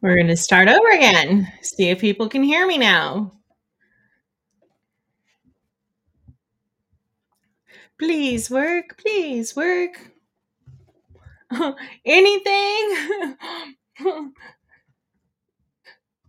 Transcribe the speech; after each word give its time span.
We're 0.00 0.14
going 0.14 0.28
to 0.28 0.36
start 0.36 0.68
over 0.68 0.88
again. 0.90 1.50
See 1.62 1.88
if 1.90 2.00
people 2.00 2.28
can 2.28 2.42
hear 2.42 2.66
me 2.66 2.78
now. 2.78 3.32
Please 7.98 8.50
work. 8.50 8.96
Please 8.98 9.56
work. 9.56 10.12
Anything? 12.04 13.36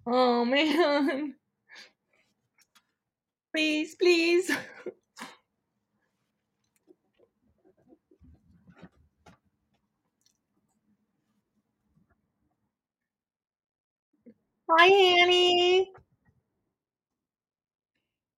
oh, 0.08 0.44
man. 0.46 1.36
Please, 3.56 3.96
please. 3.96 4.50
Hi, 14.69 14.87
Annie. 15.21 15.91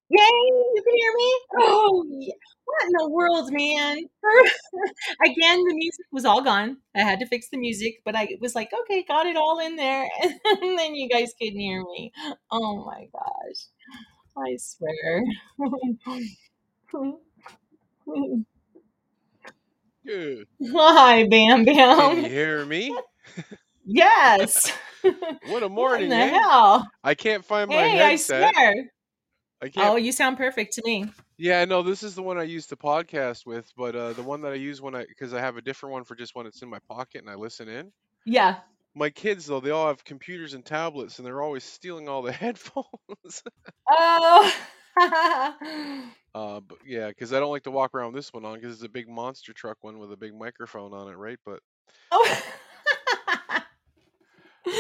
Yay, 0.09 0.17
you 0.17 0.83
can 0.85 0.95
hear 0.97 1.13
me? 1.15 1.39
Oh, 1.61 2.05
yeah. 2.09 2.33
What 2.65 2.83
in 2.85 2.91
the 2.97 3.09
world, 3.09 3.49
man? 3.53 3.97
Again, 5.25 5.63
the 5.65 5.73
music 5.73 6.05
was 6.11 6.25
all 6.25 6.41
gone. 6.41 6.77
I 6.95 6.99
had 6.99 7.19
to 7.19 7.27
fix 7.27 7.49
the 7.49 7.57
music, 7.57 8.01
but 8.05 8.15
I 8.15 8.27
was 8.41 8.55
like, 8.55 8.71
okay, 8.81 9.03
got 9.07 9.25
it 9.25 9.37
all 9.37 9.59
in 9.59 9.75
there. 9.77 10.07
And 10.61 10.77
then 10.77 10.95
you 10.95 11.09
guys 11.09 11.33
couldn't 11.39 11.59
hear 11.59 11.83
me. 11.83 12.11
Oh 12.51 12.85
my 12.85 13.07
gosh. 13.13 13.67
I 14.37 14.57
swear. 14.57 15.23
Good. 20.05 20.47
Hi, 20.73 21.27
Bamm 21.27 21.65
Bamm. 21.65 21.75
Can 21.95 22.11
you 22.11 22.23
hear 22.29 22.65
me? 22.65 23.03
Yes. 23.85 24.71
What 25.03 25.13
a 25.13 25.39
What 25.49 25.63
in 25.63 25.71
morning, 25.71 26.09
the 26.09 26.15
eh? 26.15 26.27
hell? 26.29 26.89
I 27.03 27.13
can't 27.15 27.43
find 27.45 27.69
my 27.69 27.75
Hey, 27.75 28.01
I 28.01 28.09
headset. 28.11 28.53
swear. 28.53 28.91
I 29.61 29.69
can't. 29.69 29.87
Oh, 29.89 29.95
you 29.95 30.11
sound 30.11 30.37
perfect 30.37 30.73
to 30.73 30.81
me. 30.85 31.05
Yeah, 31.37 31.65
no, 31.65 31.83
this 31.83 32.03
is 32.03 32.15
the 32.15 32.23
one 32.23 32.37
I 32.37 32.43
use 32.43 32.67
to 32.67 32.75
podcast 32.75 33.45
with, 33.45 33.71
but 33.77 33.95
uh, 33.95 34.13
the 34.13 34.23
one 34.23 34.41
that 34.41 34.51
I 34.51 34.55
use 34.55 34.81
when 34.81 34.95
I, 34.95 35.05
because 35.05 35.33
I 35.33 35.39
have 35.39 35.57
a 35.57 35.61
different 35.61 35.93
one 35.93 36.03
for 36.03 36.15
just 36.15 36.35
when 36.35 36.45
it's 36.45 36.61
in 36.61 36.69
my 36.69 36.79
pocket 36.89 37.21
and 37.21 37.29
I 37.29 37.35
listen 37.35 37.67
in. 37.67 37.91
Yeah. 38.25 38.57
My 38.95 39.09
kids, 39.09 39.45
though, 39.45 39.59
they 39.59 39.69
all 39.69 39.87
have 39.87 40.03
computers 40.03 40.53
and 40.53 40.65
tablets 40.65 41.17
and 41.17 41.25
they're 41.25 41.41
always 41.41 41.63
stealing 41.63 42.09
all 42.09 42.21
the 42.21 42.31
headphones. 42.43 43.43
Oh. 43.89 44.53
uh, 46.35 46.59
but 46.59 46.77
yeah, 46.85 47.07
because 47.07 47.31
I 47.33 47.39
don't 47.39 47.51
like 47.51 47.63
to 47.63 47.71
walk 47.71 47.95
around 47.95 48.13
with 48.13 48.15
this 48.15 48.33
one 48.33 48.45
on 48.45 48.55
because 48.55 48.73
it's 48.75 48.83
a 48.83 48.89
big 48.89 49.07
monster 49.07 49.53
truck 49.53 49.77
one 49.81 49.99
with 49.99 50.11
a 50.11 50.17
big 50.17 50.35
microphone 50.35 50.93
on 50.93 51.07
it, 51.07 51.15
right? 51.15 51.39
But 51.45 51.59
oh. 52.11 52.41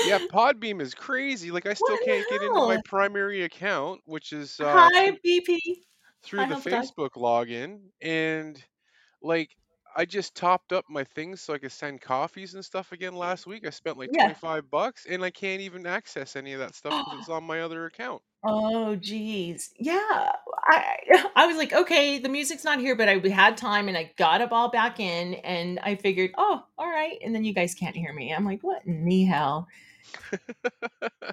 Yeah, 0.01 0.19
Podbean 0.31 0.81
is 0.81 0.95
crazy. 0.95 1.51
Like 1.51 1.65
I 1.65 1.73
still 1.73 1.97
What 1.97 2.01
in 2.01 2.07
can't 2.07 2.27
get 2.27 2.41
into 2.43 2.61
my 2.61 2.77
hell? 2.77 2.83
primary 2.85 3.43
account, 3.43 4.01
which 4.05 4.33
is 4.33 4.59
uh, 4.59 4.89
Hi, 4.89 4.89
through 4.91 5.17
BP. 5.23 5.85
through 6.23 6.45
the. 6.47 6.55
Facebook 6.55 7.11
login, 7.11 7.89
and 8.01 8.63
like 9.21 9.55
I 9.95 10.05
just 10.05 10.35
topped 10.35 10.73
up 10.73 10.89
my 10.89 11.03
things 11.03 11.41
so 11.41 11.53
I 11.53 11.57
could 11.59 11.71
send 11.71 12.01
coffees 12.01 12.53
and 12.55 12.63
stuff 12.65 12.91
again 12.91 13.15
last 13.15 13.45
week. 13.47 13.65
I 13.65 13.69
spent 13.71 13.97
like 13.97 14.11
Yeah. 14.11 14.13
25 14.13 14.69
bucks 14.71 15.05
and 15.05 15.23
I 15.23 15.29
can't 15.31 15.61
even 15.61 15.85
access 15.87 16.35
any 16.35 16.53
of 16.53 16.59
that 16.59 16.75
stuff 16.75 16.95
because 16.97 17.13
it's 17.13 17.29
on 17.29 17.43
my 17.43 17.61
other 17.61 17.85
account. 17.85 18.21
Oh, 18.43 18.95
geez. 18.95 19.71
Yeah. 19.77 20.31
I 20.63 20.95
I 21.35 21.45
was 21.47 21.57
like, 21.57 21.73
okay, 21.73 22.17
the 22.19 22.29
music's 22.29 22.63
not 22.63 22.79
here, 22.79 22.95
but 22.95 23.07
I 23.07 23.19
had 23.29 23.55
time 23.57 23.87
and 23.87 23.95
I 23.97 24.13
got 24.17 24.41
it 24.41 24.51
all 24.51 24.69
back 24.69 24.99
in 24.99 25.35
and 25.35 25.79
I 25.79 25.95
figured, 25.95 26.31
oh, 26.37 26.63
all 26.77 26.89
right. 26.89 27.19
And 27.23 27.35
then 27.35 27.43
you 27.43 27.53
guys 27.53 27.75
can't 27.75 27.95
hear 27.95 28.13
me. 28.13 28.33
I'm 28.33 28.45
like, 28.45 28.61
what 28.61 28.83
in 28.85 29.05
the 29.05 29.25
hell? 29.25 29.67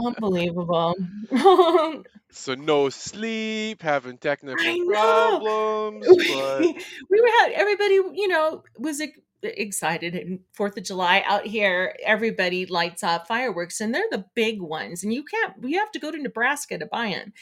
Unbelievable. 0.05 0.95
So 2.31 2.55
no 2.55 2.91
sleep, 2.91 3.83
having 3.83 4.19
technical 4.19 4.87
problems, 4.87 6.07
but 6.29 6.61
we 6.61 6.79
we 7.11 7.21
were 7.21 7.29
had 7.41 7.53
everybody, 7.55 7.95
you 7.95 8.29
know, 8.29 8.63
was 8.79 9.01
ex- 9.01 9.19
excited 9.43 10.15
and 10.15 10.41
Fourth 10.53 10.77
of 10.77 10.85
July 10.85 11.23
out 11.27 11.47
here. 11.47 11.97
Everybody 12.05 12.67
lights 12.67 13.03
up 13.03 13.27
fireworks, 13.27 13.81
and 13.81 13.95
they're 13.95 14.05
the 14.11 14.27
big 14.35 14.61
ones. 14.61 15.03
And 15.03 15.13
you 15.13 15.25
can't. 15.25 15.55
You 15.63 15.79
have 15.79 15.91
to 15.93 15.99
go 15.99 16.11
to 16.11 16.19
Nebraska 16.19 16.79
to 16.79 16.87
buy 16.87 17.09
them. 17.11 17.33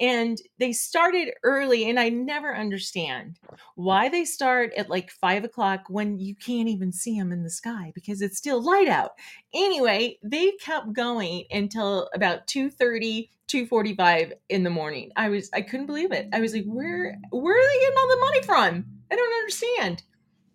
And 0.00 0.38
they 0.58 0.72
started 0.72 1.32
early, 1.42 1.88
and 1.88 1.98
I 1.98 2.08
never 2.08 2.54
understand 2.54 3.38
why 3.74 4.08
they 4.08 4.24
start 4.24 4.72
at 4.74 4.90
like 4.90 5.10
five 5.10 5.44
o'clock 5.44 5.84
when 5.88 6.18
you 6.18 6.34
can't 6.34 6.68
even 6.68 6.92
see 6.92 7.18
them 7.18 7.32
in 7.32 7.42
the 7.42 7.50
sky 7.50 7.92
because 7.94 8.20
it's 8.22 8.38
still 8.38 8.62
light 8.62 8.88
out. 8.88 9.12
Anyway, 9.54 10.18
they 10.22 10.52
kept 10.52 10.92
going 10.92 11.44
until 11.50 12.08
about 12.14 12.46
2:30 12.46 13.30
2:45 13.48 14.32
in 14.48 14.64
the 14.64 14.70
morning. 14.70 15.12
I 15.16 15.28
was 15.28 15.50
I 15.52 15.62
couldn't 15.62 15.86
believe 15.86 16.12
it. 16.12 16.28
I 16.32 16.40
was 16.40 16.52
like, 16.52 16.64
"Where 16.64 17.16
where 17.30 17.58
are 17.58 17.72
they 17.72 17.80
getting 17.80 17.98
all 17.98 18.08
the 18.08 18.20
money 18.20 18.42
from? 18.42 18.86
I 19.10 19.16
don't 19.16 19.34
understand." 19.34 20.02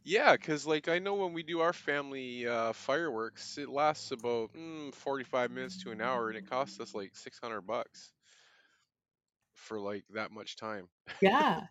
yeah, 0.04 0.34
because 0.34 0.66
like 0.66 0.88
I 0.88 1.00
know 1.00 1.14
when 1.16 1.34
we 1.34 1.44
do 1.44 1.60
our 1.62 1.74
family 1.74 2.48
uh, 2.48 2.74
fireworks, 2.74 3.58
it 3.58 3.70
lasts 3.70 4.12
about 4.12 4.52
mm, 4.54 4.94
45 4.94 5.52
minutes 5.52 5.84
to 5.84 5.92
an 5.92 6.02
hour 6.02 6.30
and 6.30 6.38
it 6.38 6.50
costs 6.50 6.80
us 6.80 6.96
like 6.96 7.16
600 7.16 7.62
bucks 7.62 8.12
for 9.62 9.80
like 9.80 10.06
that 10.12 10.32
much 10.32 10.56
time. 10.58 10.90
Yeah. 11.22 11.68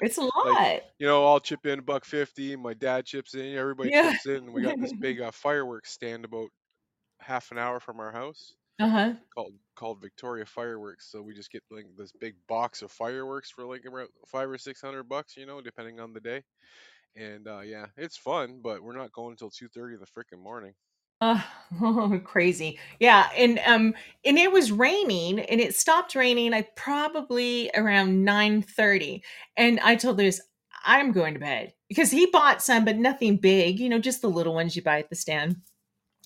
It's 0.00 0.18
a 0.18 0.22
like 0.42 0.58
lot. 0.58 0.82
you 0.98 1.06
know 1.06 1.26
i'll 1.26 1.40
chip 1.40 1.66
in 1.66 1.80
buck 1.80 2.04
50 2.04 2.56
my 2.56 2.74
dad 2.74 3.04
chips 3.06 3.34
in 3.34 3.54
everybody 3.56 3.90
Yeah. 3.90 4.02
chips 4.02 4.26
in 4.26 4.36
and 4.36 4.52
we 4.52 4.62
got 4.62 4.78
this 4.80 4.92
big 4.92 5.20
uh, 5.20 5.30
fireworks 5.30 5.90
stand 5.92 6.24
about 6.24 6.48
half 7.20 7.50
an 7.52 7.58
hour 7.58 7.80
from 7.80 8.00
our 8.00 8.12
house 8.12 8.54
Uh-huh. 8.80 9.14
called 9.34 9.54
called 9.76 10.00
victoria 10.02 10.46
fireworks 10.46 11.10
so 11.10 11.22
we 11.22 11.34
just 11.34 11.52
get 11.52 11.62
like 11.70 11.86
this 11.96 12.12
big 12.12 12.36
box 12.48 12.82
of 12.82 12.92
fireworks 12.92 13.50
for 13.50 13.64
like 13.66 13.84
around 13.86 14.08
five 14.26 14.50
or 14.50 14.58
six 14.58 14.80
hundred 14.80 15.04
bucks 15.04 15.36
you 15.36 15.46
know 15.46 15.60
depending 15.62 16.00
on 16.00 16.12
the 16.12 16.20
day 16.20 16.42
and 17.16 17.48
uh 17.48 17.60
yeah 17.60 17.86
it's 17.96 18.16
fun 18.16 18.60
but 18.62 18.82
we're 18.82 18.96
not 18.96 19.12
going 19.12 19.32
until 19.32 19.50
2.30 19.50 19.94
in 19.94 20.00
the 20.00 20.06
freaking 20.06 20.42
morning 20.42 20.74
Oh, 21.20 22.20
crazy. 22.24 22.78
Yeah, 23.00 23.28
and 23.36 23.58
um 23.66 23.94
and 24.24 24.38
it 24.38 24.52
was 24.52 24.70
raining 24.72 25.40
and 25.40 25.60
it 25.60 25.74
stopped 25.74 26.14
raining 26.14 26.54
I 26.54 26.62
probably 26.76 27.70
around 27.74 28.24
9:30 28.24 29.22
and 29.56 29.80
I 29.80 29.96
told 29.96 30.18
Lewis 30.18 30.40
I'm 30.84 31.12
going 31.12 31.34
to 31.34 31.40
bed 31.40 31.72
because 31.88 32.10
he 32.10 32.26
bought 32.26 32.62
some 32.62 32.84
but 32.84 32.96
nothing 32.96 33.36
big, 33.36 33.80
you 33.80 33.88
know, 33.88 33.98
just 33.98 34.22
the 34.22 34.28
little 34.30 34.54
ones 34.54 34.76
you 34.76 34.82
buy 34.82 35.00
at 35.00 35.10
the 35.10 35.16
stand. 35.16 35.56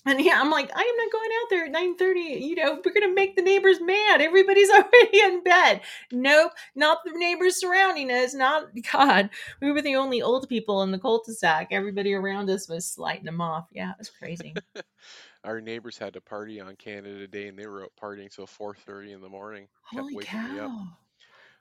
And 0.05 0.19
yeah, 0.19 0.39
I'm 0.41 0.51
like, 0.51 0.69
I 0.75 0.81
am 0.81 0.97
not 0.97 1.11
going 1.11 1.29
out 1.41 1.49
there 1.49 1.65
at 1.65 1.71
9:30. 1.71 2.41
You 2.41 2.55
know, 2.55 2.81
we're 2.83 2.93
gonna 2.93 3.13
make 3.13 3.35
the 3.35 3.41
neighbors 3.41 3.79
mad. 3.81 4.21
Everybody's 4.21 4.69
already 4.71 5.21
in 5.21 5.43
bed. 5.43 5.81
Nope, 6.11 6.51
not 6.75 6.99
the 7.05 7.11
neighbors 7.17 7.59
surrounding 7.59 8.11
us. 8.11 8.33
Not 8.33 8.67
God. 8.91 9.29
We 9.61 9.71
were 9.71 9.81
the 9.81 9.95
only 9.95 10.21
old 10.21 10.49
people 10.49 10.83
in 10.83 10.91
the 10.91 10.99
cul-de-sac. 10.99 11.69
Everybody 11.71 12.13
around 12.13 12.49
us 12.49 12.67
was 12.67 12.97
lighting 12.97 13.25
them 13.25 13.41
off. 13.41 13.67
Yeah, 13.71 13.91
it 13.91 13.97
was 13.97 14.09
crazy. 14.09 14.53
our 15.43 15.61
neighbors 15.61 15.97
had 15.97 16.15
a 16.15 16.21
party 16.21 16.61
on 16.61 16.75
canada 16.77 17.27
day 17.27 17.47
and 17.47 17.59
they 17.59 17.67
were 17.67 17.83
out 17.83 17.91
partying 18.01 18.33
till 18.33 18.47
4.30 18.47 19.15
in 19.15 19.21
the 19.21 19.27
morning 19.27 19.67
Holy 19.81 20.15
waking 20.15 20.41
me 20.53 20.59
up 20.59 20.71
cow. 20.71 20.87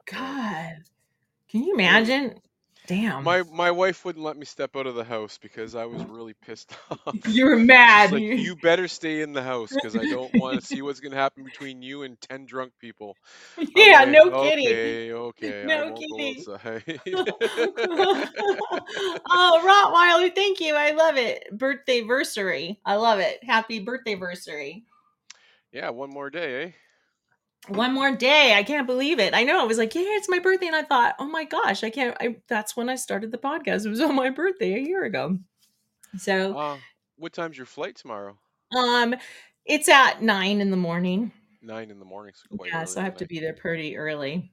God. 0.06 0.84
Can 1.48 1.64
you 1.64 1.74
imagine? 1.74 2.40
Damn. 2.86 3.24
my 3.24 3.42
my 3.44 3.70
wife 3.70 4.04
wouldn't 4.04 4.24
let 4.24 4.36
me 4.36 4.44
step 4.44 4.74
out 4.76 4.86
of 4.86 4.94
the 4.96 5.04
house 5.04 5.38
because 5.40 5.74
I 5.74 5.84
was 5.84 6.04
really 6.04 6.34
pissed 6.34 6.76
off. 7.06 7.14
You 7.28 7.46
were 7.46 7.56
She's 7.56 7.66
mad. 7.66 8.12
like, 8.12 8.22
You- 8.22 8.34
"You 8.34 8.56
better 8.56 8.88
stay 8.88 9.22
in 9.22 9.32
the 9.32 9.42
house 9.42 9.72
because 9.72 9.96
I 9.96 10.04
don't 10.04 10.34
want 10.34 10.60
to 10.60 10.66
see 10.68 10.82
what's 10.82 11.00
gonna 11.00 11.16
happen 11.16 11.44
between 11.44 11.82
you 11.82 12.02
and 12.02 12.20
ten 12.20 12.44
drunk 12.46 12.72
people." 12.80 13.16
Yeah, 13.76 14.00
like, 14.00 14.08
no 14.08 14.42
kidding. 14.42 14.66
"Okay, 14.68 15.12
okay, 15.12 15.64
I 15.64 15.66
No 15.66 15.94
kidding. 15.94 16.36
outside." 16.38 17.00
oh, 19.30 20.20
Rottweiler, 20.22 20.34
thank 20.34 20.60
you. 20.60 20.74
I 20.74 20.90
love 20.92 21.16
it. 21.16 21.46
Birthday 21.56 22.02
versary. 22.02 22.78
I 22.84 22.96
love 22.96 23.20
it. 23.20 23.42
Happy 23.44 23.78
birthday 23.78 24.16
versary. 24.16 24.82
yeah, 25.72 25.90
one 25.90 26.10
more 26.10 26.30
day, 26.30 26.64
eh? 26.64 26.70
One 27.68 27.94
more 27.94 28.10
day. 28.14 28.54
I 28.56 28.62
can't 28.64 28.86
believe 28.88 29.20
it. 29.20 29.34
I 29.34 29.44
know. 29.44 29.60
I 29.60 29.64
was 29.64 29.78
like, 29.78 29.94
yeah, 29.94 30.02
it's 30.04 30.28
my 30.28 30.40
birthday. 30.40 30.66
And 30.66 30.74
I 30.76 30.82
thought, 30.82 31.14
oh 31.20 31.26
my 31.26 31.44
gosh, 31.44 31.84
I 31.84 31.90
can't. 31.90 32.16
I, 32.20 32.36
that's 32.48 32.76
when 32.76 32.88
I 32.88 32.96
started 32.96 33.30
the 33.30 33.38
podcast. 33.38 33.86
It 33.86 33.90
was 33.90 34.00
on 34.00 34.16
my 34.16 34.30
birthday 34.30 34.74
a 34.74 34.78
year 34.78 35.04
ago. 35.04 35.38
So, 36.18 36.56
Uh, 36.58 36.76
what 37.16 37.32
time's 37.32 37.56
your 37.56 37.66
flight 37.66 37.94
tomorrow? 37.96 38.36
um, 38.76 39.14
it's 39.64 39.88
at 39.88 40.22
nine 40.22 40.60
in 40.60 40.70
the 40.70 40.76
morning. 40.76 41.30
Nine 41.62 41.90
in 41.92 42.00
the 42.00 42.04
morning, 42.04 42.34
so 42.34 42.64
Yeah, 42.66 42.84
so 42.84 43.00
I 43.00 43.04
have 43.04 43.16
to 43.18 43.26
be 43.26 43.38
there 43.38 43.52
pretty 43.54 43.96
early. 43.96 44.50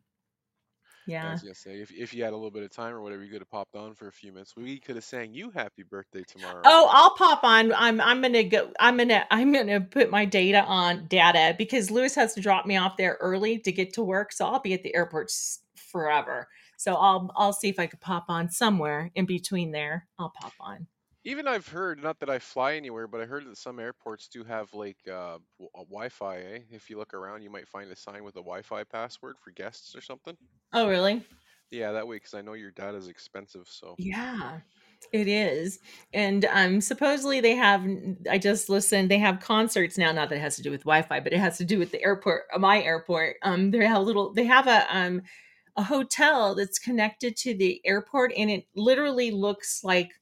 Yeah, 1.18 1.30
I 1.30 1.32
Yeah. 1.32 1.32
was 1.32 1.42
gonna 1.42 1.56
say 1.56 1.82
if 1.82 1.92
if 1.92 2.14
you 2.14 2.24
had 2.24 2.34
a 2.34 2.36
little 2.38 2.52
bit 2.52 2.64
of 2.64 2.72
time 2.72 2.94
or 2.94 3.02
whatever, 3.02 3.24
you 3.24 3.32
could 3.32 3.42
have 3.42 3.50
popped 3.50 3.76
on 3.76 3.94
for 3.96 4.08
a 4.08 4.12
few 4.12 4.32
minutes. 4.32 4.56
We 4.56 4.80
could 4.80 4.96
have 4.96 5.06
sang 5.06 5.34
you 5.34 5.52
happy 5.52 5.84
birthday 5.84 6.24
tomorrow. 6.24 6.72
Oh, 6.72 6.90
I'll 6.92 7.16
pop 7.16 7.44
on. 7.44 7.74
I'm 7.74 8.02
I'm 8.02 8.22
gonna 8.22 8.44
go. 8.44 8.72
I'm 8.80 8.98
gonna 8.98 9.26
I'm 9.32 9.52
gonna 9.54 9.82
put 9.82 10.10
my 10.12 10.26
data 10.26 10.64
on 10.64 11.08
data 11.08 11.56
because 11.58 11.90
Lewis 11.92 12.16
has 12.16 12.34
to 12.36 12.42
drop 12.42 12.66
me 12.66 12.78
off 12.78 12.98
there 12.98 13.18
early 13.22 13.60
to 13.60 13.72
get 13.72 13.94
to 13.94 14.04
work. 14.04 14.32
So 14.34 14.46
I'll 14.46 14.60
be 14.60 14.74
at 14.74 14.84
the 14.84 14.94
airport 14.96 15.28
s- 15.30 15.60
forever. 15.76 16.48
So 16.78 16.96
I'll 16.96 17.32
I'll 17.36 17.54
see 17.54 17.70
if 17.70 17.80
I 17.80 17.88
could 17.88 18.02
pop 18.02 18.26
on 18.30 18.50
somewhere 18.50 19.12
in 19.16 19.26
between 19.26 19.72
there. 19.72 20.08
I'll 20.18 20.32
pop 20.32 20.54
on. 20.60 20.88
Even 21.26 21.48
I've 21.48 21.68
heard, 21.68 22.02
not 22.02 22.20
that 22.20 22.30
I 22.30 22.40
fly 22.40 22.76
anywhere, 22.76 23.06
but 23.08 23.20
I 23.22 23.26
heard 23.26 23.46
that 23.46 23.58
some 23.58 23.80
airports 23.80 24.28
do 24.30 24.44
have 24.46 24.74
like 24.74 25.00
uh, 25.08 25.40
w- 25.60 25.70
a 25.76 25.84
Wi-Fi. 25.84 26.38
Eh? 26.40 26.64
If 26.72 26.90
you 26.90 26.98
look 26.98 27.14
around, 27.14 27.42
you 27.42 27.50
might 27.50 27.68
find 27.68 27.92
a 27.92 27.96
sign 27.96 28.24
with 28.24 28.36
a 28.36 28.40
Wi-Fi 28.40 28.86
password 28.86 29.38
for 29.40 29.52
guests 29.52 29.96
or 29.96 30.02
something. 30.02 30.38
Oh, 30.74 30.88
really? 30.90 31.26
Yeah, 31.72 31.92
that 31.94 32.08
way, 32.08 32.16
because 32.18 32.34
I 32.34 32.42
know 32.42 32.54
your 32.54 32.72
data 32.72 32.98
is 32.98 33.08
expensive. 33.08 33.68
So 33.68 33.98
Yeah. 33.98 34.62
It 35.12 35.28
is. 35.28 35.80
And 36.14 36.46
um 36.46 36.82
supposedly 36.82 37.42
they 37.42 37.56
have 37.56 37.86
I 38.30 38.38
just 38.38 38.70
listened, 38.70 39.10
they 39.10 39.18
have 39.20 39.40
concerts 39.40 39.98
now, 39.98 40.12
not 40.12 40.30
that 40.30 40.36
it 40.38 40.42
has 40.42 40.56
to 40.58 40.62
do 40.62 40.72
with 40.72 40.82
Wi-Fi, 40.84 41.20
but 41.22 41.34
it 41.34 41.40
has 41.40 41.58
to 41.58 41.66
do 41.66 41.80
with 41.80 41.92
the 41.92 42.02
airport, 42.04 42.44
uh, 42.54 42.60
my 42.60 42.82
airport. 42.82 43.38
Um 43.44 43.72
they 43.72 43.86
have 43.86 43.98
a 43.98 44.02
little 44.02 44.34
they 44.34 44.46
have 44.46 44.68
a 44.68 44.86
um 44.96 45.24
a 45.78 45.84
hotel 45.84 46.56
that's 46.56 46.80
connected 46.80 47.38
to 47.38 47.56
the 47.56 47.82
airport 47.86 48.34
and 48.38 48.52
it 48.52 48.68
literally 48.76 49.32
looks 49.32 49.84
like 49.84 50.19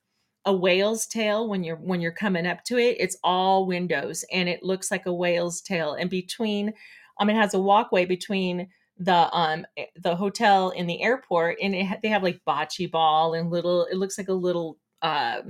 a 0.47 0.53
whale's 0.53 1.05
tail 1.05 1.47
when 1.49 1.63
you're 1.63 1.75
when 1.75 1.99
you're 2.01 2.11
coming 2.11 2.47
up 2.47 2.63
to 2.63 2.77
it. 2.77 2.95
It's 2.99 3.17
all 3.23 3.67
windows 3.67 4.23
and 4.31 4.47
it 4.47 4.63
looks 4.63 4.89
like 4.89 5.05
a 5.05 5.13
whale's 5.13 5.61
tail. 5.61 5.93
And 5.93 6.09
between 6.09 6.73
um 7.19 7.29
it 7.29 7.35
has 7.35 7.53
a 7.53 7.59
walkway 7.59 8.05
between 8.05 8.69
the 8.97 9.29
um 9.37 9.65
eh, 9.75 9.85
the 9.97 10.15
hotel 10.15 10.69
in 10.69 10.87
the 10.87 11.03
airport 11.03 11.57
and 11.61 11.75
it, 11.75 11.99
they 12.01 12.07
have 12.07 12.23
like 12.23 12.41
bocce 12.47 12.89
ball 12.89 13.33
and 13.33 13.51
little 13.51 13.85
it 13.91 13.97
looks 13.97 14.17
like 14.17 14.29
a 14.29 14.33
little 14.33 14.77
uh 15.01 15.41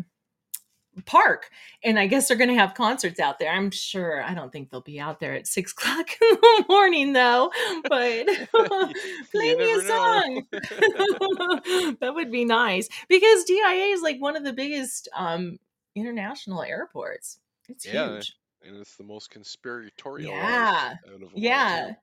park 1.05 1.49
and 1.83 1.99
i 1.99 2.07
guess 2.07 2.27
they're 2.27 2.37
gonna 2.37 2.53
have 2.53 2.73
concerts 2.73 3.19
out 3.19 3.39
there. 3.39 3.51
I'm 3.51 3.71
sure 3.71 4.23
i 4.23 4.33
don't 4.33 4.51
think 4.51 4.69
they'll 4.69 4.81
be 4.81 4.99
out 4.99 5.19
there 5.19 5.33
at 5.33 5.47
six 5.47 5.71
o'clock 5.77 6.09
in 6.21 6.37
the 6.41 6.65
morning 6.67 7.13
though 7.13 7.51
but 7.83 8.27
play 9.31 9.55
me 9.55 9.71
a 9.71 9.81
song. 9.81 10.43
That 11.99 12.13
would 12.13 12.31
be 12.31 12.45
nice 12.45 12.87
because 13.07 13.43
dia 13.45 13.67
is 13.67 14.01
like 14.01 14.19
one 14.19 14.35
of 14.35 14.43
the 14.43 14.53
biggest 14.53 15.09
um 15.15 15.57
international 15.95 16.63
airports. 16.63 17.39
It's 17.67 17.85
yeah, 17.85 18.13
huge. 18.13 18.35
and 18.65 18.77
it's 18.77 18.95
the 18.95 19.03
most 19.03 19.29
conspiratorial 19.29 20.31
yeah. 20.31 20.93
out 21.13 21.21
of 21.21 21.29
yeah. 21.35 21.93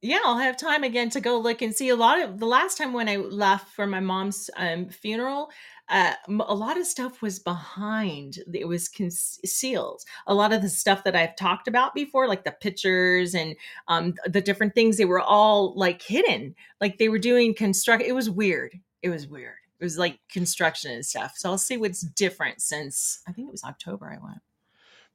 yeah, 0.00 0.20
I'll 0.24 0.38
have 0.38 0.56
time 0.56 0.82
again 0.84 1.10
to 1.10 1.20
go 1.20 1.38
look 1.38 1.60
and 1.60 1.74
see. 1.74 1.88
A 1.90 1.96
lot 1.96 2.20
of 2.20 2.38
the 2.38 2.46
last 2.46 2.78
time 2.78 2.92
when 2.92 3.08
I 3.08 3.16
left 3.16 3.74
for 3.74 3.86
my 3.86 4.00
mom's 4.00 4.48
um, 4.56 4.88
funeral, 4.88 5.50
uh, 5.90 6.14
a 6.28 6.54
lot 6.54 6.78
of 6.78 6.86
stuff 6.86 7.20
was 7.20 7.40
behind. 7.40 8.38
It 8.52 8.68
was 8.68 8.88
concealed. 8.88 10.02
A 10.28 10.34
lot 10.34 10.52
of 10.52 10.62
the 10.62 10.68
stuff 10.68 11.02
that 11.04 11.16
I've 11.16 11.34
talked 11.34 11.66
about 11.66 11.94
before, 11.94 12.28
like 12.28 12.44
the 12.44 12.52
pictures 12.52 13.34
and 13.34 13.56
um, 13.88 14.14
the 14.24 14.40
different 14.40 14.74
things, 14.74 14.96
they 14.96 15.04
were 15.04 15.20
all 15.20 15.74
like 15.76 16.00
hidden. 16.00 16.54
Like 16.80 16.98
they 16.98 17.08
were 17.08 17.18
doing 17.18 17.54
construct. 17.54 18.04
It 18.04 18.12
was 18.12 18.30
weird. 18.30 18.78
It 19.02 19.08
was 19.08 19.26
weird. 19.26 19.56
It 19.80 19.84
was 19.84 19.98
like 19.98 20.20
construction 20.30 20.92
and 20.92 21.04
stuff. 21.04 21.32
So 21.36 21.50
I'll 21.50 21.58
see 21.58 21.76
what's 21.76 22.02
different 22.02 22.62
since 22.62 23.20
I 23.26 23.32
think 23.32 23.48
it 23.48 23.52
was 23.52 23.64
October 23.64 24.12
I 24.12 24.24
went. 24.24 24.40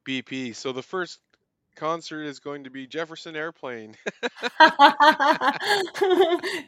BP. 0.05 0.55
So 0.55 0.73
the 0.73 0.83
first 0.83 1.19
concert 1.75 2.23
is 2.23 2.39
going 2.39 2.63
to 2.63 2.69
be 2.69 2.87
Jefferson 2.87 3.35
Airplane. 3.35 3.95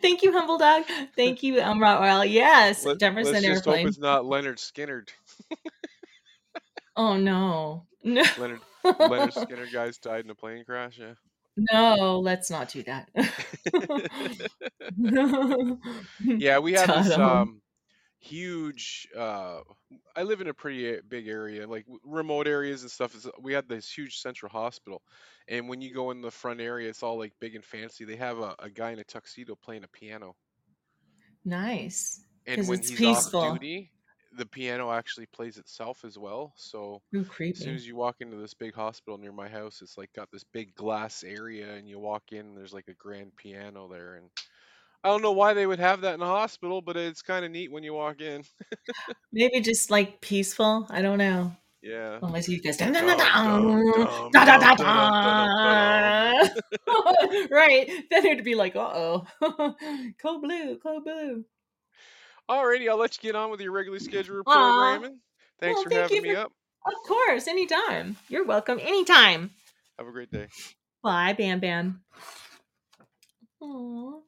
Thank 0.01 0.23
you, 0.23 0.31
Humble 0.31 0.57
Dog. 0.57 0.83
Thank 1.15 1.43
you, 1.43 1.61
um, 1.61 1.79
Rottweiler. 1.79 2.29
Yes, 2.29 2.85
Let 2.85 2.91
Let's 2.91 2.99
Jefferson 2.99 3.43
just 3.43 3.65
hope 3.65 3.77
it's 3.77 3.97
not 3.97 4.23
Lynyrd 4.23 4.57
Skynyrd. 4.57 5.09
Oh 6.95 7.17
no, 7.17 7.85
no, 8.03 8.23
Leonard 8.37 8.61
Lynyrd 8.83 9.33
Skynyrd 9.33 9.71
guys 9.71 9.97
died 9.97 10.25
in 10.25 10.31
a 10.31 10.35
plane 10.35 10.63
crash. 10.65 10.99
Yeah. 10.99 11.13
no. 11.55 12.19
Let's 12.19 12.49
not 12.49 12.69
do 12.69 12.83
that. 12.83 13.09
yeah, 16.19 16.59
we 16.59 16.73
have 16.73 16.87
this 16.87 17.17
um 17.17 17.61
huge 18.19 19.07
uh 19.15 19.61
I 20.15 20.23
live 20.23 20.41
in 20.41 20.47
a 20.47 20.53
pretty 20.53 20.95
a- 20.95 21.03
big 21.03 21.27
area, 21.27 21.67
like 21.67 21.85
w- 21.85 21.99
remote 22.03 22.47
areas 22.47 22.81
and 22.81 22.91
stuff. 22.91 23.15
Is 23.15 23.29
we 23.39 23.53
had 23.53 23.69
this 23.69 23.89
huge 23.95 24.17
central 24.17 24.51
hospital, 24.51 25.03
and 25.47 25.69
when 25.69 25.81
you 25.81 25.93
go 25.93 26.11
in 26.11 26.21
the 26.21 26.31
front 26.31 26.59
area, 26.61 26.89
it's 26.89 27.03
all 27.03 27.17
like 27.17 27.33
big 27.39 27.55
and 27.55 27.63
fancy. 27.65 28.05
They 28.05 28.15
have 28.17 28.39
a, 28.39 28.55
a 28.59 28.69
guy 28.69 28.91
in 28.91 28.99
a 28.99 29.03
tuxedo 29.03 29.55
playing 29.55 29.83
a 29.83 29.87
piano, 29.89 30.35
Nice, 31.43 32.23
and 32.45 32.65
because 32.65 32.67
when 32.67 32.79
it's 32.79 32.89
he's 32.89 33.03
off 33.03 33.25
peaceful. 33.25 33.39
duty, 33.39 33.91
the 34.31 34.45
piano 34.45 34.91
actually 34.91 35.25
plays 35.27 35.57
itself 35.57 36.05
as 36.05 36.17
well. 36.17 36.53
So 36.57 37.01
Ooh, 37.13 37.25
as 37.51 37.59
soon 37.59 37.75
creepy. 37.75 37.75
as 37.75 37.87
you 37.87 37.95
walk 37.95 38.17
into 38.19 38.37
this 38.37 38.53
big 38.53 38.73
hospital 38.73 39.17
near 39.17 39.31
my 39.31 39.49
house, 39.49 39.81
it's 39.81 39.97
like 39.97 40.11
got 40.13 40.29
this 40.31 40.43
big 40.43 40.75
glass 40.75 41.23
area, 41.23 41.75
and 41.75 41.87
you 41.87 41.99
walk 41.99 42.31
in, 42.31 42.47
and 42.47 42.57
there's 42.57 42.73
like 42.73 42.87
a 42.87 42.93
grand 42.93 43.35
piano 43.35 43.87
there, 43.87 44.15
and 44.15 44.29
I 45.07 45.09
don't 45.09 45.21
know 45.21 45.31
why 45.31 45.53
they 45.53 45.65
would 45.65 45.79
have 45.79 46.01
that 46.01 46.15
in 46.15 46.21
a 46.21 46.25
hospital, 46.25 46.81
but 46.81 46.97
it's 46.97 47.21
kind 47.21 47.45
of 47.45 47.51
neat 47.51 47.71
when 47.71 47.81
you 47.81 47.93
walk 47.93 48.19
in. 48.19 48.43
Maybe 49.31 49.61
just 49.61 49.89
like 49.89 50.19
peaceful. 50.19 50.85
I 50.89 51.01
don't 51.01 51.17
know. 51.17 51.53
Yeah. 51.81 52.19
Unless 52.21 52.49
you 52.49 52.59
guys 52.61 52.81
right. 52.81 52.91
Then 58.11 58.25
it'd 58.25 58.43
be 58.43 58.55
like, 58.55 58.75
uh 58.75 58.79
oh. 58.93 59.25
Cold 60.21 60.41
blue, 60.41 60.77
cold 60.79 61.05
blue. 61.05 61.45
Alrighty, 62.51 62.89
I'll 62.89 62.97
let 62.97 63.15
you 63.15 63.21
get 63.29 63.37
on 63.37 63.49
with 63.49 63.61
your 63.61 63.71
regularly 63.71 64.03
scheduled 64.03 64.43
programming. 64.45 65.21
Thanks 65.61 65.77
Well, 65.77 65.83
for 65.85 65.89
thank 65.89 66.01
having 66.01 66.17
you 66.17 66.21
me 66.23 66.33
for 66.33 66.41
up. 66.41 66.51
of 66.85 66.93
course, 67.07 67.47
anytime. 67.47 68.17
You're 68.27 68.45
welcome. 68.45 68.77
Anytime. 68.81 69.51
Have 69.97 70.07
a 70.09 70.11
great 70.11 70.31
day. 70.31 70.47
Bye, 71.01 71.33
Bamm 71.33 71.61
Bamm. 71.61 71.99
Aw. 73.61 74.26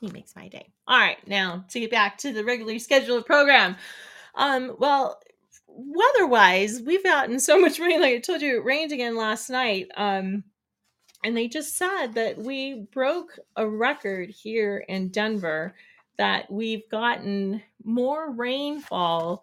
He 0.00 0.10
makes 0.10 0.36
my 0.36 0.48
day. 0.48 0.72
All 0.86 0.98
right, 0.98 1.26
now 1.26 1.64
to 1.70 1.80
get 1.80 1.90
back 1.90 2.18
to 2.18 2.32
the 2.32 2.44
regularly 2.44 2.78
scheduled 2.78 3.26
program. 3.26 3.76
Um, 4.34 4.76
well, 4.78 5.20
weather-wise, 5.68 6.82
we've 6.82 7.04
gotten 7.04 7.40
so 7.40 7.58
much 7.58 7.78
rain. 7.78 8.00
Like 8.00 8.14
I 8.14 8.18
told 8.18 8.42
you, 8.42 8.58
it 8.58 8.64
rained 8.64 8.92
again 8.92 9.16
last 9.16 9.48
night. 9.48 9.88
Um, 9.96 10.44
and 11.24 11.36
they 11.36 11.48
just 11.48 11.76
said 11.76 12.08
that 12.14 12.38
we 12.38 12.86
broke 12.92 13.38
a 13.56 13.68
record 13.68 14.30
here 14.30 14.84
in 14.88 15.08
Denver 15.08 15.74
that 16.18 16.50
we've 16.50 16.88
gotten 16.90 17.62
more 17.84 18.32
rainfall 18.32 19.42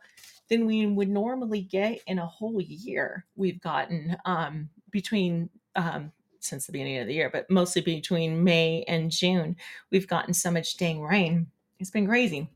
than 0.50 0.66
we 0.66 0.86
would 0.86 1.10
normally 1.10 1.62
get 1.62 2.00
in 2.08 2.20
a 2.20 2.26
whole 2.26 2.62
year. 2.62 3.26
We've 3.36 3.62
gotten 3.62 4.16
um, 4.26 4.70
between 4.92 5.50
um, 5.76 6.12
since 6.44 6.66
the 6.66 6.72
beginning 6.72 6.98
of 7.00 7.07
the 7.07 7.13
year, 7.13 7.30
but 7.31 7.50
mostly 7.50 7.81
between 7.81 8.44
May 8.44 8.84
and 8.88 9.12
June, 9.12 9.56
we've 9.92 10.07
gotten 10.07 10.34
so 10.34 10.51
much 10.51 10.78
dang 10.78 11.01
rain. 11.01 11.48
It's 11.80 11.92
been 11.92 12.07
crazy. 12.07 12.50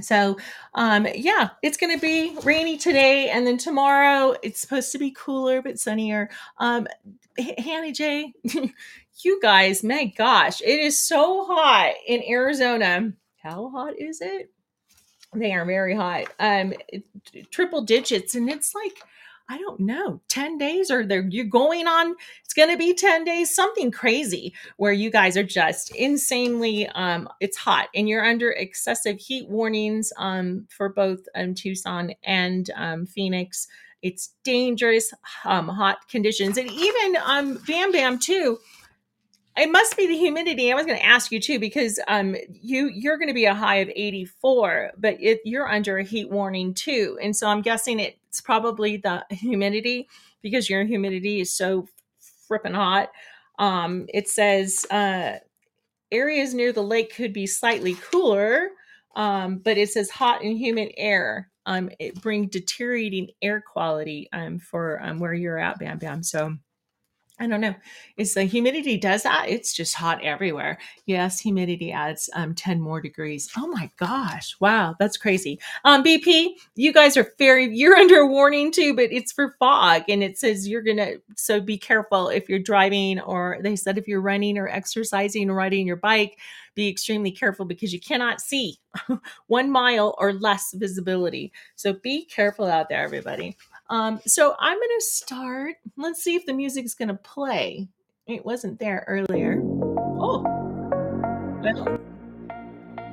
So, 0.00 0.36
um, 0.74 1.08
yeah, 1.14 1.50
it's 1.62 1.76
going 1.76 1.96
to 1.96 2.00
be 2.00 2.36
rainy 2.44 2.76
today, 2.76 3.30
and 3.30 3.46
then 3.46 3.58
tomorrow 3.58 4.36
it's 4.42 4.60
supposed 4.60 4.92
to 4.92 4.98
be 4.98 5.10
cooler 5.10 5.60
but 5.60 5.78
sunnier. 5.78 6.30
Um, 6.58 6.86
H- 7.36 7.56
HannyJ, 7.58 8.32
you 9.22 9.40
guys, 9.40 9.82
my 9.82 10.06
gosh, 10.16 10.60
it 10.60 10.78
is 10.78 11.02
so 11.02 11.44
hot 11.46 11.94
in 12.06 12.22
Arizona. 12.28 13.12
How 13.42 13.70
hot 13.70 13.98
is 13.98 14.20
it? 14.20 14.50
They 15.34 15.52
are 15.52 15.64
very 15.64 15.94
hot. 15.94 16.26
Um, 16.38 16.74
triple 17.50 17.82
digits, 17.82 18.34
and 18.34 18.48
it's 18.48 18.74
like 18.74 19.00
I 19.48 19.58
don't 19.58 19.80
know, 19.80 20.20
ten 20.28 20.58
days 20.58 20.90
or 20.90 21.06
they're 21.06 21.26
you're 21.28 21.46
going 21.46 21.86
on. 21.86 22.14
It's 22.44 22.52
going 22.54 22.70
to 22.70 22.76
be 22.76 22.94
ten 22.94 23.24
days, 23.24 23.54
something 23.54 23.90
crazy 23.90 24.52
where 24.76 24.92
you 24.92 25.10
guys 25.10 25.36
are 25.36 25.42
just 25.42 25.94
insanely. 25.94 26.86
Um, 26.88 27.28
it's 27.40 27.56
hot, 27.56 27.88
and 27.94 28.08
you're 28.08 28.24
under 28.24 28.50
excessive 28.50 29.18
heat 29.18 29.48
warnings. 29.48 30.12
Um, 30.18 30.66
for 30.68 30.88
both 30.90 31.20
um 31.34 31.54
Tucson 31.54 32.12
and 32.24 32.70
um 32.76 33.06
Phoenix. 33.06 33.66
It's 34.00 34.34
dangerous, 34.44 35.12
um, 35.44 35.66
hot 35.66 36.08
conditions, 36.08 36.56
and 36.56 36.70
even 36.70 37.16
um 37.24 37.58
Bamm 37.66 37.92
Bamm 37.92 38.20
too 38.20 38.58
it 39.58 39.70
must 39.70 39.96
be 39.96 40.06
the 40.06 40.16
humidity. 40.16 40.72
I 40.72 40.74
was 40.74 40.86
going 40.86 40.98
to 40.98 41.04
ask 41.04 41.32
you 41.32 41.40
too 41.40 41.58
because 41.58 42.00
um 42.08 42.36
you 42.50 42.90
you're 42.94 43.18
going 43.18 43.28
to 43.28 43.34
be 43.34 43.46
a 43.46 43.54
high 43.54 43.76
of 43.76 43.88
84, 43.94 44.92
but 44.98 45.16
it, 45.20 45.40
you're 45.44 45.68
under 45.68 45.98
a 45.98 46.04
heat 46.04 46.30
warning 46.30 46.74
too, 46.74 47.18
and 47.22 47.36
so 47.36 47.48
I'm 47.48 47.62
guessing 47.62 48.00
it's 48.00 48.40
probably 48.40 48.96
the 48.96 49.24
humidity 49.30 50.08
because 50.42 50.70
your 50.70 50.84
humidity 50.84 51.40
is 51.40 51.54
so 51.54 51.86
frippin' 52.48 52.74
hot. 52.74 53.10
Um, 53.58 54.06
it 54.12 54.28
says 54.28 54.86
uh, 54.90 55.38
areas 56.10 56.54
near 56.54 56.72
the 56.72 56.82
lake 56.82 57.14
could 57.14 57.32
be 57.32 57.46
slightly 57.46 57.94
cooler, 57.94 58.70
um, 59.16 59.58
but 59.58 59.76
it 59.76 59.90
says 59.90 60.10
hot 60.10 60.42
and 60.42 60.56
humid 60.56 60.92
air. 60.96 61.50
Um, 61.66 61.90
it 61.98 62.20
bring 62.22 62.46
deteriorating 62.48 63.30
air 63.42 63.60
quality 63.60 64.28
um, 64.32 64.58
for 64.58 65.02
um, 65.02 65.18
where 65.18 65.34
you're 65.34 65.58
at, 65.58 65.78
Bamm 65.78 66.00
Bamm. 66.00 66.24
So 66.24 66.56
I 67.40 67.46
don't 67.46 67.60
know. 67.60 67.74
Is 68.16 68.34
the 68.34 68.44
humidity 68.44 68.96
does 68.96 69.22
that? 69.22 69.48
It's 69.48 69.72
just 69.72 69.94
hot 69.94 70.22
everywhere. 70.24 70.78
Yes, 71.06 71.38
humidity 71.38 71.92
adds 71.92 72.28
um, 72.34 72.54
10 72.54 72.80
more 72.80 73.00
degrees. 73.00 73.48
Oh 73.56 73.68
my 73.68 73.90
gosh. 73.96 74.56
Wow, 74.60 74.96
that's 74.98 75.16
crazy. 75.16 75.60
Um, 75.84 76.02
BP, 76.02 76.54
you 76.74 76.92
guys 76.92 77.16
are 77.16 77.30
very, 77.38 77.72
you're 77.74 77.96
under 77.98 78.18
a 78.20 78.26
warning 78.26 78.72
too, 78.72 78.94
but 78.94 79.12
it's 79.12 79.30
for 79.30 79.54
fog 79.60 80.02
and 80.08 80.22
it 80.22 80.36
says 80.36 80.66
you're 80.66 80.82
going 80.82 80.96
to, 80.96 81.20
so 81.36 81.60
be 81.60 81.78
careful 81.78 82.28
if 82.28 82.48
you're 82.48 82.58
driving 82.58 83.20
or 83.20 83.58
they 83.62 83.76
said 83.76 83.98
if 83.98 84.08
you're 84.08 84.20
running 84.20 84.58
or 84.58 84.68
exercising 84.68 85.48
or 85.48 85.54
riding 85.54 85.86
your 85.86 85.96
bike, 85.96 86.38
be 86.74 86.88
extremely 86.88 87.30
careful 87.30 87.64
because 87.64 87.92
you 87.92 88.00
cannot 88.00 88.40
see 88.40 88.78
one 89.46 89.70
mile 89.70 90.14
or 90.18 90.32
less 90.32 90.72
visibility. 90.74 91.52
So 91.76 91.92
be 91.92 92.24
careful 92.24 92.66
out 92.66 92.88
there, 92.88 93.02
everybody. 93.02 93.56
Um, 93.90 94.20
so 94.26 94.54
I'm 94.58 94.76
going 94.76 94.88
to 94.98 95.04
start. 95.04 95.76
Let's 95.96 96.22
see 96.22 96.34
if 96.34 96.46
the 96.46 96.52
music 96.52 96.84
is 96.84 96.94
going 96.94 97.08
to 97.08 97.14
play. 97.14 97.88
It 98.26 98.44
wasn't 98.44 98.78
there 98.78 99.04
earlier. 99.08 99.60
Oh, 99.62 100.42
well, 101.62 101.98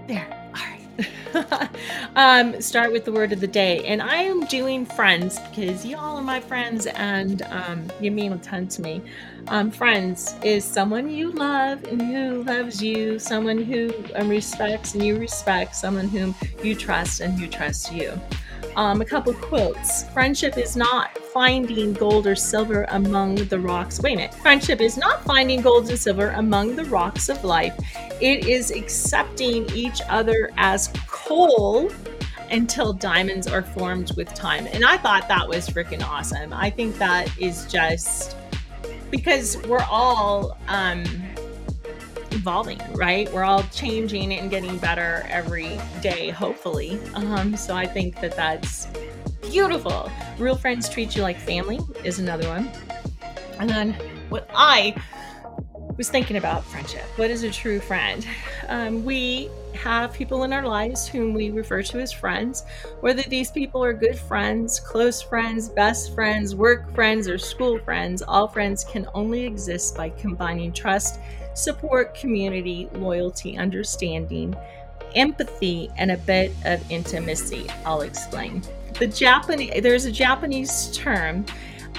there. 0.08 0.52
All 0.54 0.62
right. 0.62 1.70
um, 2.16 2.62
start 2.62 2.92
with 2.92 3.06
the 3.06 3.12
word 3.12 3.32
of 3.32 3.40
the 3.40 3.48
day. 3.48 3.86
And 3.86 4.02
I 4.02 4.18
am 4.18 4.46
doing 4.46 4.86
friends 4.86 5.40
because 5.50 5.86
y'all 5.86 6.18
are 6.18 6.22
my 6.22 6.42
friends 6.42 6.86
and 6.88 7.42
um, 7.44 7.88
you 8.02 8.12
mean 8.12 8.34
a 8.34 8.38
ton 8.40 8.68
to 8.68 8.82
me. 8.82 9.02
Um, 9.48 9.72
friends 9.72 10.36
is 10.44 10.66
someone 10.66 11.10
you 11.10 11.32
love 11.32 11.84
and 11.86 12.02
who 12.02 12.44
loves 12.44 12.82
you, 12.82 13.18
someone 13.18 13.64
who 13.64 13.94
um, 14.16 14.28
respects 14.28 14.94
and 14.96 15.04
you 15.04 15.18
respect, 15.18 15.76
someone 15.76 16.10
whom 16.10 16.36
you 16.62 16.76
trust 16.76 17.22
and 17.22 17.40
who 17.40 17.48
trusts 17.48 17.92
you. 17.92 18.20
Um, 18.76 19.02
a 19.02 19.06
couple 19.06 19.34
quotes. 19.34 20.04
Friendship 20.12 20.58
is 20.58 20.76
not 20.76 21.18
finding 21.18 21.94
gold 21.94 22.28
or 22.28 22.36
silver 22.36 22.86
among 22.90 23.36
the 23.36 23.60
rocks. 23.60 24.02
Wait 24.02 24.14
a 24.14 24.16
minute. 24.18 24.34
Friendship 24.36 24.82
is 24.82 24.98
not 24.98 25.24
finding 25.24 25.62
gold 25.62 25.90
and 25.90 25.98
silver 25.98 26.30
among 26.32 26.76
the 26.76 26.86
rocks 26.86 27.30
of 27.30 27.44
life. 27.44 27.74
It 28.22 28.48
is 28.48 28.72
accepting 28.72 29.70
each 29.74 30.02
other 30.10 30.52
as 30.58 30.92
coal 31.08 31.92
until 32.52 32.94
diamonds 32.94 33.48
are 33.48 33.64
formed 33.64 34.12
with 34.16 34.34
time. 34.34 34.68
And 34.68 34.86
I 34.86 34.98
thought 34.98 35.28
that 35.28 35.48
was 35.48 35.68
freaking 35.68 36.04
awesome. 36.04 36.54
I 36.54 36.70
think 36.70 36.98
that 36.98 37.30
is 37.40 37.66
just 37.66 38.38
because 39.12 39.58
we're 39.68 39.86
all 39.90 40.58
um 40.68 41.04
evolving, 42.36 42.80
right? 42.94 43.32
We're 43.34 43.44
all 43.44 43.64
changing 43.72 44.34
and 44.34 44.50
getting 44.50 44.78
better 44.78 45.26
every 45.30 45.80
day, 46.02 46.30
hopefully. 46.30 47.00
Um, 47.14 47.56
so 47.58 47.76
I 47.76 47.86
think 47.86 48.20
that 48.22 48.36
that's 48.36 48.88
beautiful. 49.42 50.12
Real 50.38 50.56
friends 50.56 50.90
treat 50.90 51.16
you 51.16 51.22
like 51.22 51.40
family 51.40 51.80
is 52.04 52.20
another 52.20 52.48
one. 52.48 52.70
And 53.60 53.70
then 53.70 53.94
what 54.30 54.50
I 54.54 54.96
was 55.98 56.10
thinking 56.10 56.36
about 56.36 56.66
friendship. 56.66 57.06
What 57.16 57.32
is 57.32 57.44
a 57.44 57.50
true 57.50 57.80
friend? 57.80 58.28
Um, 58.68 59.06
we 59.06 59.50
have 59.76 60.14
people 60.14 60.44
in 60.44 60.52
our 60.52 60.68
lives 60.68 61.08
whom 61.08 61.34
we 61.34 61.52
refer 61.52 61.84
to 61.84 62.00
as 62.00 62.12
friends. 62.12 62.64
Whether 63.00 63.24
these 63.24 63.50
people 63.52 63.84
are 63.84 63.94
good 63.94 64.18
friends, 64.18 64.80
close 64.80 65.22
friends, 65.22 65.70
best 65.70 66.14
friends, 66.14 66.54
work 66.54 66.94
friends, 66.94 67.30
or 67.30 67.38
school 67.38 67.80
friends, 67.80 68.22
all 68.22 68.48
friends 68.48 68.84
can 68.84 69.08
only 69.14 69.46
exist 69.46 69.96
by 69.96 70.10
combining 70.10 70.74
trust 70.74 71.20
support, 71.56 72.14
community, 72.14 72.88
loyalty, 72.94 73.58
understanding, 73.58 74.56
empathy, 75.16 75.90
and 75.98 76.12
a 76.12 76.18
bit 76.18 76.52
of 76.66 76.92
intimacy. 76.92 77.68
I'll 77.86 78.02
explain. 78.02 78.62
The 79.00 79.08
Japanese, 79.08 79.82
there's 79.82 80.06
a 80.06 80.12
Japanese 80.12 80.96
term, 80.96 81.46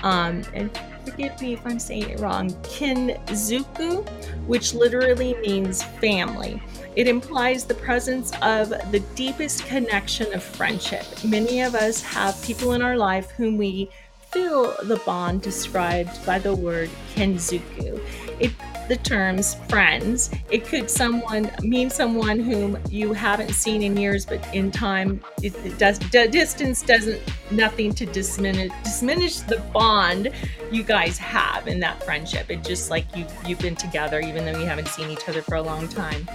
um, 0.02 0.44
and 0.54 0.70
forgive 1.04 1.40
me 1.40 1.54
if 1.54 1.66
I'm 1.66 1.78
saying 1.78 2.10
it 2.10 2.20
wrong, 2.20 2.50
kinzuku, 2.62 4.08
which 4.46 4.74
literally 4.74 5.34
means 5.34 5.82
family. 5.82 6.62
It 6.94 7.08
implies 7.08 7.64
the 7.64 7.74
presence 7.74 8.32
of 8.40 8.70
the 8.70 9.00
deepest 9.14 9.66
connection 9.66 10.32
of 10.32 10.42
friendship. 10.42 11.04
Many 11.24 11.60
of 11.60 11.74
us 11.74 12.02
have 12.02 12.40
people 12.42 12.72
in 12.72 12.80
our 12.80 12.96
life 12.96 13.30
whom 13.32 13.58
we 13.58 13.90
feel 14.30 14.74
the 14.84 14.96
bond 15.04 15.42
described 15.42 16.24
by 16.24 16.38
the 16.38 16.54
word 16.54 16.90
kinzuku. 17.14 18.00
It 18.40 18.52
the 18.88 18.96
terms 18.96 19.54
friends. 19.68 20.30
It 20.50 20.64
could 20.64 20.90
someone 20.90 21.50
mean 21.62 21.90
someone 21.90 22.38
whom 22.38 22.78
you 22.90 23.12
haven't 23.12 23.52
seen 23.52 23.82
in 23.82 23.96
years, 23.96 24.24
but 24.24 24.46
in 24.54 24.70
time, 24.70 25.22
it, 25.42 25.54
it 25.64 25.78
does 25.78 25.98
d- 25.98 26.28
distance 26.28 26.82
doesn't 26.82 27.20
nothing 27.50 27.92
to 27.94 28.06
diminish 28.06 28.72
diminish 28.98 29.38
the 29.40 29.58
bond 29.72 30.30
you 30.70 30.82
guys 30.82 31.18
have 31.18 31.68
in 31.68 31.80
that 31.80 32.02
friendship. 32.02 32.50
It 32.50 32.64
just 32.64 32.90
like 32.90 33.04
you 33.16 33.26
you've 33.46 33.60
been 33.60 33.76
together, 33.76 34.20
even 34.20 34.44
though 34.44 34.58
you 34.58 34.66
haven't 34.66 34.88
seen 34.88 35.10
each 35.10 35.28
other 35.28 35.42
for 35.42 35.56
a 35.56 35.62
long 35.62 35.88
time. 35.88 36.28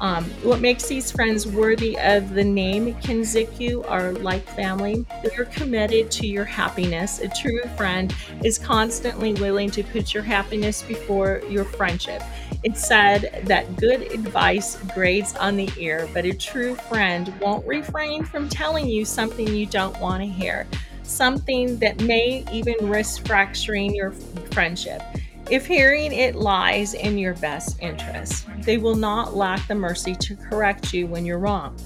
Um, 0.00 0.24
what 0.42 0.60
makes 0.60 0.86
these 0.88 1.10
friends 1.10 1.46
worthy 1.46 1.98
of 1.98 2.32
the 2.32 2.42
name 2.42 2.94
Kinziku 2.94 3.88
are 3.88 4.12
like 4.12 4.48
family. 4.48 5.04
They're 5.22 5.44
committed 5.44 6.10
to 6.12 6.26
your 6.26 6.46
happiness. 6.46 7.20
A 7.20 7.28
true 7.28 7.62
friend 7.76 8.14
is 8.42 8.58
constantly 8.58 9.34
willing 9.34 9.70
to 9.72 9.82
put 9.82 10.14
your 10.14 10.22
happiness 10.22 10.82
before 10.82 11.42
your 11.50 11.66
friendship. 11.66 12.22
It's 12.64 12.86
said 12.86 13.42
that 13.44 13.76
good 13.76 14.02
advice 14.12 14.76
grades 14.94 15.36
on 15.36 15.56
the 15.56 15.68
ear, 15.76 16.08
but 16.14 16.24
a 16.24 16.32
true 16.32 16.76
friend 16.76 17.32
won't 17.38 17.66
refrain 17.66 18.24
from 18.24 18.48
telling 18.48 18.88
you 18.88 19.04
something 19.04 19.48
you 19.48 19.66
don't 19.66 19.98
want 20.00 20.22
to 20.22 20.28
hear, 20.28 20.66
something 21.02 21.78
that 21.78 22.00
may 22.02 22.44
even 22.50 22.88
risk 22.88 23.26
fracturing 23.26 23.94
your 23.94 24.12
friendship. 24.50 25.02
If 25.50 25.66
hearing 25.66 26.12
it 26.12 26.36
lies 26.36 26.94
in 26.94 27.18
your 27.18 27.34
best 27.34 27.76
interest, 27.80 28.46
they 28.58 28.78
will 28.78 28.94
not 28.94 29.34
lack 29.34 29.66
the 29.66 29.74
mercy 29.74 30.14
to 30.14 30.36
correct 30.36 30.94
you 30.94 31.08
when 31.08 31.26
you're 31.26 31.40
wrong. 31.40 31.76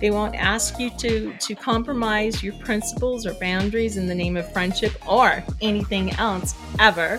They 0.00 0.10
won't 0.10 0.34
ask 0.34 0.80
you 0.80 0.88
to, 0.96 1.34
to 1.38 1.54
compromise 1.54 2.42
your 2.42 2.54
principles 2.54 3.26
or 3.26 3.34
boundaries 3.34 3.98
in 3.98 4.06
the 4.06 4.14
name 4.14 4.38
of 4.38 4.50
friendship 4.54 4.94
or 5.06 5.44
anything 5.60 6.12
else 6.12 6.54
ever. 6.78 7.18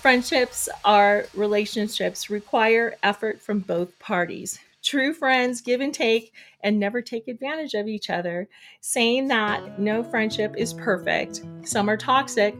Friendships 0.00 0.68
are 0.84 1.26
relationships 1.34 2.30
require 2.30 2.94
effort 3.02 3.42
from 3.42 3.58
both 3.58 3.98
parties. 3.98 4.60
True 4.80 5.12
friends 5.12 5.60
give 5.60 5.80
and 5.80 5.92
take 5.92 6.32
and 6.62 6.78
never 6.78 7.02
take 7.02 7.26
advantage 7.26 7.74
of 7.74 7.88
each 7.88 8.10
other, 8.10 8.48
saying 8.80 9.26
that 9.28 9.80
no 9.80 10.04
friendship 10.04 10.54
is 10.56 10.72
perfect. 10.72 11.42
Some 11.64 11.90
are 11.90 11.96
toxic, 11.96 12.54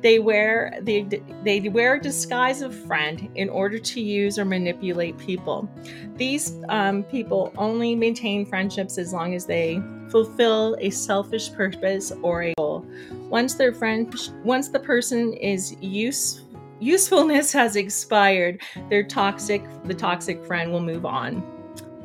they 0.00 0.18
wear 0.18 0.78
they 0.82 1.06
they 1.42 1.60
wear 1.68 1.94
a 1.94 2.00
disguise 2.00 2.62
of 2.62 2.74
friend 2.74 3.28
in 3.34 3.48
order 3.48 3.78
to 3.78 4.00
use 4.00 4.38
or 4.38 4.44
manipulate 4.44 5.18
people. 5.18 5.68
These 6.16 6.60
um, 6.68 7.02
people 7.04 7.52
only 7.56 7.94
maintain 7.94 8.46
friendships 8.46 8.98
as 8.98 9.12
long 9.12 9.34
as 9.34 9.46
they 9.46 9.80
fulfill 10.08 10.76
a 10.80 10.90
selfish 10.90 11.52
purpose 11.52 12.12
or 12.22 12.44
a 12.44 12.54
goal. 12.56 12.86
Once 13.28 13.54
their 13.54 13.72
friend, 13.72 14.14
once 14.44 14.68
the 14.68 14.80
person 14.80 15.32
is 15.34 15.76
use 15.80 16.42
usefulness 16.80 17.52
has 17.60 17.76
expired, 17.76 18.62
their 18.90 19.02
toxic 19.02 19.62
the 19.84 19.94
toxic 19.94 20.44
friend 20.44 20.72
will 20.72 20.80
move 20.80 21.06
on. 21.06 21.55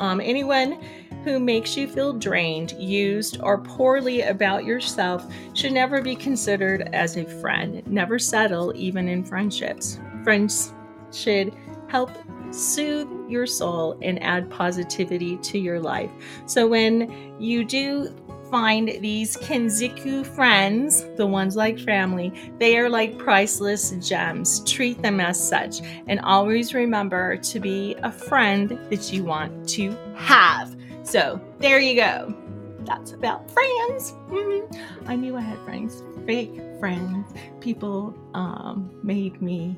Um, 0.01 0.20
anyone 0.20 0.84
who 1.24 1.39
makes 1.39 1.77
you 1.77 1.88
feel 1.88 2.12
drained, 2.12 2.72
used, 2.72 3.39
or 3.41 3.60
poorly 3.60 4.24
about 4.24 4.65
yourself 4.65 5.31
should 5.53 5.74
never 5.74 6.01
be 6.01 6.15
considered 6.15 6.89
as 6.91 7.17
a 7.17 7.25
friend. 7.39 7.84
Never 7.86 8.17
settle, 8.17 8.74
even 8.75 9.08
in 9.08 9.24
friendships. 9.24 10.00
Friends 10.24 10.74
should 11.13 11.53
help 11.88 12.10
soothe 12.50 13.10
your 13.29 13.46
soul 13.46 13.96
and 14.01 14.22
add 14.24 14.50
positivity 14.50 15.38
to 15.38 15.60
your 15.60 15.79
life. 15.79 16.10
So 16.48 16.67
when 16.67 17.39
you 17.39 17.63
do 17.63 18.10
find 18.51 18.89
these 19.00 19.38
Kinzuku 19.38 20.25
friends, 20.25 21.05
the 21.15 21.25
ones 21.25 21.55
like 21.55 21.79
family, 21.79 22.34
they 22.60 22.77
are 22.77 22.89
like 22.89 23.17
priceless 23.17 23.91
gems. 23.91 24.60
Treat 24.70 25.01
them 25.01 25.22
as 25.22 25.41
such 25.41 25.79
and 26.08 26.20
always 26.20 26.74
remember 26.74 27.38
to 27.38 27.60
be 27.60 27.96
a 28.03 28.12
friend 28.12 28.77
that 28.89 29.12
you 29.13 29.24
want 29.24 29.70
to 29.70 29.98
have. 30.15 30.75
So 31.03 31.41
there 31.60 31.79
you 31.79 31.96
go. 31.96 32.36
That's 32.81 33.13
about 33.13 33.50
friends. 33.50 34.12
Mm-hmm. 34.27 35.08
I 35.08 35.15
knew 35.15 35.38
I 35.38 35.41
had 35.41 35.58
friends, 35.60 36.03
fake 36.25 36.60
friends. 36.79 37.34
People 37.62 38.13
um, 38.34 38.91
made 39.01 39.41
me 39.41 39.77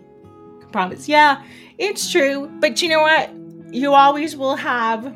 promise. 0.71 1.07
Yeah, 1.07 1.43
it's 1.77 2.11
true. 2.11 2.51
But 2.59 2.81
you 2.81 2.89
know 2.89 3.01
what? 3.01 3.29
You 3.71 3.93
always 3.93 4.35
will 4.35 4.55
have 4.55 5.15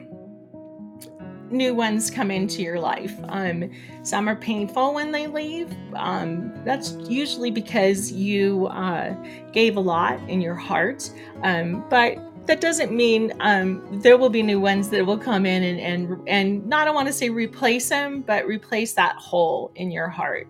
new 1.52 1.74
ones 1.74 2.10
come 2.10 2.32
into 2.32 2.62
your 2.62 2.80
life. 2.80 3.14
Um, 3.30 3.70
some 4.04 4.28
are 4.28 4.36
painful 4.36 4.94
when 4.94 5.12
they 5.12 5.28
leave. 5.28 5.74
Um, 5.96 6.54
that's 6.64 6.94
usually 7.08 7.52
because 7.52 8.12
you 8.12 8.68
uh, 8.68 9.16
gave 9.52 9.78
a 9.78 9.80
lot 9.80 10.20
in 10.30 10.42
your 10.42 10.56
heart. 10.56 11.10
Um, 11.44 11.84
but 11.90 12.18
that 12.48 12.62
doesn't 12.62 12.92
mean 12.92 13.34
um, 13.42 13.86
there 14.02 14.18
will 14.18 14.30
be 14.30 14.42
new 14.42 14.60
ones 14.60 14.90
that 14.90 15.06
will 15.06 15.18
come 15.18 15.46
in 15.46 15.64
and 15.64 15.80
and 15.80 16.30
and 16.30 16.66
not 16.66 16.88
I 16.88 16.92
want 16.92 17.08
to 17.08 17.14
say 17.14 17.30
replace 17.30 17.90
them, 17.90 18.22
but 18.22 18.46
replace 18.46 18.94
that 18.94 19.16
hole 19.18 19.72
in 19.76 19.92
your 19.92 20.08
heart. 20.08 20.48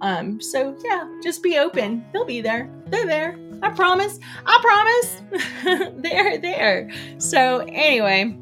Um, 0.00 0.40
so 0.40 0.76
yeah, 0.84 1.08
just 1.22 1.42
be 1.42 1.58
open. 1.58 2.04
They'll 2.12 2.24
be 2.24 2.40
there. 2.40 2.70
They're 2.86 3.06
there. 3.06 3.38
I 3.62 3.70
promise. 3.70 4.18
I 4.46 4.58
promise. 4.62 5.92
They're 6.02 6.38
there. 6.38 6.90
So, 7.18 7.66
anyway, 7.68 8.38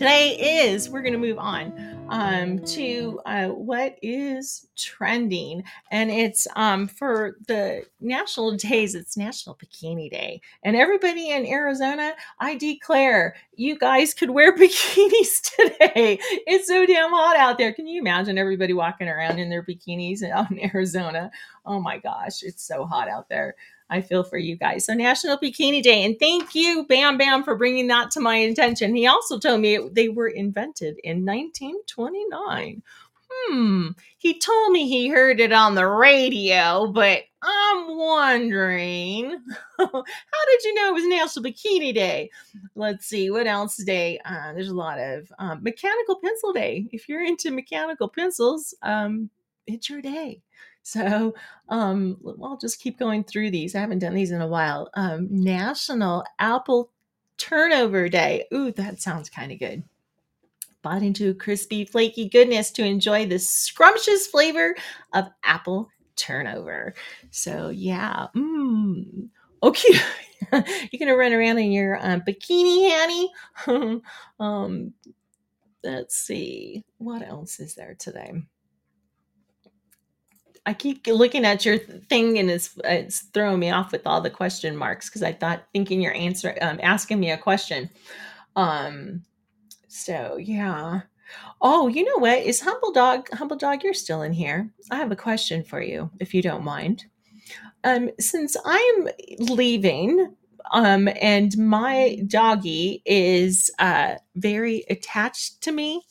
today 0.00 0.64
is, 0.64 0.88
we're 0.88 1.02
going 1.02 1.12
to 1.12 1.18
move 1.18 1.36
on 1.36 2.06
um, 2.08 2.58
to 2.64 3.20
uh, 3.26 3.48
what 3.48 3.98
is 4.00 4.66
trending. 4.74 5.62
And 5.90 6.10
it's 6.10 6.46
um, 6.56 6.88
for 6.88 7.36
the 7.48 7.82
national 8.00 8.56
days, 8.56 8.94
it's 8.94 9.18
National 9.18 9.56
Bikini 9.56 10.10
Day. 10.10 10.40
And 10.64 10.74
everybody 10.74 11.28
in 11.28 11.44
Arizona, 11.44 12.14
I 12.38 12.56
declare 12.56 13.36
you 13.56 13.78
guys 13.78 14.14
could 14.14 14.30
wear 14.30 14.56
bikinis 14.56 15.42
today. 15.54 16.18
It's 16.46 16.68
so 16.68 16.86
damn 16.86 17.10
hot 17.10 17.36
out 17.36 17.58
there. 17.58 17.74
Can 17.74 17.86
you 17.86 18.00
imagine 18.00 18.38
everybody 18.38 18.72
walking 18.72 19.06
around 19.06 19.38
in 19.38 19.50
their 19.50 19.62
bikinis 19.62 20.22
out 20.22 20.50
in 20.50 20.64
Arizona? 20.74 21.30
Oh 21.66 21.78
my 21.78 21.98
gosh, 21.98 22.42
it's 22.42 22.66
so 22.66 22.86
hot 22.86 23.10
out 23.10 23.28
there. 23.28 23.54
I 23.90 24.00
feel 24.00 24.22
for 24.22 24.38
you 24.38 24.56
guys. 24.56 24.86
So 24.86 24.94
National 24.94 25.36
Bikini 25.36 25.82
Day, 25.82 26.04
and 26.04 26.18
thank 26.18 26.54
you, 26.54 26.86
Bamm 26.86 27.18
Bamm, 27.18 27.44
for 27.44 27.56
bringing 27.56 27.88
that 27.88 28.10
to 28.12 28.20
my 28.20 28.36
attention. 28.36 28.94
He 28.94 29.06
also 29.06 29.38
told 29.38 29.60
me 29.60 29.78
they 29.92 30.08
were 30.08 30.28
invented 30.28 30.98
in 31.02 31.26
1929. 31.26 32.82
Hmm. 33.32 33.88
He 34.18 34.38
told 34.38 34.72
me 34.72 34.88
he 34.88 35.08
heard 35.08 35.40
it 35.40 35.52
on 35.52 35.74
the 35.74 35.86
radio, 35.86 36.86
but 36.88 37.22
I'm 37.42 37.96
wondering, 37.96 39.36
how 39.78 39.86
did 40.46 40.64
you 40.64 40.74
know 40.74 40.88
it 40.88 40.94
was 40.94 41.06
National 41.06 41.44
Bikini 41.44 41.94
Day? 41.94 42.30
Let's 42.74 43.06
see, 43.06 43.30
what 43.30 43.46
else 43.46 43.76
day? 43.76 44.20
Uh, 44.24 44.52
there's 44.52 44.68
a 44.68 44.74
lot 44.74 44.98
of 44.98 45.32
um, 45.38 45.62
Mechanical 45.62 46.16
Pencil 46.22 46.52
Day. 46.52 46.86
If 46.92 47.08
you're 47.08 47.24
into 47.24 47.50
mechanical 47.50 48.08
pencils, 48.08 48.74
um, 48.82 49.30
it's 49.66 49.88
your 49.88 50.02
day. 50.02 50.42
So 50.90 51.34
um, 51.68 52.16
I'll 52.42 52.56
just 52.56 52.80
keep 52.80 52.98
going 52.98 53.22
through 53.22 53.50
these. 53.50 53.74
I 53.74 53.80
haven't 53.80 54.00
done 54.00 54.14
these 54.14 54.32
in 54.32 54.40
a 54.40 54.46
while. 54.48 54.90
Um, 54.94 55.28
National 55.30 56.24
Apple 56.38 56.90
Turnover 57.36 58.08
Day. 58.08 58.46
Ooh, 58.52 58.72
that 58.72 59.00
sounds 59.00 59.28
kind 59.28 59.52
of 59.52 59.58
good. 59.58 59.84
Bite 60.82 61.02
into 61.02 61.34
crispy, 61.34 61.84
flaky 61.84 62.28
goodness 62.28 62.70
to 62.72 62.84
enjoy 62.84 63.26
the 63.26 63.38
scrumptious 63.38 64.26
flavor 64.26 64.74
of 65.12 65.28
apple 65.44 65.90
turnover. 66.16 66.94
So 67.30 67.68
yeah, 67.68 68.26
mm. 68.34 69.28
okay. 69.62 69.94
You're 70.52 70.98
gonna 70.98 71.16
run 71.16 71.32
around 71.32 71.58
in 71.58 71.72
your 71.72 71.98
um, 72.00 72.22
bikini, 72.22 72.88
Hanny. 72.88 74.02
um, 74.40 74.94
let's 75.84 76.16
see, 76.16 76.84
what 76.98 77.26
else 77.26 77.60
is 77.60 77.74
there 77.74 77.94
today? 77.98 78.32
I 80.70 80.74
keep 80.74 81.04
looking 81.08 81.44
at 81.44 81.64
your 81.64 81.78
thing 81.78 82.38
and 82.38 82.48
it's 82.48 82.78
it's 82.84 83.22
throwing 83.34 83.58
me 83.58 83.70
off 83.70 83.90
with 83.90 84.06
all 84.06 84.20
the 84.20 84.30
question 84.30 84.76
marks 84.76 85.08
because 85.08 85.24
I 85.24 85.32
thought 85.32 85.64
thinking 85.72 86.00
you're 86.00 86.14
answering 86.14 86.58
um, 86.62 86.78
asking 86.80 87.18
me 87.18 87.32
a 87.32 87.36
question. 87.36 87.90
Um, 88.54 89.24
so 89.88 90.36
yeah. 90.36 91.00
Oh, 91.60 91.88
you 91.88 92.04
know 92.04 92.18
what? 92.18 92.38
Is 92.38 92.60
Humble 92.60 92.92
Dog 92.92 93.28
Humble 93.32 93.56
Dog? 93.56 93.82
You're 93.82 93.94
still 93.94 94.22
in 94.22 94.32
here. 94.32 94.70
I 94.92 94.96
have 94.98 95.10
a 95.10 95.16
question 95.16 95.64
for 95.64 95.82
you, 95.82 96.08
if 96.20 96.34
you 96.34 96.40
don't 96.40 96.62
mind. 96.62 97.06
Um, 97.82 98.10
since 98.20 98.56
I'm 98.64 99.08
leaving, 99.40 100.36
um, 100.70 101.08
and 101.20 101.58
my 101.58 102.16
doggy 102.28 103.02
is 103.04 103.72
uh 103.80 104.14
very 104.36 104.84
attached 104.88 105.62
to 105.62 105.72
me 105.72 106.04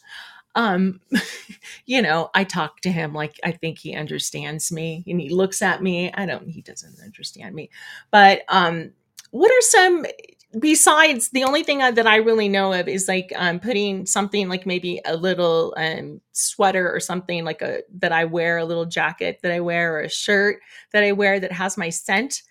um 0.55 0.99
you 1.85 2.01
know 2.01 2.29
i 2.33 2.43
talk 2.43 2.81
to 2.81 2.91
him 2.91 3.13
like 3.13 3.39
i 3.43 3.51
think 3.51 3.77
he 3.77 3.95
understands 3.95 4.71
me 4.71 5.03
and 5.07 5.21
he 5.21 5.29
looks 5.29 5.61
at 5.61 5.81
me. 5.83 6.11
I 6.13 6.25
don't 6.25 6.47
he 6.47 6.61
doesn't 6.61 6.99
understand 7.03 7.55
me. 7.55 7.69
But 8.11 8.41
um 8.49 8.91
what 9.31 9.51
are 9.51 9.61
some 9.61 10.05
besides 10.59 11.29
the 11.29 11.43
only 11.43 11.61
thing 11.61 11.77
that 11.77 12.07
i 12.07 12.15
really 12.15 12.49
know 12.49 12.73
of 12.73 12.87
is 12.87 13.07
like 13.07 13.31
um 13.35 13.59
putting 13.59 14.07
something 14.07 14.49
like 14.49 14.65
maybe 14.65 14.99
a 15.05 15.15
little 15.15 15.75
um 15.77 16.19
sweater 16.31 16.91
or 16.91 16.99
something 16.99 17.45
like 17.45 17.61
a 17.61 17.83
that 17.93 18.11
i 18.11 18.25
wear 18.25 18.57
a 18.57 18.65
little 18.65 18.85
jacket 18.85 19.39
that 19.43 19.51
i 19.51 19.59
wear 19.59 19.93
or 19.95 20.01
a 20.01 20.09
shirt 20.09 20.59
that 20.91 21.03
i 21.03 21.11
wear 21.11 21.39
that 21.39 21.51
has 21.51 21.77
my 21.77 21.89
scent 21.89 22.41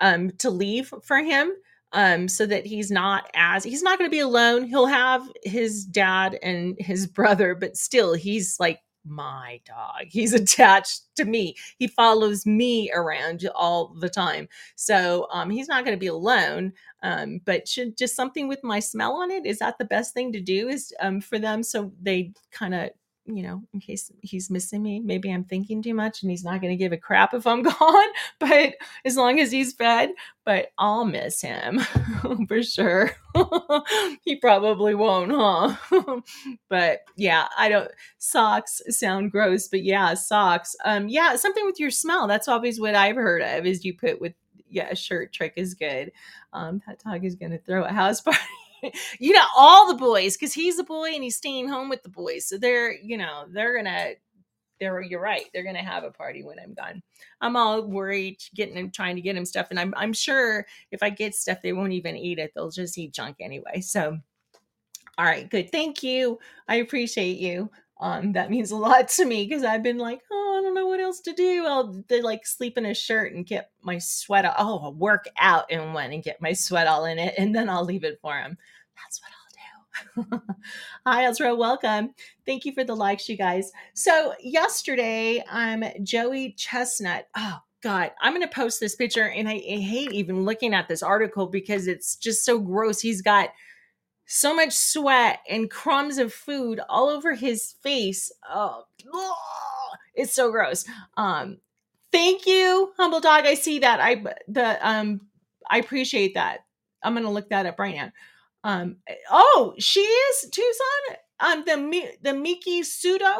um 0.00 0.32
to 0.38 0.50
leave 0.50 0.92
for 1.04 1.18
him 1.18 1.52
um, 1.94 2.28
so 2.28 2.44
that 2.46 2.66
he's 2.66 2.90
not 2.90 3.30
as 3.34 3.64
he's 3.64 3.82
not 3.82 3.98
going 3.98 4.10
to 4.10 4.14
be 4.14 4.20
alone. 4.20 4.64
He'll 4.64 4.86
have 4.86 5.26
his 5.44 5.84
dad 5.84 6.38
and 6.42 6.76
his 6.78 7.06
brother, 7.08 7.54
but 7.54 7.76
still, 7.76 8.14
he's 8.14 8.58
like 8.60 8.80
my 9.06 9.60
dog. 9.66 10.06
He's 10.08 10.32
attached 10.32 11.02
to 11.16 11.24
me. 11.24 11.56
He 11.78 11.86
follows 11.86 12.46
me 12.46 12.90
around 12.94 13.48
all 13.54 13.94
the 14.00 14.08
time. 14.08 14.48
So 14.76 15.28
um, 15.32 15.50
he's 15.50 15.68
not 15.68 15.84
going 15.84 15.96
to 15.96 16.00
be 16.00 16.06
alone. 16.06 16.72
Um, 17.02 17.40
but 17.44 17.68
should 17.68 17.98
just 17.98 18.16
something 18.16 18.48
with 18.48 18.64
my 18.64 18.80
smell 18.80 19.12
on 19.16 19.30
it 19.30 19.44
is 19.44 19.58
that 19.58 19.78
the 19.78 19.84
best 19.84 20.14
thing 20.14 20.32
to 20.32 20.40
do 20.40 20.68
is 20.68 20.92
um, 21.00 21.20
for 21.20 21.38
them 21.38 21.62
so 21.62 21.92
they 22.00 22.32
kind 22.50 22.74
of 22.74 22.90
you 23.26 23.42
know, 23.42 23.62
in 23.72 23.80
case 23.80 24.10
he's 24.20 24.50
missing 24.50 24.82
me. 24.82 25.00
Maybe 25.00 25.30
I'm 25.30 25.44
thinking 25.44 25.82
too 25.82 25.94
much 25.94 26.22
and 26.22 26.30
he's 26.30 26.44
not 26.44 26.60
going 26.60 26.72
to 26.72 26.82
give 26.82 26.92
a 26.92 26.98
crap 26.98 27.32
if 27.32 27.46
I'm 27.46 27.62
gone, 27.80 28.08
but 28.38 28.74
as 29.04 29.16
long 29.16 29.40
as 29.40 29.50
he's 29.50 29.72
fed, 29.72 30.10
but 30.44 30.68
I'll 30.78 31.04
miss 31.04 31.40
him 31.40 31.80
for 32.48 32.62
sure. 32.62 33.12
he 34.24 34.36
probably 34.36 34.94
won't, 34.94 35.32
huh? 35.32 36.20
but 36.68 37.00
yeah, 37.16 37.48
I 37.56 37.68
don't 37.68 37.90
socks 38.18 38.82
sound 38.90 39.30
gross, 39.30 39.68
but 39.68 39.82
yeah, 39.82 40.14
socks. 40.14 40.76
Um 40.84 41.08
yeah, 41.08 41.36
something 41.36 41.64
with 41.64 41.80
your 41.80 41.90
smell. 41.90 42.26
That's 42.26 42.48
always 42.48 42.78
what 42.78 42.94
I've 42.94 43.16
heard 43.16 43.42
of 43.42 43.64
is 43.64 43.84
you 43.84 43.96
put 43.96 44.20
with 44.20 44.34
yeah, 44.68 44.88
a 44.90 44.96
shirt 44.96 45.32
trick 45.32 45.54
is 45.56 45.74
good. 45.74 46.12
Um 46.52 46.82
that 46.86 47.02
dog 47.02 47.24
is 47.24 47.36
going 47.36 47.52
to 47.52 47.58
throw 47.58 47.84
a 47.84 47.92
house 47.92 48.20
party 48.20 48.38
you 49.18 49.32
know, 49.32 49.44
all 49.56 49.88
the 49.88 49.98
boys, 49.98 50.36
because 50.36 50.52
he's 50.54 50.78
a 50.78 50.84
boy 50.84 51.10
and 51.14 51.22
he's 51.22 51.36
staying 51.36 51.68
home 51.68 51.88
with 51.88 52.02
the 52.02 52.08
boys. 52.08 52.46
So 52.46 52.58
they're, 52.58 52.92
you 52.94 53.16
know, 53.18 53.44
they're 53.50 53.76
gonna 53.76 54.12
they're 54.80 55.00
you're 55.02 55.20
right, 55.20 55.46
they're 55.52 55.64
gonna 55.64 55.82
have 55.84 56.04
a 56.04 56.10
party 56.10 56.42
when 56.44 56.58
I'm 56.58 56.74
gone. 56.74 57.02
I'm 57.40 57.56
all 57.56 57.82
worried 57.86 58.38
getting 58.54 58.76
him 58.76 58.90
trying 58.90 59.16
to 59.16 59.22
get 59.22 59.36
him 59.36 59.44
stuff. 59.46 59.68
And 59.70 59.80
I'm 59.80 59.94
I'm 59.96 60.12
sure 60.12 60.66
if 60.90 61.02
I 61.02 61.10
get 61.10 61.34
stuff, 61.34 61.58
they 61.62 61.72
won't 61.72 61.92
even 61.92 62.16
eat 62.16 62.38
it. 62.38 62.52
They'll 62.54 62.70
just 62.70 62.98
eat 62.98 63.12
junk 63.14 63.36
anyway. 63.40 63.80
So 63.80 64.18
all 65.16 65.24
right, 65.26 65.48
good. 65.48 65.70
Thank 65.70 66.02
you. 66.02 66.38
I 66.66 66.76
appreciate 66.76 67.38
you. 67.38 67.70
Um, 68.00 68.32
that 68.32 68.50
means 68.50 68.70
a 68.70 68.76
lot 68.78 69.08
to 69.08 69.24
me 69.24 69.46
because 69.46 69.64
I've 69.64 69.82
been 69.82 69.98
like, 69.98 70.20
oh, 70.30 70.56
I 70.58 70.62
don't 70.62 70.74
know 70.74 70.86
what 70.86 71.00
else 71.00 71.20
to 71.20 71.32
do. 71.32 71.64
I'll 71.66 72.04
they 72.08 72.20
like 72.22 72.46
sleep 72.46 72.78
in 72.78 72.86
a 72.86 72.94
shirt 72.94 73.32
and 73.32 73.46
get 73.46 73.70
my 73.82 73.98
sweat. 73.98 74.44
All, 74.44 74.54
oh, 74.58 74.84
I'll 74.84 74.94
work 74.94 75.26
out 75.38 75.70
in 75.70 75.92
one 75.92 76.12
and 76.12 76.22
get 76.22 76.42
my 76.42 76.52
sweat 76.52 76.86
all 76.86 77.04
in 77.04 77.18
it, 77.18 77.34
and 77.38 77.54
then 77.54 77.68
I'll 77.68 77.84
leave 77.84 78.04
it 78.04 78.18
for 78.20 78.36
him. 78.36 78.56
That's 78.96 79.20
what 79.22 79.30
I'll 79.32 79.38
do. 79.38 80.54
Hi, 81.06 81.24
Ezra. 81.24 81.54
Welcome. 81.54 82.14
Thank 82.46 82.64
you 82.64 82.72
for 82.72 82.84
the 82.84 82.96
likes, 82.96 83.28
you 83.28 83.36
guys. 83.36 83.70
So 83.94 84.34
yesterday, 84.40 85.42
I'm 85.50 85.84
Joey 86.02 86.52
Chestnut. 86.52 87.28
Oh 87.36 87.58
God, 87.82 88.12
I'm 88.20 88.32
going 88.32 88.46
to 88.46 88.54
post 88.54 88.80
this 88.80 88.96
picture, 88.96 89.28
and 89.28 89.48
I, 89.48 89.54
I 89.54 89.78
hate 89.78 90.12
even 90.12 90.44
looking 90.44 90.74
at 90.74 90.88
this 90.88 91.02
article 91.02 91.46
because 91.46 91.86
it's 91.86 92.16
just 92.16 92.44
so 92.44 92.58
gross. 92.58 93.00
He's 93.00 93.22
got 93.22 93.50
so 94.26 94.54
much 94.54 94.72
sweat 94.72 95.40
and 95.48 95.70
crumbs 95.70 96.18
of 96.18 96.32
food 96.32 96.80
all 96.88 97.08
over 97.08 97.34
his 97.34 97.74
face. 97.82 98.32
Oh, 98.48 98.84
it's 100.14 100.32
so 100.32 100.50
gross. 100.50 100.84
Um, 101.16 101.58
thank 102.12 102.46
you, 102.46 102.92
humble 102.96 103.20
dog. 103.20 103.46
I 103.46 103.54
see 103.54 103.80
that. 103.80 104.00
I 104.00 104.24
the 104.48 104.78
um, 104.86 105.20
I 105.68 105.78
appreciate 105.78 106.34
that. 106.34 106.60
I'm 107.02 107.14
gonna 107.14 107.30
look 107.30 107.50
that 107.50 107.66
up 107.66 107.78
right 107.78 107.94
now. 107.94 108.10
Um, 108.64 108.96
oh, 109.30 109.74
she 109.78 110.00
is 110.00 110.48
Tucson. 110.50 111.18
Um, 111.40 111.64
the 111.66 112.08
the 112.22 112.34
Miki 112.34 112.82
Sudo. 112.82 113.36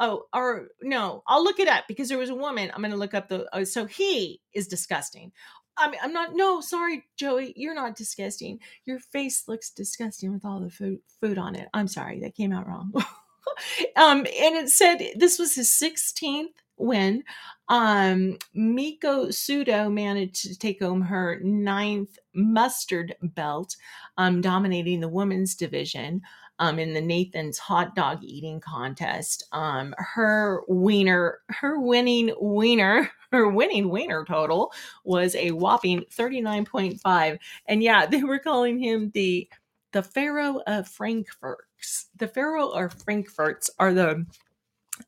Oh, 0.00 0.26
or 0.32 0.68
no, 0.80 1.24
I'll 1.26 1.42
look 1.42 1.58
it 1.58 1.68
up 1.68 1.84
because 1.88 2.08
there 2.08 2.18
was 2.18 2.30
a 2.30 2.34
woman. 2.34 2.70
I'm 2.74 2.82
gonna 2.82 2.96
look 2.96 3.14
up 3.14 3.28
the. 3.28 3.48
Oh, 3.52 3.64
so 3.64 3.84
he 3.84 4.40
is 4.54 4.68
disgusting. 4.68 5.32
I 5.78 5.90
mean, 5.90 6.00
I'm 6.02 6.12
not. 6.12 6.34
No, 6.34 6.60
sorry, 6.60 7.04
Joey, 7.16 7.52
you're 7.56 7.74
not 7.74 7.96
disgusting. 7.96 8.58
Your 8.84 8.98
face 8.98 9.48
looks 9.48 9.70
disgusting 9.70 10.32
with 10.32 10.44
all 10.44 10.60
the 10.60 10.70
food 10.70 11.00
food 11.20 11.38
on 11.38 11.54
it. 11.54 11.68
I'm 11.72 11.88
sorry, 11.88 12.20
that 12.20 12.34
came 12.34 12.52
out 12.52 12.66
wrong. 12.66 12.92
um, 13.96 14.18
and 14.18 14.56
it 14.56 14.68
said 14.70 14.98
this 15.16 15.38
was 15.38 15.54
his 15.54 15.70
16th 15.70 16.54
win. 16.76 17.24
Um, 17.68 18.38
Miki 18.54 19.06
Sudo 19.06 19.92
managed 19.92 20.42
to 20.42 20.58
take 20.58 20.82
home 20.82 21.02
her 21.02 21.38
ninth 21.42 22.18
mustard 22.34 23.14
belt, 23.22 23.76
um, 24.16 24.40
dominating 24.40 25.00
the 25.00 25.08
women's 25.08 25.54
division 25.54 26.22
um, 26.58 26.78
in 26.78 26.94
the 26.94 27.00
Nathan's 27.00 27.58
hot 27.58 27.94
dog 27.94 28.22
eating 28.22 28.60
contest. 28.60 29.44
Um, 29.52 29.94
her 29.98 30.62
wiener, 30.68 31.40
her 31.48 31.78
winning 31.78 32.34
wiener, 32.40 33.10
her 33.32 33.48
winning 33.48 33.90
wiener 33.90 34.24
total 34.24 34.72
was 35.04 35.34
a 35.34 35.50
whopping 35.52 36.04
39.5. 36.10 37.38
And 37.66 37.82
yeah, 37.82 38.06
they 38.10 38.22
were 38.22 38.38
calling 38.38 38.78
him 38.78 39.10
the 39.14 39.48
the 39.92 40.02
Pharaoh 40.02 40.60
of 40.66 40.86
Frankfurts. 40.88 42.08
The 42.16 42.28
Pharaoh 42.28 42.68
of 42.70 42.92
Frankfurts 43.04 43.70
are 43.78 43.94
the 43.94 44.26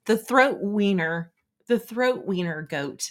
the 0.06 0.16
throat 0.18 0.59
wiener, 0.62 1.33
the 1.66 1.78
throat 1.78 2.26
wiener 2.26 2.62
goat 2.62 3.11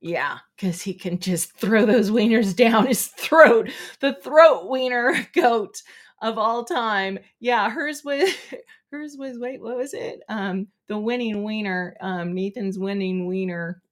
Yeah, 0.00 0.38
because 0.56 0.82
he 0.82 0.94
can 0.94 1.18
just 1.20 1.52
throw 1.58 1.86
those 1.86 2.10
wieners 2.10 2.56
down 2.56 2.86
his 2.86 3.08
throat. 3.08 3.70
The 4.00 4.14
throat 4.22 4.68
wiener 4.70 5.26
goat 5.34 5.82
of 6.22 6.38
all 6.38 6.64
time. 6.64 7.18
Yeah, 7.40 7.70
hers 7.70 8.04
was 8.04 8.30
hers 8.92 9.16
was 9.18 9.38
wait, 9.38 9.62
what 9.62 9.76
was 9.78 9.94
it? 9.94 10.22
Um, 10.30 10.68
the 10.88 10.98
winning 10.98 11.44
wiener, 11.44 11.96
um, 12.00 12.34
Nathan's 12.34 12.78
winning 12.78 13.26
wiener 13.26 13.82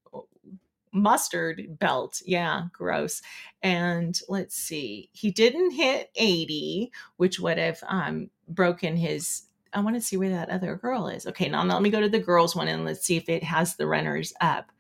mustard 0.95 1.79
belt. 1.79 2.23
Yeah, 2.25 2.65
gross. 2.73 3.21
And 3.63 4.19
let's 4.29 4.57
see, 4.57 5.11
he 5.13 5.31
didn't 5.31 5.73
hit 5.73 6.11
80, 6.17 6.93
which 7.17 7.41
would 7.41 7.59
have 7.59 7.83
um 7.89 8.31
broken 8.49 8.97
his. 8.97 9.43
I 9.73 9.81
want 9.81 9.97
to 9.97 10.01
see 10.01 10.17
where 10.17 10.31
that 10.31 10.51
other 10.51 10.77
girl 10.77 11.09
is. 11.09 11.27
Okay, 11.27 11.49
now 11.49 11.65
let 11.65 11.83
me 11.83 11.91
go 11.91 12.01
to 12.01 12.09
the 12.09 12.21
girls 12.21 12.55
one 12.55 12.69
and 12.69 12.85
let's 12.85 13.05
see 13.05 13.17
if 13.17 13.29
it 13.29 13.43
has 13.43 13.75
the 13.77 13.89
runners 13.89 14.33
up. 14.41 14.71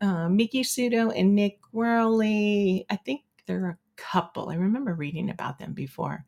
Uh, 0.00 0.26
Sudo 0.28 1.12
and 1.16 1.34
Nick 1.34 1.60
Wehry. 1.72 2.84
I 2.90 2.96
think 2.96 3.22
they're 3.46 3.68
a 3.68 3.78
couple. 3.96 4.50
I 4.50 4.56
remember 4.56 4.94
reading 4.94 5.30
about 5.30 5.58
them 5.58 5.72
before. 5.72 6.24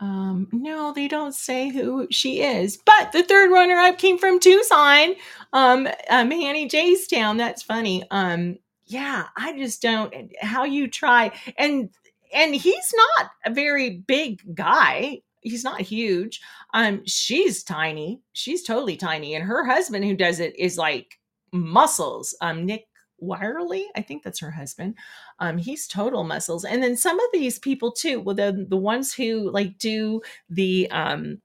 Um, 0.00 0.48
no, 0.50 0.92
they 0.94 1.08
don't 1.08 1.34
say 1.34 1.68
who 1.68 2.06
she 2.10 2.40
is. 2.40 2.78
But 2.78 3.12
the 3.12 3.22
third 3.22 3.50
runner 3.50 3.76
up 3.76 3.98
came 3.98 4.18
from 4.18 4.40
Tucson, 4.40 5.14
um, 5.52 5.88
um, 6.08 6.30
Hanny 6.30 6.68
Town. 6.68 7.36
That's 7.36 7.62
funny. 7.62 8.02
Um, 8.10 8.58
yeah, 8.86 9.26
I 9.36 9.56
just 9.56 9.82
don't. 9.82 10.32
How 10.40 10.64
you 10.64 10.88
try 10.88 11.32
and 11.58 11.90
and 12.32 12.54
he's 12.54 12.94
not 13.18 13.30
a 13.44 13.52
very 13.52 13.90
big 13.90 14.54
guy. 14.54 15.20
He's 15.42 15.64
not 15.64 15.80
huge. 15.80 16.40
Um, 16.74 17.02
she's 17.06 17.62
tiny. 17.62 18.20
She's 18.32 18.62
totally 18.62 18.96
tiny, 18.96 19.34
and 19.34 19.44
her 19.44 19.64
husband 19.64 20.04
who 20.04 20.16
does 20.16 20.40
it 20.40 20.58
is 20.58 20.78
like 20.78 21.18
muscles. 21.52 22.34
Um, 22.40 22.64
Nick 22.64 22.86
Wehry, 23.22 23.84
I 23.96 24.02
think 24.02 24.22
that's 24.22 24.40
her 24.40 24.50
husband. 24.50 24.94
Um, 25.40 25.58
he's 25.58 25.88
total 25.88 26.24
muscles. 26.24 26.64
And 26.64 26.82
then 26.82 26.96
some 26.96 27.18
of 27.18 27.26
these 27.32 27.58
people 27.58 27.92
too, 27.92 28.20
well, 28.20 28.34
the 28.34 28.66
the 28.68 28.76
ones 28.76 29.14
who 29.14 29.50
like 29.50 29.78
do 29.78 30.20
the 30.48 30.88
um 30.90 31.40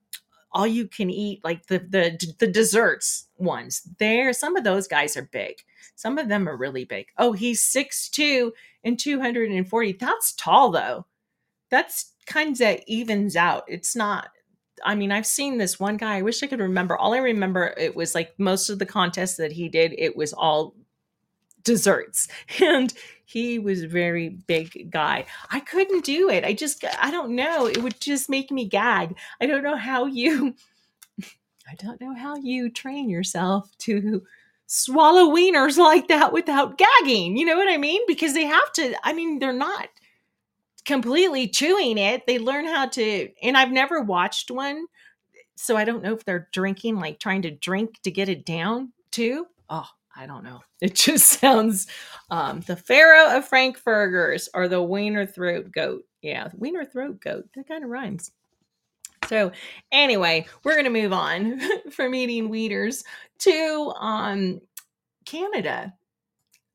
all 0.52 0.66
you 0.66 0.86
can 0.88 1.10
eat, 1.10 1.42
like 1.44 1.66
the 1.66 1.78
the 1.78 2.34
the 2.38 2.46
desserts 2.46 3.28
ones, 3.38 3.82
there, 3.98 4.32
some 4.32 4.56
of 4.56 4.64
those 4.64 4.88
guys 4.88 5.16
are 5.16 5.28
big. 5.32 5.56
Some 5.96 6.18
of 6.18 6.28
them 6.28 6.48
are 6.48 6.56
really 6.56 6.84
big. 6.84 7.06
Oh, 7.18 7.32
he's 7.32 7.62
6'2 7.62 8.52
and 8.84 8.98
240. 8.98 9.92
That's 9.92 10.32
tall 10.32 10.70
though. 10.70 11.06
That's 11.70 12.12
kind 12.26 12.60
of 12.60 12.80
evens 12.86 13.36
out. 13.36 13.64
It's 13.68 13.96
not 13.96 14.28
I 14.84 14.94
mean, 14.94 15.10
I've 15.10 15.26
seen 15.26 15.58
this 15.58 15.80
one 15.80 15.96
guy. 15.96 16.18
I 16.18 16.22
wish 16.22 16.42
I 16.42 16.46
could 16.46 16.60
remember. 16.60 16.96
All 16.96 17.14
I 17.14 17.18
remember 17.18 17.74
it 17.78 17.96
was 17.96 18.14
like 18.14 18.34
most 18.38 18.68
of 18.68 18.78
the 18.78 18.86
contests 18.86 19.36
that 19.36 19.52
he 19.52 19.68
did, 19.68 19.94
it 19.96 20.16
was 20.16 20.32
all 20.32 20.74
desserts 21.64 22.28
and 22.62 22.92
he 23.26 23.58
was 23.58 23.82
a 23.82 23.88
very 23.88 24.28
big 24.28 24.88
guy. 24.88 25.26
I 25.50 25.58
couldn't 25.58 26.04
do 26.04 26.30
it. 26.30 26.44
I 26.44 26.54
just 26.54 26.84
i 27.02 27.10
don't 27.10 27.34
know. 27.34 27.66
It 27.66 27.82
would 27.82 28.00
just 28.00 28.30
make 28.30 28.50
me 28.50 28.64
gag. 28.66 29.16
I 29.40 29.46
don't 29.46 29.64
know 29.64 29.76
how 29.76 30.06
you 30.06 30.54
i 31.68 31.74
don't 31.78 32.00
know 32.00 32.14
how 32.14 32.36
you 32.36 32.70
train 32.70 33.10
yourself 33.10 33.68
to 33.78 34.22
swallow 34.68 35.34
wieners 35.34 35.76
like 35.76 36.06
that 36.08 36.32
without 36.32 36.78
gagging. 36.78 37.36
You 37.36 37.44
know 37.44 37.56
what 37.56 37.68
i 37.68 37.76
mean? 37.76 38.00
Because 38.06 38.32
they 38.32 38.44
have 38.44 38.72
to 38.74 38.94
i 39.04 39.12
mean 39.12 39.40
they're 39.40 39.52
not 39.52 39.88
completely 40.84 41.48
chewing 41.48 41.98
it. 41.98 42.26
They 42.28 42.38
learn 42.38 42.64
how 42.64 42.86
to 42.90 43.28
and 43.42 43.56
i've 43.56 43.72
never 43.72 44.00
watched 44.00 44.52
one 44.52 44.86
so 45.56 45.76
i 45.76 45.84
don't 45.84 46.02
know 46.02 46.14
if 46.14 46.24
they're 46.24 46.48
drinking 46.52 46.96
like 46.96 47.18
trying 47.18 47.42
to 47.42 47.50
drink 47.50 48.00
to 48.02 48.10
get 48.12 48.28
it 48.28 48.46
down 48.46 48.92
too. 49.10 49.48
Oh 49.68 49.88
I 50.16 50.26
don't 50.26 50.44
know. 50.44 50.60
It 50.80 50.94
just 50.94 51.40
sounds 51.40 51.86
um, 52.30 52.60
the 52.60 52.76
Pharaoh 52.76 53.36
of 53.38 53.48
Frankfurters 53.48 54.48
or 54.52 54.68
the 54.68 54.82
Wiener 54.82 55.24
Throat 55.24 55.72
Goat. 55.72 56.04
Yeah, 56.20 56.48
Wiener 56.54 56.84
Throat 56.84 57.20
Goat. 57.20 57.46
That 57.54 57.66
kind 57.66 57.82
of 57.82 57.90
rhymes. 57.90 58.30
So 59.28 59.52
anyway, 59.90 60.46
we're 60.64 60.76
gonna 60.76 60.90
move 60.90 61.12
on 61.12 61.60
from 61.90 62.14
eating 62.14 62.50
wieners 62.50 63.04
to 63.40 63.92
um, 63.98 64.60
Canada. 65.24 65.94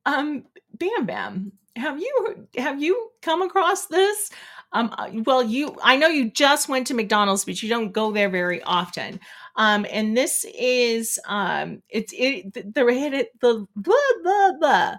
Um, 0.05 0.45
Bamm 0.77 1.05
Bamm, 1.05 1.51
have 1.75 1.99
you 1.99 2.47
have 2.57 2.81
you 2.81 3.11
come 3.21 3.41
across 3.41 3.85
this? 3.87 4.31
Um, 4.73 4.93
uh, 4.97 5.09
well, 5.25 5.43
you 5.43 5.75
I 5.83 5.97
know 5.97 6.07
you 6.07 6.31
just 6.31 6.69
went 6.69 6.87
to 6.87 6.93
McDonald's, 6.93 7.45
but 7.45 7.61
you 7.61 7.69
don't 7.69 7.91
go 7.91 8.11
there 8.11 8.29
very 8.29 8.61
often. 8.63 9.19
Um, 9.55 9.85
and 9.91 10.15
this 10.15 10.45
is 10.57 11.19
um, 11.27 11.81
it's 11.89 12.13
it 12.15 12.53
the 12.53 12.63
the 12.63 13.27
the 13.41 13.67
blah 13.75 13.95
blah 14.23 14.51
blah. 14.59 14.95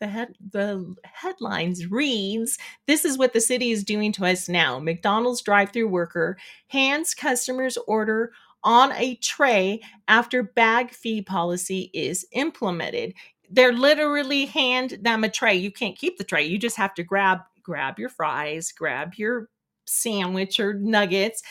The 0.00 0.06
head 0.06 0.34
the 0.50 0.94
headlines 1.04 1.90
reads 1.90 2.56
this 2.86 3.04
is 3.04 3.18
what 3.18 3.34
the 3.34 3.40
city 3.40 3.70
is 3.70 3.84
doing 3.84 4.12
to 4.12 4.24
us 4.24 4.48
now. 4.48 4.78
McDonald's 4.78 5.42
drive-through 5.42 5.88
worker 5.88 6.38
hands 6.68 7.14
customers 7.14 7.76
order 7.86 8.32
on 8.64 8.92
a 8.92 9.16
tray 9.16 9.80
after 10.08 10.42
bag 10.42 10.90
fee 10.90 11.20
policy 11.22 11.90
is 11.92 12.26
implemented. 12.32 13.12
They're 13.50 13.72
literally 13.72 14.46
hand 14.46 14.98
them 15.02 15.22
a 15.22 15.28
tray. 15.28 15.54
You 15.54 15.70
can't 15.70 15.98
keep 15.98 16.16
the 16.16 16.24
tray. 16.24 16.44
You 16.44 16.58
just 16.58 16.76
have 16.78 16.94
to 16.94 17.04
grab 17.04 17.40
grab 17.62 17.98
your 17.98 18.08
fries, 18.08 18.72
grab 18.72 19.14
your 19.16 19.48
sandwich 19.84 20.58
or 20.58 20.74
nuggets 20.74 21.42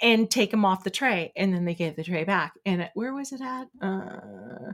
and 0.00 0.30
take 0.30 0.50
them 0.50 0.64
off 0.64 0.84
the 0.84 0.90
tray. 0.90 1.32
And 1.36 1.52
then 1.52 1.64
they 1.64 1.74
gave 1.74 1.96
the 1.96 2.04
tray 2.04 2.24
back. 2.24 2.54
And 2.66 2.82
it, 2.82 2.90
where 2.94 3.14
was 3.14 3.32
it 3.32 3.40
at? 3.40 3.68
Uh, 3.80 4.72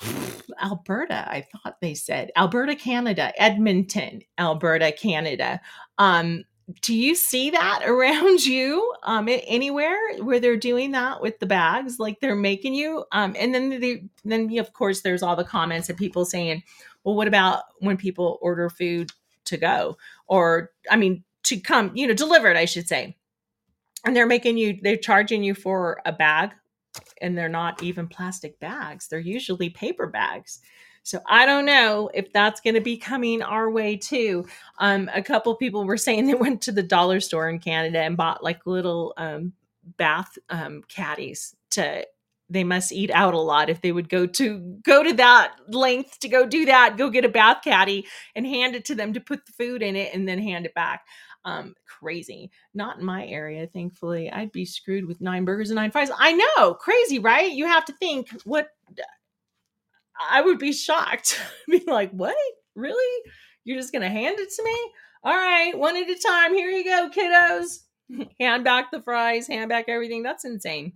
Alberta, 0.62 1.28
I 1.28 1.46
thought 1.52 1.80
they 1.80 1.94
said 1.94 2.30
Alberta, 2.36 2.74
Canada, 2.74 3.32
Edmonton, 3.40 4.22
Alberta, 4.38 4.92
Canada. 4.92 5.60
Um, 5.98 6.44
do 6.80 6.94
you 6.94 7.14
see 7.14 7.50
that 7.50 7.82
around 7.86 8.44
you 8.44 8.94
um, 9.02 9.28
anywhere 9.28 9.98
where 10.20 10.40
they're 10.40 10.56
doing 10.56 10.92
that 10.92 11.20
with 11.20 11.38
the 11.38 11.46
bags 11.46 11.98
like 11.98 12.20
they're 12.20 12.36
making 12.36 12.74
you 12.74 13.04
um, 13.12 13.34
and 13.38 13.54
then 13.54 13.80
they, 13.80 14.04
then 14.24 14.56
of 14.58 14.72
course 14.72 15.00
there's 15.00 15.22
all 15.22 15.36
the 15.36 15.44
comments 15.44 15.90
of 15.90 15.96
people 15.96 16.24
saying 16.24 16.62
well 17.04 17.14
what 17.14 17.28
about 17.28 17.64
when 17.80 17.96
people 17.96 18.38
order 18.40 18.68
food 18.70 19.10
to 19.44 19.56
go 19.56 19.96
or 20.28 20.70
i 20.90 20.96
mean 20.96 21.22
to 21.42 21.58
come 21.58 21.90
you 21.94 22.06
know 22.06 22.14
delivered 22.14 22.56
i 22.56 22.64
should 22.64 22.86
say 22.88 23.16
and 24.04 24.14
they're 24.14 24.26
making 24.26 24.58
you 24.58 24.78
they're 24.82 24.96
charging 24.96 25.42
you 25.42 25.54
for 25.54 26.00
a 26.04 26.12
bag 26.12 26.52
and 27.20 27.36
they're 27.36 27.48
not 27.48 27.82
even 27.82 28.06
plastic 28.08 28.58
bags 28.60 29.08
they're 29.08 29.18
usually 29.18 29.70
paper 29.70 30.06
bags. 30.06 30.60
So 31.04 31.20
i 31.26 31.46
don't 31.46 31.64
know 31.64 32.10
if 32.14 32.32
that's 32.32 32.60
going 32.60 32.74
to 32.74 32.80
be 32.80 32.96
coming 32.96 33.42
our 33.42 33.70
way 33.70 33.96
too. 33.96 34.46
Um, 34.78 35.10
a 35.14 35.22
couple 35.22 35.54
people 35.56 35.84
were 35.84 35.96
saying 35.96 36.26
they 36.28 36.34
went 36.34 36.62
to 36.62 36.72
the 36.72 36.82
dollar 36.82 37.20
store 37.20 37.48
in 37.48 37.58
canada 37.58 38.00
and 38.00 38.16
bought 38.16 38.44
like 38.44 38.66
little 38.66 39.14
um, 39.16 39.52
bath 39.96 40.38
um, 40.50 40.82
caddies 40.88 41.54
to 41.70 42.06
they 42.52 42.64
must 42.64 42.92
eat 42.92 43.10
out 43.10 43.34
a 43.34 43.38
lot 43.38 43.70
if 43.70 43.80
they 43.80 43.92
would 43.92 44.08
go 44.08 44.26
to 44.26 44.58
go 44.84 45.02
to 45.02 45.14
that 45.14 45.54
length 45.68 46.18
to 46.20 46.28
go 46.28 46.46
do 46.46 46.66
that 46.66 46.96
go 46.96 47.08
get 47.08 47.24
a 47.24 47.28
bath 47.28 47.58
caddy 47.64 48.06
and 48.36 48.46
hand 48.46 48.76
it 48.76 48.84
to 48.84 48.94
them 48.94 49.12
to 49.12 49.20
put 49.20 49.44
the 49.46 49.52
food 49.52 49.82
in 49.82 49.96
it 49.96 50.14
and 50.14 50.28
then 50.28 50.38
hand 50.38 50.66
it 50.66 50.74
back 50.74 51.04
um 51.44 51.74
crazy. 51.86 52.50
Not 52.74 52.98
in 52.98 53.04
my 53.04 53.26
area 53.26 53.66
thankfully. 53.66 54.30
I'd 54.30 54.52
be 54.52 54.64
screwed 54.64 55.06
with 55.06 55.20
nine 55.20 55.44
burgers 55.44 55.70
and 55.70 55.76
nine 55.76 55.90
fries. 55.90 56.10
I 56.16 56.32
know! 56.32 56.74
Crazy 56.74 57.18
right? 57.18 57.50
You 57.50 57.66
have 57.66 57.84
to 57.86 57.92
think 57.94 58.28
what 58.44 58.70
i 60.30 60.40
would 60.40 60.58
be 60.58 60.72
shocked. 60.72 61.40
Be 61.68 61.82
like 61.86 62.10
what? 62.10 62.36
Really? 62.74 63.30
You're 63.64 63.78
just 63.78 63.92
gonna 63.92 64.08
hand 64.08 64.38
it 64.38 64.50
to 64.56 64.62
me? 64.62 64.92
All 65.24 65.36
right 65.36 65.76
one 65.76 65.96
at 65.96 66.08
a 66.08 66.18
time. 66.18 66.54
Here 66.54 66.70
you 66.70 66.84
go 66.84 67.10
kiddos. 67.14 67.80
Hand 68.40 68.64
back 68.64 68.90
the 68.90 69.00
fries 69.00 69.46
hand 69.46 69.68
back 69.68 69.86
everything. 69.88 70.22
That's 70.22 70.44
insane. 70.44 70.92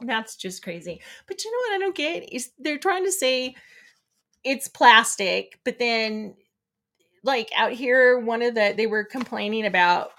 That's 0.00 0.36
just 0.36 0.62
crazy. 0.62 1.00
But 1.26 1.42
you 1.44 1.50
know 1.50 1.58
what 1.58 1.76
I 1.76 1.78
don't 1.78 1.96
get 1.96 2.32
is 2.32 2.50
they're 2.58 2.78
trying 2.78 3.04
to 3.04 3.12
say 3.12 3.54
it's 4.44 4.68
plastic, 4.68 5.58
but 5.64 5.78
then 5.78 6.34
like 7.24 7.50
out 7.56 7.72
here 7.72 8.18
one 8.18 8.42
of 8.42 8.54
the 8.54 8.74
they 8.76 8.86
were 8.86 9.04
complaining 9.04 9.66
about 9.66 10.12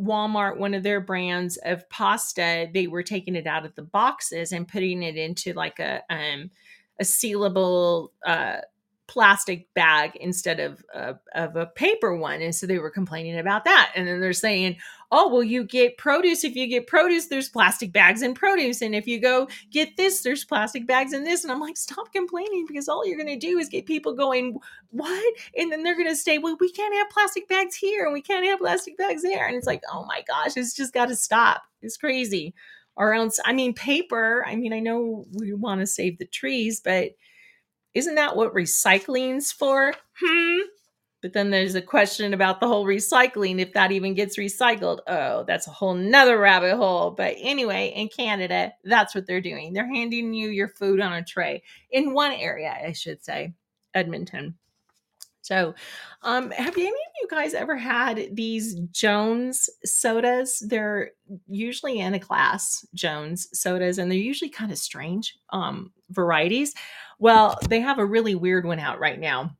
Walmart, 0.00 0.56
one 0.56 0.74
of 0.74 0.82
their 0.82 1.00
brands 1.00 1.58
of 1.58 1.88
pasta, 1.90 2.68
they 2.72 2.86
were 2.86 3.02
taking 3.02 3.36
it 3.36 3.46
out 3.46 3.66
of 3.66 3.74
the 3.74 3.82
boxes 3.82 4.52
and 4.52 4.66
putting 4.66 5.02
it 5.02 5.16
into 5.16 5.52
like 5.52 5.78
a 5.78 6.02
um 6.10 6.50
a 7.00 7.04
sealable 7.04 8.08
uh 8.26 8.58
plastic 9.08 9.66
bag 9.74 10.16
instead 10.20 10.60
of 10.60 10.82
uh, 10.94 11.14
of 11.34 11.56
a 11.56 11.66
paper 11.66 12.16
one 12.16 12.40
and 12.40 12.54
so 12.54 12.66
they 12.66 12.78
were 12.78 12.90
complaining 12.90 13.38
about 13.38 13.64
that. 13.64 13.92
And 13.94 14.06
then 14.06 14.20
they're 14.20 14.32
saying 14.32 14.76
oh 15.10 15.28
well 15.28 15.42
you 15.42 15.64
get 15.64 15.98
produce. 15.98 16.44
If 16.44 16.54
you 16.54 16.66
get 16.66 16.86
produce 16.86 17.26
there's 17.26 17.48
plastic 17.48 17.92
bags 17.92 18.22
in 18.22 18.32
produce. 18.32 18.80
And 18.80 18.94
if 18.94 19.06
you 19.06 19.20
go 19.20 19.48
get 19.70 19.96
this 19.96 20.22
there's 20.22 20.44
plastic 20.44 20.86
bags 20.86 21.12
in 21.12 21.24
this. 21.24 21.42
And 21.42 21.52
i'm 21.52 21.60
like 21.60 21.76
stop 21.76 22.12
complaining 22.12 22.64
because 22.66 22.88
all 22.88 23.06
you're 23.06 23.18
going 23.18 23.38
to 23.38 23.46
do 23.46 23.58
is 23.58 23.68
get 23.68 23.86
people 23.86 24.14
going 24.14 24.58
what? 24.90 25.34
And 25.56 25.70
then 25.70 25.82
they're 25.82 25.96
going 25.96 26.08
to 26.08 26.16
say 26.16 26.38
well 26.38 26.56
we 26.60 26.70
can't 26.70 26.94
have 26.94 27.10
plastic 27.10 27.48
bags 27.48 27.74
here 27.74 28.04
and 28.04 28.14
we 28.14 28.22
can't 28.22 28.46
have 28.46 28.60
plastic 28.60 28.96
bags 28.96 29.22
there. 29.22 29.46
And 29.46 29.56
it's 29.56 29.66
like 29.66 29.82
oh 29.92 30.04
my 30.04 30.22
gosh 30.26 30.56
it's 30.56 30.74
just 30.74 30.94
got 30.94 31.06
to 31.06 31.16
stop. 31.16 31.62
It's 31.82 31.96
crazy. 31.96 32.54
Or 32.96 33.14
else 33.14 33.40
i 33.44 33.52
mean 33.52 33.74
paper 33.74 34.44
i 34.46 34.54
mean 34.54 34.72
i 34.72 34.78
know 34.78 35.24
we 35.32 35.54
want 35.54 35.80
to 35.80 35.86
save 35.86 36.18
the 36.18 36.26
trees 36.26 36.78
but 36.78 37.12
Isn't 37.94 38.14
that 38.14 38.36
what 38.36 38.54
recycling's 38.54 39.52
for? 39.52 39.92
Hmm. 40.20 40.58
But 41.22 41.34
then 41.34 41.50
there's 41.50 41.76
a 41.76 41.82
question 41.82 42.34
about 42.34 42.58
the 42.58 42.66
whole 42.66 42.84
recycling, 42.84 43.60
if 43.60 43.72
that 43.74 43.92
even 43.92 44.14
gets 44.14 44.36
recycled. 44.36 44.98
Oh, 45.06 45.44
that's 45.44 45.68
a 45.68 45.70
whole 45.70 45.94
nother 45.94 46.36
rabbit 46.36 46.76
hole. 46.76 47.12
But 47.12 47.36
anyway, 47.38 47.92
in 47.94 48.08
Canada, 48.08 48.72
that's 48.82 49.14
what 49.14 49.28
they're 49.28 49.40
doing. 49.40 49.72
They're 49.72 49.86
handing 49.86 50.34
you 50.34 50.48
your 50.48 50.68
food 50.68 51.00
on 51.00 51.12
a 51.12 51.22
tray 51.22 51.62
in 51.92 52.12
one 52.12 52.32
area, 52.32 52.76
I 52.84 52.92
should 52.92 53.24
say, 53.24 53.54
Edmonton. 53.94 54.56
So, 55.42 55.74
um, 56.22 56.52
have 56.52 56.76
any 56.76 56.86
of 56.86 56.92
you 57.20 57.28
guys 57.28 57.52
ever 57.52 57.76
had 57.76 58.28
these 58.32 58.76
Jones 58.92 59.68
sodas? 59.84 60.62
They're 60.64 61.10
usually 61.48 61.98
in 61.98 62.14
a 62.14 62.20
class, 62.20 62.86
Jones 62.94 63.48
sodas, 63.52 63.98
and 63.98 64.10
they're 64.10 64.18
usually 64.18 64.50
kind 64.50 64.70
of 64.70 64.78
strange 64.78 65.36
um, 65.50 65.92
varieties. 66.10 66.74
Well, 67.22 67.56
they 67.68 67.78
have 67.78 68.00
a 68.00 68.04
really 68.04 68.34
weird 68.34 68.66
one 68.66 68.80
out 68.80 68.98
right 68.98 69.18
now. 69.18 69.56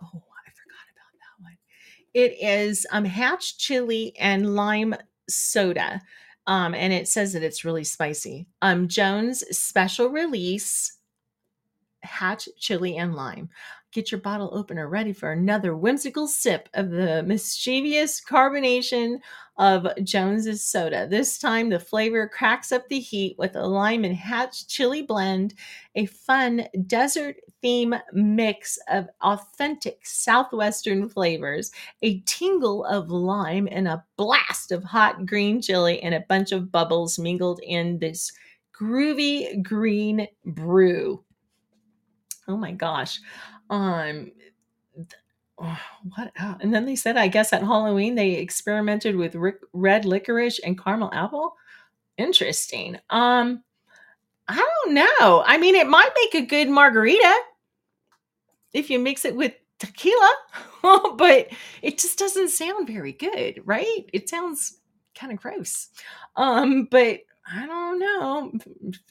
Oh, 0.00 0.06
I 0.06 0.50
forgot 0.52 0.86
about 0.92 1.12
that 1.18 1.42
one. 1.42 1.56
It 2.14 2.36
is 2.40 2.86
um, 2.92 3.04
Hatch 3.04 3.58
chili 3.58 4.14
and 4.20 4.54
lime 4.54 4.94
soda. 5.28 6.00
Um, 6.46 6.72
and 6.72 6.92
it 6.92 7.08
says 7.08 7.32
that 7.32 7.42
it's 7.42 7.64
really 7.64 7.82
spicy. 7.82 8.46
Um, 8.62 8.86
Jones 8.86 9.42
special 9.50 10.10
release 10.10 10.96
Hatch 12.04 12.48
chili 12.56 12.98
and 12.98 13.16
lime. 13.16 13.48
Get 13.94 14.10
your 14.10 14.20
bottle 14.20 14.50
opener 14.52 14.88
ready 14.88 15.12
for 15.12 15.30
another 15.30 15.76
whimsical 15.76 16.26
sip 16.26 16.68
of 16.74 16.90
the 16.90 17.22
mischievous 17.22 18.20
carbonation 18.20 19.20
of 19.56 19.86
Jones's 20.02 20.64
soda. 20.64 21.06
This 21.08 21.38
time, 21.38 21.70
the 21.70 21.78
flavor 21.78 22.28
cracks 22.28 22.72
up 22.72 22.88
the 22.88 22.98
heat 22.98 23.38
with 23.38 23.54
a 23.54 23.64
lime 23.64 24.02
and 24.02 24.16
hatch 24.16 24.66
chili 24.66 25.02
blend, 25.02 25.54
a 25.94 26.06
fun 26.06 26.66
desert 26.88 27.36
theme 27.62 27.94
mix 28.12 28.80
of 28.90 29.06
authentic 29.22 30.04
southwestern 30.04 31.08
flavors, 31.08 31.70
a 32.02 32.18
tingle 32.26 32.84
of 32.86 33.10
lime, 33.10 33.68
and 33.70 33.86
a 33.86 34.04
blast 34.16 34.72
of 34.72 34.82
hot 34.82 35.24
green 35.24 35.62
chili, 35.62 36.02
and 36.02 36.16
a 36.16 36.24
bunch 36.28 36.50
of 36.50 36.72
bubbles 36.72 37.16
mingled 37.16 37.60
in 37.62 38.00
this 38.00 38.32
groovy 38.76 39.62
green 39.62 40.26
brew. 40.44 41.22
Oh 42.46 42.56
my 42.56 42.72
gosh. 42.72 43.20
Um 43.70 44.32
what 45.56 46.32
else? 46.36 46.58
and 46.60 46.74
then 46.74 46.84
they 46.84 46.96
said 46.96 47.16
I 47.16 47.28
guess 47.28 47.52
at 47.52 47.62
Halloween 47.62 48.14
they 48.14 48.32
experimented 48.32 49.16
with 49.16 49.34
ric- 49.34 49.60
red 49.72 50.04
licorice 50.04 50.58
and 50.60 50.82
caramel 50.82 51.10
apple. 51.12 51.56
Interesting. 52.18 52.98
Um 53.10 53.62
I 54.48 54.56
don't 54.56 54.94
know. 54.94 55.42
I 55.46 55.58
mean 55.58 55.74
it 55.74 55.86
might 55.88 56.10
make 56.16 56.34
a 56.42 56.46
good 56.46 56.68
margarita 56.68 57.34
if 58.72 58.90
you 58.90 58.98
mix 58.98 59.24
it 59.24 59.36
with 59.36 59.52
tequila, 59.78 60.34
but 61.16 61.48
it 61.82 61.98
just 61.98 62.18
doesn't 62.18 62.48
sound 62.50 62.86
very 62.88 63.12
good, 63.12 63.60
right? 63.64 64.04
It 64.12 64.28
sounds 64.28 64.78
kind 65.14 65.32
of 65.32 65.38
gross. 65.38 65.88
Um 66.36 66.86
but 66.90 67.20
I 67.46 67.66
don't 67.66 67.98
know 67.98 68.52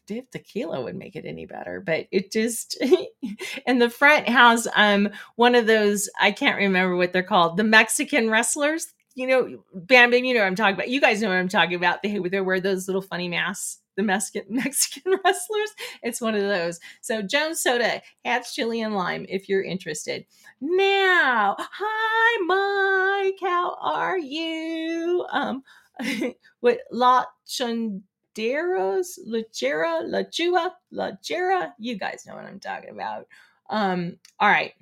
if 0.09 0.29
tequila 0.31 0.81
would 0.81 0.95
make 0.95 1.15
it 1.15 1.25
any 1.25 1.45
better, 1.45 1.79
but 1.79 2.07
it 2.11 2.31
just 2.31 2.81
and 3.67 3.81
the 3.81 3.89
front 3.89 4.27
has 4.27 4.67
um 4.75 5.09
one 5.35 5.55
of 5.55 5.67
those 5.67 6.09
I 6.19 6.31
can't 6.31 6.57
remember 6.57 6.95
what 6.95 7.13
they're 7.13 7.23
called, 7.23 7.57
the 7.57 7.63
Mexican 7.63 8.29
wrestlers. 8.29 8.87
You 9.15 9.27
know, 9.27 9.63
Bamm 9.75 10.11
Bamm, 10.11 10.25
you 10.25 10.33
know 10.33 10.39
what 10.39 10.47
I'm 10.47 10.55
talking 10.55 10.73
about. 10.73 10.89
You 10.89 10.99
guys 10.99 11.21
know 11.21 11.29
what 11.29 11.37
I'm 11.37 11.47
talking 11.47 11.75
about. 11.75 12.01
They 12.01 12.17
they 12.17 12.41
wear 12.41 12.59
those 12.59 12.87
little 12.87 13.01
funny 13.01 13.27
masks. 13.29 13.79
The 13.95 14.01
Mexican 14.01 14.45
Mexican 14.49 15.13
wrestlers. 15.23 15.69
It's 16.01 16.19
one 16.19 16.33
of 16.33 16.41
those. 16.41 16.79
So 17.01 17.21
Jones 17.21 17.61
Soda, 17.61 18.01
Hatch 18.25 18.55
chili 18.55 18.81
and 18.81 18.95
lime, 18.95 19.27
if 19.29 19.47
you're 19.47 19.63
interested. 19.63 20.25
Now, 20.59 21.55
hi 21.59 22.37
Mike, 22.47 23.37
how 23.39 23.77
are 23.79 24.17
you? 24.17 25.27
Um, 25.31 25.63
what 26.61 26.79
La 26.91 27.25
Chun 27.45 28.01
Deros, 28.35 29.19
Lachera, 29.27 30.03
Lachua, 30.03 30.71
Lachera. 30.93 31.73
You 31.79 31.97
guys 31.97 32.25
know 32.25 32.35
what 32.35 32.45
I'm 32.45 32.59
talking 32.59 32.91
about. 32.91 33.27
Um, 33.69 34.17
all 34.39 34.49
right, 34.49 34.73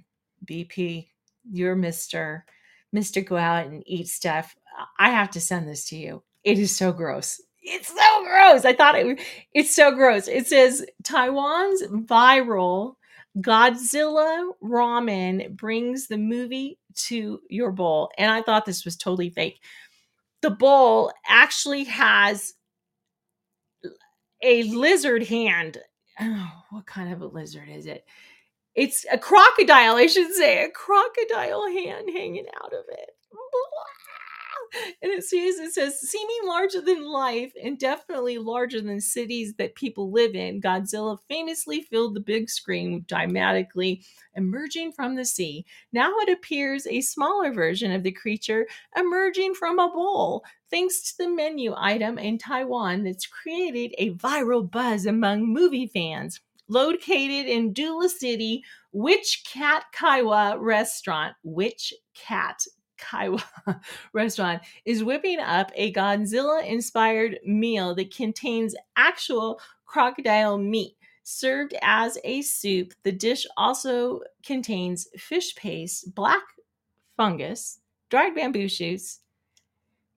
BP, 0.46 1.08
you're 1.52 1.76
Mr. 1.76 2.44
Mr. 2.96 3.26
Go 3.26 3.38
out 3.38 3.68
and 3.68 3.84
eat 3.86 4.08
stuff. 4.08 4.56
I 5.00 5.10
have 5.10 5.32
to 5.32 5.42
send 5.42 5.68
this 5.68 5.88
to 5.90 5.98
you. 5.98 6.24
It 6.44 6.60
is 6.60 6.76
so 6.76 6.92
gross. 6.92 7.42
It's 7.62 7.90
so 7.90 8.24
gross. 8.24 8.66
I 8.66 8.74
thought 8.74 8.96
it 8.96 9.22
it's 9.54 9.76
so 9.76 9.92
gross. 9.92 10.28
It 10.28 10.48
says 10.48 10.86
Taiwan's 11.04 11.84
viral 11.84 12.96
Godzilla 13.38 14.50
ramen 14.62 15.56
brings 15.56 16.08
the 16.08 16.18
movie 16.18 16.80
to 17.08 17.40
your 17.50 17.72
bowl. 17.72 18.12
And 18.18 18.32
I 18.32 18.42
thought 18.42 18.66
this 18.66 18.84
was 18.84 18.98
totally 18.98 19.30
fake. 19.30 19.62
The 20.42 20.50
bowl 20.50 21.12
actually 21.28 21.86
has 21.86 22.54
a 24.44 24.64
lizard 24.64 25.24
hand. 25.24 25.78
Oh, 26.20 26.52
what 26.72 26.86
kind 26.86 27.14
of 27.14 27.22
a 27.22 27.28
lizard 27.28 27.70
is 27.70 27.86
it? 27.86 28.06
It's 28.76 29.06
a 29.12 29.18
crocodile, 29.18 29.96
I 29.96 30.08
should 30.08 30.34
say, 30.34 30.64
a 30.64 30.70
crocodile 30.70 31.68
hand 31.68 32.10
hanging 32.10 32.48
out 32.64 32.74
of 32.74 32.86
it. 32.90 33.10
And 35.02 35.12
it 35.12 35.24
says, 35.24 35.58
it 35.58 35.74
says, 35.74 36.00
seeming 36.00 36.42
larger 36.46 36.82
than 36.82 37.04
life 37.04 37.54
and 37.62 37.78
definitely 37.78 38.38
larger 38.38 38.82
than 38.82 39.02
cities 39.02 39.56
that 39.58 39.76
people 39.76 40.12
live 40.12 40.36
in, 40.36 40.62
Godzilla 40.62 41.18
famously 41.28 41.82
filled 41.82 42.14
the 42.16 42.20
big 42.20 42.50
screen 42.50 43.04
dramatically 43.08 44.04
emerging 44.36 44.92
from 44.92 45.16
the 45.16 45.26
sea. 45.26 45.66
Now 45.92 46.12
it 46.20 46.30
appears 46.30 46.88
a 46.88 47.02
smaller 47.02 47.52
version 47.52 47.92
of 47.92 48.04
the 48.04 48.12
creature 48.12 48.68
emerging 48.96 49.56
from 49.56 49.80
a 49.80 49.90
bowl, 49.90 50.44
thanks 50.70 51.02
to 51.02 51.24
the 51.24 51.30
menu 51.30 51.74
item 51.78 52.18
in 52.18 52.38
Taiwan 52.38 53.04
that's 53.04 53.26
created 53.26 53.94
a 53.98 54.12
viral 54.12 54.70
buzz 54.70 55.06
among 55.06 55.52
movie 55.52 55.88
fans. 55.88 56.40
Located 56.68 57.48
in 57.48 57.74
Dula 57.74 58.08
City, 58.08 58.64
Witch 58.94 59.44
Cat 59.46 59.86
Kaiwa 59.94 60.58
restaurant, 60.60 61.36
Witch 61.44 61.94
Cat 62.16 62.64
Kaiwa 63.02 63.44
restaurant 64.14 64.62
is 64.86 65.04
whipping 65.04 65.40
up 65.40 65.72
a 65.76 65.92
Godzilla 65.94 66.66
inspired 66.66 67.40
meal 67.46 67.96
that 67.96 68.16
contains 68.16 68.76
actual 68.96 69.60
crocodile 69.86 70.58
meat. 70.58 70.96
Served 71.24 71.76
as 71.82 72.18
a 72.24 72.42
soup, 72.42 72.94
the 73.04 73.12
dish 73.12 73.46
also 73.56 74.22
contains 74.44 75.08
fish 75.18 75.56
paste, 75.56 76.14
black 76.16 76.42
fungus, 77.16 77.80
dried 78.10 78.34
bamboo 78.34 78.68
shoots, 78.68 79.20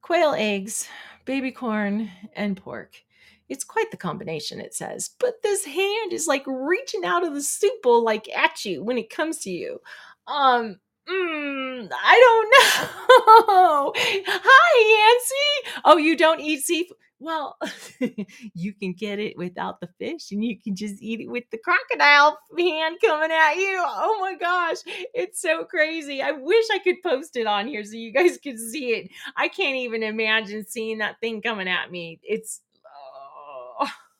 quail 0.00 0.34
eggs, 0.36 0.88
baby 1.24 1.52
corn, 1.52 2.10
and 2.34 2.56
pork. 2.56 3.02
It's 3.48 3.64
quite 3.64 3.90
the 3.90 3.96
combination, 3.96 4.60
it 4.60 4.74
says. 4.74 5.10
But 5.18 5.42
this 5.42 5.64
hand 5.64 6.12
is 6.12 6.26
like 6.26 6.44
reaching 6.46 7.04
out 7.04 7.24
of 7.24 7.34
the 7.34 7.42
soup 7.42 7.82
bowl, 7.82 8.02
like 8.02 8.28
at 8.34 8.64
you 8.64 8.82
when 8.82 8.96
it 8.96 9.10
comes 9.10 9.38
to 9.40 9.50
you. 9.50 9.80
Um, 10.26 10.80
mm, 11.08 11.88
I 11.92 12.20
don't 12.20 12.50
know. 12.50 13.92
Hi, 13.96 15.12
Yancy. 15.12 15.80
Oh, 15.84 15.96
you 15.96 16.16
don't 16.16 16.40
eat 16.40 16.62
seafood? 16.62 16.96
Well, 17.20 17.56
you 18.54 18.74
can 18.74 18.92
get 18.92 19.18
it 19.18 19.38
without 19.38 19.80
the 19.80 19.88
fish 19.98 20.30
and 20.30 20.44
you 20.44 20.60
can 20.60 20.76
just 20.76 21.00
eat 21.00 21.20
it 21.20 21.28
with 21.28 21.44
the 21.50 21.58
crocodile 21.58 22.38
hand 22.58 22.98
coming 23.02 23.30
at 23.30 23.54
you. 23.54 23.82
Oh 23.82 24.18
my 24.20 24.34
gosh, 24.34 24.78
it's 25.14 25.40
so 25.40 25.64
crazy. 25.64 26.20
I 26.20 26.32
wish 26.32 26.66
I 26.72 26.80
could 26.80 27.02
post 27.02 27.36
it 27.36 27.46
on 27.46 27.66
here 27.66 27.82
so 27.84 27.94
you 27.96 28.12
guys 28.12 28.36
could 28.42 28.58
see 28.58 28.90
it. 28.90 29.10
I 29.36 29.48
can't 29.48 29.76
even 29.76 30.02
imagine 30.02 30.66
seeing 30.66 30.98
that 30.98 31.18
thing 31.20 31.40
coming 31.40 31.68
at 31.68 31.90
me. 31.90 32.20
It's 32.22 32.60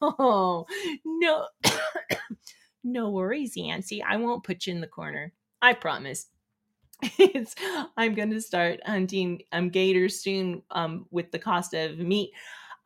oh, 0.02 0.66
no. 1.04 1.48
no 2.84 3.10
worries, 3.10 3.56
Yancy. 3.56 4.02
I 4.02 4.16
won't 4.16 4.44
put 4.44 4.66
you 4.66 4.74
in 4.74 4.80
the 4.80 4.86
corner. 4.86 5.32
I 5.60 5.74
promise. 5.74 6.26
it's 7.18 7.54
I'm 7.96 8.14
going 8.14 8.30
to 8.30 8.40
start 8.40 8.80
hunting 8.86 9.42
um 9.52 9.70
gators 9.70 10.20
soon 10.20 10.62
um 10.70 11.06
with 11.10 11.30
the 11.32 11.38
cost 11.38 11.74
of 11.74 11.98
meat. 11.98 12.30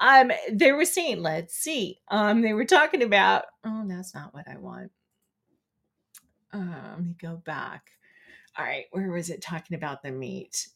Um 0.01 0.31
they 0.51 0.73
were 0.73 0.85
saying 0.85 1.23
let's 1.23 1.55
see. 1.55 2.01
Um 2.09 2.43
they 2.43 2.53
were 2.53 2.65
talking 2.65 3.03
about 3.03 3.47
oh 3.65 3.85
that's 3.87 4.15
not 4.15 4.35
what 4.35 4.49
I 4.49 4.59
want. 4.59 4.91
Uh, 6.53 6.93
let 6.97 7.05
me 7.05 7.15
go 7.21 7.37
back. 7.45 7.91
All 8.57 8.65
right, 8.65 8.87
where 8.91 9.11
was 9.11 9.31
it 9.31 9.43
talking 9.43 9.77
about 9.77 10.03
the 10.03 10.11
meat? 10.11 10.69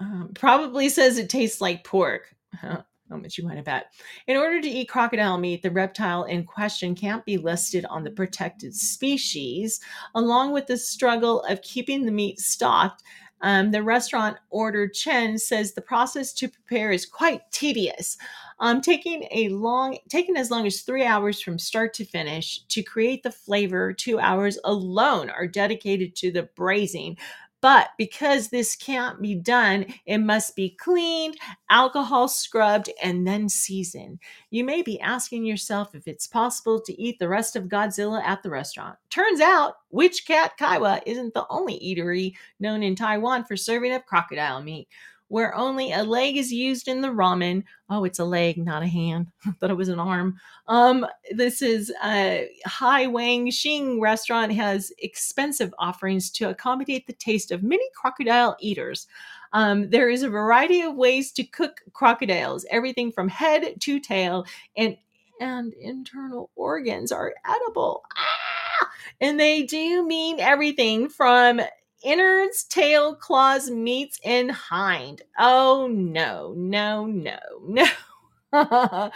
Um, 0.00 0.32
probably 0.34 0.88
says 0.88 1.16
it 1.16 1.30
tastes 1.30 1.60
like 1.60 1.84
pork. 1.84 2.34
How 3.08 3.16
much 3.16 3.38
you 3.38 3.44
want 3.44 3.56
to 3.56 3.62
bet? 3.62 3.92
In 4.26 4.36
order 4.36 4.60
to 4.60 4.68
eat 4.68 4.88
crocodile 4.88 5.38
meat, 5.38 5.62
the 5.62 5.70
reptile 5.70 6.24
in 6.24 6.44
question 6.44 6.94
can't 6.94 7.24
be 7.24 7.38
listed 7.38 7.84
on 7.86 8.04
the 8.04 8.10
protected 8.10 8.74
species. 8.74 9.80
Along 10.14 10.52
with 10.52 10.66
the 10.66 10.76
struggle 10.76 11.42
of 11.42 11.62
keeping 11.62 12.04
the 12.04 12.12
meat 12.12 12.40
stocked, 12.40 13.02
Um, 13.42 13.70
the 13.70 13.82
restaurant 13.82 14.38
order 14.48 14.88
Chen 14.88 15.36
says 15.36 15.74
the 15.74 15.82
process 15.82 16.32
to 16.32 16.48
prepare 16.48 16.90
is 16.90 17.04
quite 17.04 17.42
tedious, 17.52 18.16
um, 18.60 18.80
taking 18.80 19.28
a 19.30 19.50
long, 19.50 19.98
taking 20.08 20.38
as 20.38 20.50
long 20.50 20.66
as 20.66 20.80
three 20.80 21.04
hours 21.04 21.42
from 21.42 21.58
start 21.58 21.92
to 21.94 22.04
finish 22.06 22.64
to 22.68 22.82
create 22.82 23.22
the 23.22 23.30
flavor. 23.30 23.92
Two 23.92 24.18
hours 24.18 24.58
alone 24.64 25.28
are 25.28 25.46
dedicated 25.46 26.16
to 26.16 26.32
the 26.32 26.44
braising. 26.56 27.18
But 27.66 27.88
because 27.98 28.46
this 28.46 28.76
can't 28.76 29.20
be 29.20 29.34
done, 29.34 29.86
it 30.04 30.18
must 30.18 30.54
be 30.54 30.70
cleaned, 30.70 31.36
alcohol 31.68 32.28
scrubbed, 32.28 32.90
and 33.02 33.26
then 33.26 33.48
seasoned. 33.48 34.20
You 34.50 34.62
may 34.62 34.82
be 34.82 35.00
asking 35.00 35.44
yourself 35.44 35.92
if 35.92 36.06
it's 36.06 36.28
possible 36.28 36.80
to 36.80 37.02
eat 37.02 37.18
the 37.18 37.28
rest 37.28 37.56
of 37.56 37.64
Godzilla 37.64 38.22
at 38.22 38.44
the 38.44 38.50
restaurant. 38.50 38.96
Turns 39.10 39.40
out, 39.40 39.78
Witch 39.90 40.28
Cat 40.28 40.52
Kaiwa 40.56 41.00
isn't 41.06 41.34
the 41.34 41.44
only 41.50 41.76
eatery 41.80 42.34
known 42.60 42.84
in 42.84 42.94
Taiwan 42.94 43.42
for 43.42 43.56
serving 43.56 43.92
up 43.92 44.06
crocodile 44.06 44.62
meat. 44.62 44.86
Where 45.28 45.54
only 45.54 45.92
a 45.92 46.04
leg 46.04 46.36
is 46.36 46.52
used 46.52 46.86
in 46.88 47.00
the 47.00 47.08
ramen. 47.08 47.64
Oh, 47.90 48.04
it's 48.04 48.18
a 48.18 48.24
leg, 48.24 48.58
not 48.58 48.82
a 48.82 48.86
hand. 48.86 49.28
I 49.46 49.52
thought 49.52 49.70
it 49.70 49.76
was 49.76 49.88
an 49.88 49.98
arm. 49.98 50.38
Um, 50.68 51.06
this 51.32 51.62
is 51.62 51.92
a 52.04 52.48
Hai 52.64 53.06
Wang 53.08 53.48
Xing 53.48 54.00
restaurant 54.00 54.52
has 54.52 54.92
expensive 54.98 55.74
offerings 55.78 56.30
to 56.32 56.48
accommodate 56.48 57.06
the 57.06 57.12
taste 57.12 57.50
of 57.50 57.62
many 57.62 57.84
crocodile 57.94 58.56
eaters. 58.60 59.06
Um, 59.52 59.90
there 59.90 60.08
is 60.08 60.22
a 60.22 60.28
variety 60.28 60.82
of 60.82 60.94
ways 60.94 61.32
to 61.32 61.44
cook 61.44 61.80
crocodiles, 61.92 62.66
everything 62.70 63.10
from 63.10 63.28
head 63.28 63.80
to 63.80 64.00
tail, 64.00 64.44
and 64.76 64.96
and 65.40 65.74
internal 65.74 66.50
organs 66.56 67.12
are 67.12 67.34
edible. 67.44 68.02
Ah! 68.16 68.88
And 69.20 69.38
they 69.38 69.62
do 69.62 70.06
mean 70.06 70.40
everything 70.40 71.08
from 71.08 71.60
innards, 72.04 72.64
tail, 72.64 73.14
claws, 73.14 73.70
meats, 73.70 74.18
and 74.24 74.50
hind. 74.50 75.22
Oh 75.38 75.88
no, 75.90 76.54
no, 76.56 77.06
no, 77.06 77.38
no. 77.62 77.86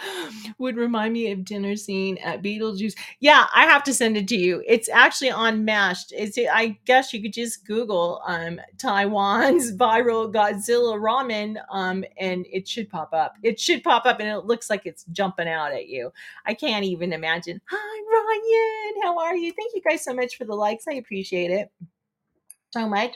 Would 0.57 0.75
remind 0.75 1.13
me 1.13 1.31
of 1.31 1.45
dinner 1.45 1.75
scene 1.75 2.17
at 2.19 2.43
Beetlejuice. 2.43 2.95
Yeah, 3.19 3.45
I 3.53 3.65
have 3.65 3.83
to 3.85 3.93
send 3.93 4.17
it 4.17 4.27
to 4.27 4.35
you. 4.35 4.61
It's 4.67 4.89
actually 4.89 5.31
on 5.31 5.65
Mashed. 5.65 6.13
It's 6.15 6.37
I 6.37 6.77
guess 6.85 7.13
you 7.13 7.21
could 7.21 7.33
just 7.33 7.65
Google 7.65 8.21
um 8.27 8.59
Taiwan's 8.77 9.71
viral 9.77 10.31
Godzilla 10.31 10.99
ramen 10.99 11.61
um 11.69 12.03
and 12.17 12.45
it 12.51 12.67
should 12.67 12.89
pop 12.89 13.13
up. 13.13 13.35
It 13.41 13.59
should 13.59 13.83
pop 13.83 14.05
up 14.05 14.19
and 14.19 14.29
it 14.29 14.45
looks 14.45 14.69
like 14.69 14.85
it's 14.85 15.05
jumping 15.11 15.47
out 15.47 15.71
at 15.71 15.87
you. 15.87 16.11
I 16.45 16.53
can't 16.53 16.85
even 16.85 17.13
imagine. 17.13 17.61
Hi 17.69 18.01
Ryan, 18.13 19.01
how 19.03 19.19
are 19.19 19.35
you? 19.35 19.53
Thank 19.53 19.71
you 19.73 19.81
guys 19.81 20.03
so 20.03 20.13
much 20.13 20.37
for 20.37 20.45
the 20.45 20.55
likes. 20.55 20.87
I 20.87 20.93
appreciate 20.93 21.51
it 21.51 21.71
so 22.71 22.87
much. 22.87 23.15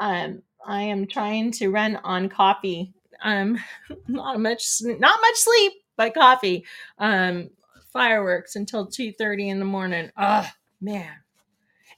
Um, 0.00 0.42
I 0.66 0.82
am 0.82 1.06
trying 1.06 1.52
to 1.52 1.70
run 1.70 1.96
on 1.96 2.28
coffee. 2.28 2.92
Um, 3.22 3.58
not 4.08 4.40
much, 4.40 4.66
not 4.82 5.20
much 5.20 5.36
sleep, 5.36 5.72
but 5.96 6.14
coffee. 6.14 6.64
Um, 6.98 7.50
fireworks 7.92 8.56
until 8.56 8.86
two 8.86 9.12
thirty 9.12 9.48
in 9.48 9.58
the 9.58 9.64
morning. 9.64 10.10
Oh 10.16 10.48
man! 10.80 11.12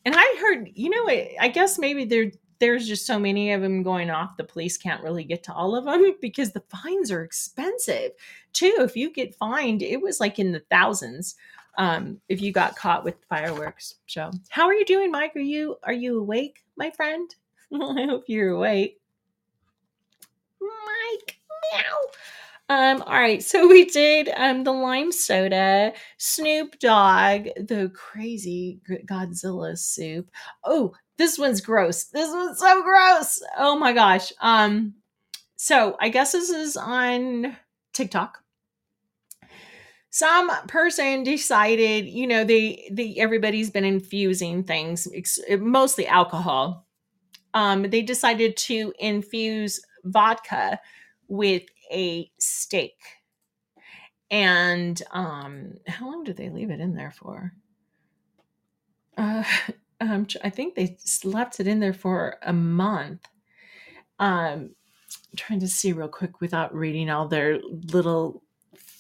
And 0.05 0.15
I 0.17 0.39
heard, 0.41 0.71
you 0.75 0.91
know, 0.91 1.09
I 1.09 1.49
guess 1.49 1.79
maybe 1.79 2.05
there 2.05 2.31
there's 2.61 2.89
just 2.89 3.07
so 3.07 3.19
many 3.19 3.53
of 3.53 3.63
them 3.63 3.83
going 3.83 4.11
off. 4.11 4.37
The 4.37 4.45
police 4.45 4.77
can't 4.77 5.03
really 5.03 5.25
get 5.25 5.45
to 5.45 5.53
all 5.55 5.77
of 5.77 5.85
them 5.85 6.17
because 6.21 6.53
the 6.53 6.63
fines 6.69 7.11
are 7.11 7.23
expensive 7.23 8.13
too. 8.53 8.77
If 8.81 8.97
you 8.97 9.13
get 9.13 9.35
fined, 9.35 9.83
it 9.83 10.01
was 10.01 10.21
like 10.21 10.39
in 10.39 10.53
the 10.53 10.63
thousands 10.71 11.37
um, 11.79 12.21
if 12.29 12.43
you 12.43 12.53
got 12.53 12.77
caught 12.77 13.05
with 13.05 13.15
fireworks. 13.29 13.95
So, 14.07 14.31
how 14.49 14.67
are 14.67 14.75
you 14.75 14.85
doing, 14.85 15.11
Mike? 15.11 15.37
Are 15.37 15.41
you 15.41 15.77
are 15.85 15.93
you 15.93 16.19
awake, 16.19 16.65
my 16.79 16.91
friend? 16.91 17.35
I 17.75 18.07
hope 18.09 18.25
you're 18.29 18.51
awake. 18.51 19.01
Mike, 20.61 21.39
meow. 21.73 21.99
Um, 22.71 23.03
all 23.03 23.15
right, 23.15 23.43
so 23.43 23.67
we 23.67 23.87
did 23.87 24.29
um 24.37 24.63
the 24.65 24.73
lime 24.73 25.11
soda, 25.11 25.95
Snoop 26.19 26.79
Dogg, 26.79 27.49
the 27.57 27.91
crazy 27.95 28.81
Godzilla 29.07 29.77
soup. 29.79 30.31
Oh, 30.65 30.95
this 31.17 31.39
one's 31.39 31.61
gross. 31.61 32.05
This 32.05 32.31
one's 32.31 32.59
so 32.59 32.83
gross. 32.83 33.43
Oh 33.57 33.79
my 33.79 33.93
gosh. 33.93 34.33
Um, 34.41 34.95
so 35.57 35.97
I 36.01 36.11
guess 36.11 36.33
this 36.33 36.51
is 36.51 36.77
on 36.77 37.57
TikTok 37.93 38.43
some 40.19 40.51
person 40.67 41.23
decided 41.23 42.07
you 42.07 42.27
know 42.27 42.43
they 42.43 42.89
they 42.91 43.15
everybody's 43.19 43.71
been 43.71 43.85
infusing 43.85 44.65
things 44.65 45.07
mostly 45.61 46.09
alcohol. 46.09 46.87
Um 47.55 47.85
they 47.85 48.03
decided 48.03 48.57
to 48.69 48.93
infuse 48.99 49.81
vodka 50.05 50.81
with 51.29 51.63
a 51.93 52.29
steak. 52.39 52.97
And 54.29 55.01
um 55.13 55.75
how 55.87 56.11
long 56.11 56.25
did 56.25 56.37
they 56.37 56.51
leave 56.51 56.71
it 56.71 56.81
in 56.81 56.95
there 56.97 57.13
for? 57.13 57.53
Uh 59.17 59.45
um, 60.01 60.27
i 60.45 60.51
think 60.51 60.75
they 60.75 60.97
left 61.25 61.61
it 61.61 61.69
in 61.69 61.79
there 61.79 61.95
for 61.95 62.39
a 62.43 62.53
month. 62.53 63.25
Um 64.19 64.75
trying 65.37 65.61
to 65.61 65.69
see 65.69 65.93
real 65.93 66.09
quick 66.09 66.41
without 66.41 66.75
reading 66.75 67.09
all 67.09 67.29
their 67.29 67.61
little 67.95 68.43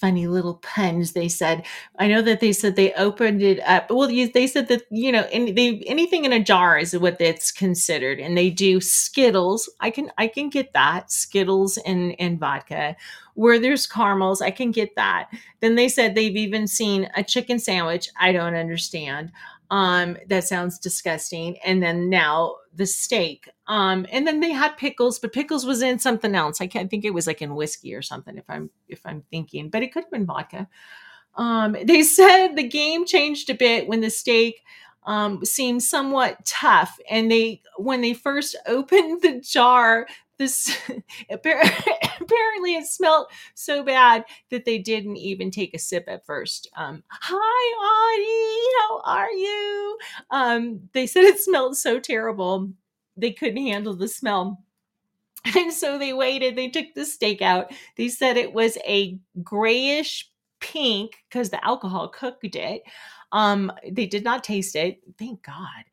funny 0.01 0.27
little 0.27 0.55
puns 0.57 1.13
they 1.13 1.29
said. 1.29 1.65
I 1.99 2.07
know 2.07 2.23
that 2.23 2.41
they 2.41 2.53
said 2.53 2.77
they 2.77 2.93
opened 2.95 3.43
it 3.43 3.61
up 3.61 3.91
well 3.91 4.09
they 4.09 4.47
said 4.47 4.69
that 4.69 4.83
you 4.91 5.11
know 5.13 5.27
any, 5.33 5.53
they, 5.53 5.81
anything 5.87 6.25
in 6.25 6.33
a 6.33 6.43
jar 6.43 6.79
is 6.79 6.97
what 6.97 7.21
it's 7.21 7.51
considered 7.51 8.21
and 8.21 8.37
they 8.37 8.51
do 8.51 8.81
skittles. 8.81 9.69
I 9.81 9.91
can 9.91 10.11
i 10.19 10.29
can 10.29 10.51
get 10.51 10.73
that 10.73 11.11
skittles 11.11 11.79
and 11.79 12.15
and 12.19 12.39
vodka. 12.39 12.97
Where 13.35 13.59
there's 13.59 13.87
caramels 13.87 14.41
i 14.41 14.51
can 14.51 14.71
get 14.71 14.95
that. 14.97 15.31
Then 15.61 15.75
they 15.75 15.89
said 15.89 16.15
they've 16.15 16.37
even 16.37 16.67
seen 16.67 17.11
a 17.17 17.23
chicken 17.23 17.59
sandwich 17.59 18.09
i 18.21 18.33
don't 18.33 18.55
understand 18.55 19.33
um 19.71 20.17
that 20.29 20.45
sounds 20.45 20.79
disgusting. 20.79 21.59
And 21.65 21.83
then 21.83 22.09
now 22.09 22.57
the 22.75 22.87
steak. 22.87 23.49
Um 23.67 24.07
and 24.11 24.27
then 24.27 24.41
they 24.41 24.53
had 24.53 24.77
pickles 24.77 25.19
but 25.19 25.33
pickles 25.33 25.67
was 25.67 25.83
in 25.83 25.99
something 25.99 26.35
else. 26.35 26.61
I 26.61 26.67
can't 26.67 26.91
think 26.91 27.05
it 27.05 27.15
was 27.15 27.27
like 27.27 27.43
in 27.43 27.55
whiskey 27.55 27.95
or 27.95 28.03
something 28.03 28.39
if 28.39 28.45
i'm 28.49 28.71
if 28.89 29.01
i'm 29.05 29.23
thinking 29.31 29.69
but 29.71 29.83
it 29.83 29.93
could 29.93 30.05
have 30.05 30.11
been 30.11 30.27
vodka. 30.27 30.69
Um 31.37 31.77
they 31.85 32.03
said 32.19 32.57
the 32.57 32.69
game 32.69 33.07
changed 33.07 33.51
a 33.51 33.55
bit 33.55 33.89
when 33.89 34.01
the 34.01 34.11
steak 34.11 34.63
um 35.05 35.45
seemed 35.45 35.83
somewhat 35.83 36.45
tough. 36.45 36.99
And 37.11 37.31
they 37.31 37.63
when 37.77 38.01
they 38.01 38.15
first 38.15 38.57
opened 38.67 39.23
the 39.23 39.41
jar 39.41 40.07
this 40.39 40.77
apparently 41.31 42.75
it 42.75 42.87
smelled 42.87 43.27
so 43.55 43.83
bad 43.83 44.25
that 44.51 44.65
they 44.65 44.79
didn't 44.79 45.17
even 45.17 45.51
take 45.51 45.75
a 45.75 45.79
sip 45.79 46.05
at 46.09 46.25
first. 46.25 46.71
Um, 46.77 47.03
Hi, 47.09 47.35
Audie, 48.17 48.79
how 48.81 49.01
are 49.05 49.31
you? 49.31 49.99
Um, 50.31 50.81
they 50.93 51.07
said 51.07 51.25
it 51.25 51.41
smelled 51.41 51.77
so 51.77 51.99
terrible 51.99 52.71
they 53.19 53.33
couldn't 53.33 53.67
handle 53.67 53.95
the 53.95 54.09
smell. 54.09 54.63
And 55.57 55.73
so 55.73 55.99
they 55.99 56.13
waited. 56.13 56.57
They 56.57 56.69
took 56.69 56.87
the 56.95 57.05
steak 57.05 57.43
out. 57.43 57.73
They 57.97 58.09
said 58.09 58.37
it 58.37 58.53
was 58.53 58.77
a 58.87 59.19
grayish 59.43 60.31
pink 60.61 61.13
because 61.29 61.51
the 61.51 61.65
alcohol 61.65 62.09
cooked 62.09 62.57
it. 62.57 62.83
Um, 63.33 63.73
they 63.91 64.07
did 64.07 64.25
not 64.25 64.45
taste 64.45 64.75
it. 64.77 65.01
Thank 65.19 65.43
God. 65.45 65.85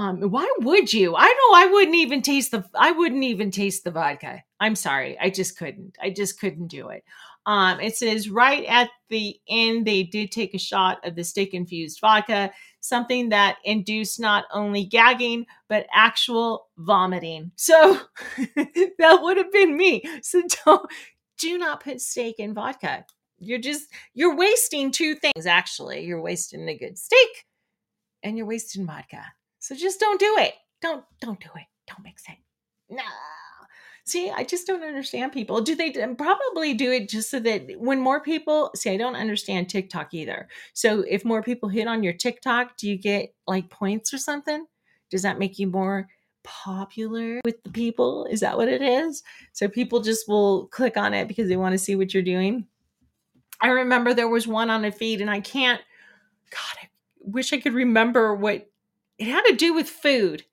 Um, 0.00 0.22
why 0.30 0.50
would 0.60 0.94
you? 0.94 1.14
I 1.14 1.26
know 1.26 1.58
I 1.58 1.68
wouldn't 1.70 1.94
even 1.94 2.22
taste 2.22 2.52
the 2.52 2.64
I 2.74 2.90
wouldn't 2.90 3.22
even 3.22 3.50
taste 3.50 3.84
the 3.84 3.90
vodka. 3.90 4.42
I'm 4.58 4.74
sorry. 4.74 5.18
I 5.20 5.28
just 5.28 5.58
couldn't. 5.58 5.98
I 6.00 6.08
just 6.08 6.40
couldn't 6.40 6.68
do 6.68 6.88
it. 6.88 7.04
Um, 7.44 7.80
it 7.80 7.96
says 7.96 8.30
right 8.30 8.64
at 8.64 8.88
the 9.10 9.38
end 9.46 9.86
they 9.86 10.02
did 10.04 10.32
take 10.32 10.54
a 10.54 10.58
shot 10.58 11.06
of 11.06 11.16
the 11.16 11.22
steak 11.22 11.52
infused 11.52 12.00
vodka, 12.00 12.50
something 12.80 13.28
that 13.28 13.58
induced 13.62 14.18
not 14.18 14.46
only 14.54 14.86
gagging 14.86 15.44
but 15.68 15.86
actual 15.92 16.68
vomiting. 16.78 17.52
So 17.56 18.00
that 18.56 19.18
would 19.20 19.36
have 19.36 19.52
been 19.52 19.76
me. 19.76 20.02
So 20.22 20.40
don't 20.64 20.90
do 21.36 21.58
not 21.58 21.84
put 21.84 22.00
steak 22.00 22.36
in 22.38 22.54
vodka. 22.54 23.04
You're 23.38 23.58
just 23.58 23.86
you're 24.14 24.34
wasting 24.34 24.92
two 24.92 25.14
things 25.14 25.44
actually. 25.44 26.06
You're 26.06 26.22
wasting 26.22 26.66
a 26.70 26.78
good 26.78 26.96
steak 26.96 27.44
and 28.22 28.38
you're 28.38 28.46
wasting 28.46 28.86
vodka. 28.86 29.26
So 29.60 29.74
just 29.74 30.00
don't 30.00 30.18
do 30.18 30.36
it. 30.38 30.54
Don't 30.82 31.04
don't 31.20 31.40
do 31.40 31.50
it. 31.54 31.66
Don't 31.86 32.02
mix 32.02 32.24
it. 32.28 32.36
No. 32.88 33.02
See, 34.04 34.30
I 34.30 34.42
just 34.42 34.66
don't 34.66 34.82
understand 34.82 35.30
people. 35.30 35.60
Do 35.60 35.76
they 35.76 35.92
probably 36.18 36.74
do 36.74 36.90
it 36.90 37.08
just 37.08 37.30
so 37.30 37.38
that 37.40 37.78
when 37.78 38.00
more 38.00 38.20
people 38.20 38.70
see, 38.74 38.90
I 38.90 38.96
don't 38.96 39.14
understand 39.14 39.68
TikTok 39.68 40.14
either. 40.14 40.48
So 40.72 41.04
if 41.08 41.24
more 41.24 41.42
people 41.42 41.68
hit 41.68 41.86
on 41.86 42.02
your 42.02 42.14
TikTok, 42.14 42.76
do 42.76 42.88
you 42.88 42.98
get 42.98 43.34
like 43.46 43.70
points 43.70 44.12
or 44.12 44.18
something? 44.18 44.66
Does 45.10 45.22
that 45.22 45.38
make 45.38 45.58
you 45.58 45.68
more 45.68 46.08
popular 46.42 47.40
with 47.44 47.62
the 47.62 47.70
people? 47.70 48.26
Is 48.30 48.40
that 48.40 48.56
what 48.56 48.68
it 48.68 48.82
is? 48.82 49.22
So 49.52 49.68
people 49.68 50.00
just 50.00 50.26
will 50.28 50.66
click 50.68 50.96
on 50.96 51.14
it 51.14 51.28
because 51.28 51.48
they 51.48 51.56
want 51.56 51.74
to 51.74 51.78
see 51.78 51.94
what 51.94 52.14
you're 52.14 52.22
doing. 52.22 52.66
I 53.60 53.68
remember 53.68 54.14
there 54.14 54.28
was 54.28 54.48
one 54.48 54.70
on 54.70 54.84
a 54.84 54.90
feed 54.90 55.20
and 55.20 55.30
I 55.30 55.40
can't 55.40 55.80
God, 56.50 56.82
I 56.82 56.88
wish 57.20 57.52
I 57.52 57.60
could 57.60 57.74
remember 57.74 58.34
what 58.34 58.69
it 59.20 59.26
had 59.28 59.42
to 59.42 59.54
do 59.54 59.74
with 59.74 59.88
food. 59.88 60.44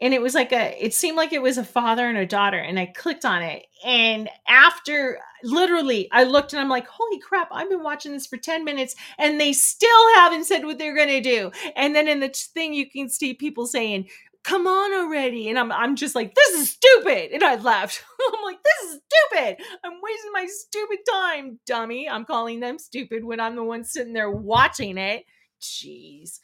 And 0.00 0.14
it 0.14 0.22
was 0.22 0.34
like 0.34 0.52
a 0.52 0.82
it 0.82 0.94
seemed 0.94 1.16
like 1.16 1.32
it 1.32 1.42
was 1.42 1.58
a 1.58 1.64
father 1.64 2.08
and 2.08 2.16
a 2.16 2.24
daughter 2.24 2.56
and 2.56 2.78
i 2.78 2.86
clicked 2.86 3.24
on 3.24 3.42
it. 3.42 3.66
And 3.84 4.30
after 4.48 5.18
literally 5.44 6.08
i 6.12 6.24
looked 6.24 6.52
and 6.52 6.60
i'm 6.60 6.68
like 6.68 6.86
holy 6.88 7.18
crap 7.20 7.48
i've 7.52 7.68
been 7.68 7.82
watching 7.82 8.12
this 8.12 8.26
for 8.26 8.36
10 8.36 8.64
minutes 8.64 8.96
and 9.18 9.40
they 9.40 9.52
still 9.52 10.14
haven't 10.14 10.44
said 10.44 10.64
what 10.64 10.78
they're 10.78 10.96
going 10.96 11.08
to 11.08 11.20
do. 11.20 11.50
And 11.76 11.94
then 11.94 12.08
in 12.08 12.20
the 12.20 12.28
thing 12.28 12.74
you 12.74 12.88
can 12.88 13.08
see 13.08 13.34
people 13.34 13.66
saying 13.66 14.08
come 14.44 14.68
on 14.68 14.94
already 14.94 15.48
and 15.48 15.58
i'm 15.58 15.70
i'm 15.72 15.96
just 15.96 16.14
like 16.14 16.32
this 16.34 16.50
is 16.54 16.70
stupid 16.70 17.32
and 17.32 17.42
i 17.42 17.56
left 17.56 18.02
i'm 18.34 18.44
like 18.44 18.58
this 18.62 18.92
is 18.92 19.00
stupid. 19.30 19.56
I'm 19.84 20.00
wasting 20.00 20.32
my 20.32 20.46
stupid 20.48 20.98
time 21.10 21.58
dummy. 21.66 22.08
I'm 22.08 22.24
calling 22.24 22.60
them 22.60 22.78
stupid 22.78 23.24
when 23.24 23.40
i'm 23.40 23.56
the 23.56 23.64
one 23.64 23.84
sitting 23.84 24.14
there 24.14 24.30
watching 24.30 24.96
it. 24.96 25.24
Jeez 25.60 26.38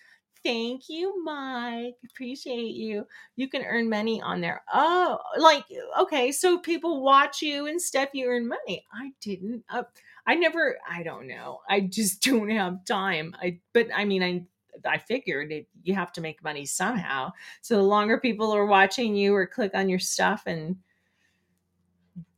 Thank 0.45 0.91
you, 0.91 1.25
Mike. 1.25 1.97
Appreciate 2.11 2.75
you. 2.75 3.07
You 3.37 3.49
can 3.49 3.63
earn 3.65 3.89
money 3.89 4.21
on 4.21 4.43
there. 4.43 4.63
Oh, 4.73 5.19
like 5.39 5.65
okay, 6.01 6.33
so 6.33 6.59
people 6.59 7.03
watch 7.03 7.41
you 7.41 7.67
and 7.67 7.81
stuff. 7.81 8.11
You 8.13 8.27
earn 8.29 8.47
money. 8.47 8.85
I 8.93 9.13
didn't. 9.23 9.65
Uh, 9.71 9.85
I 10.27 10.35
never. 10.35 10.77
I 10.89 11.03
don't 11.03 11.27
know. 11.27 11.61
I 11.69 11.81
just 11.81 12.23
don't 12.31 12.51
have 12.51 12.85
time. 12.85 13.35
I. 13.41 13.59
But 13.73 13.89
I 13.95 14.05
mean, 14.05 14.23
I. 14.23 14.45
I 14.85 14.99
figured 14.99 15.53
it, 15.53 15.69
you 15.85 15.95
have 15.95 16.13
to 16.15 16.21
make 16.21 16.43
money 16.43 16.67
somehow. 16.67 17.31
So 17.63 17.77
the 17.77 17.83
longer 17.85 18.19
people 18.19 18.53
are 18.53 18.67
watching 18.67 19.15
you 19.15 19.33
or 19.33 19.47
click 19.47 19.71
on 19.73 19.89
your 19.89 20.01
stuff, 20.01 20.43
and 20.47 20.77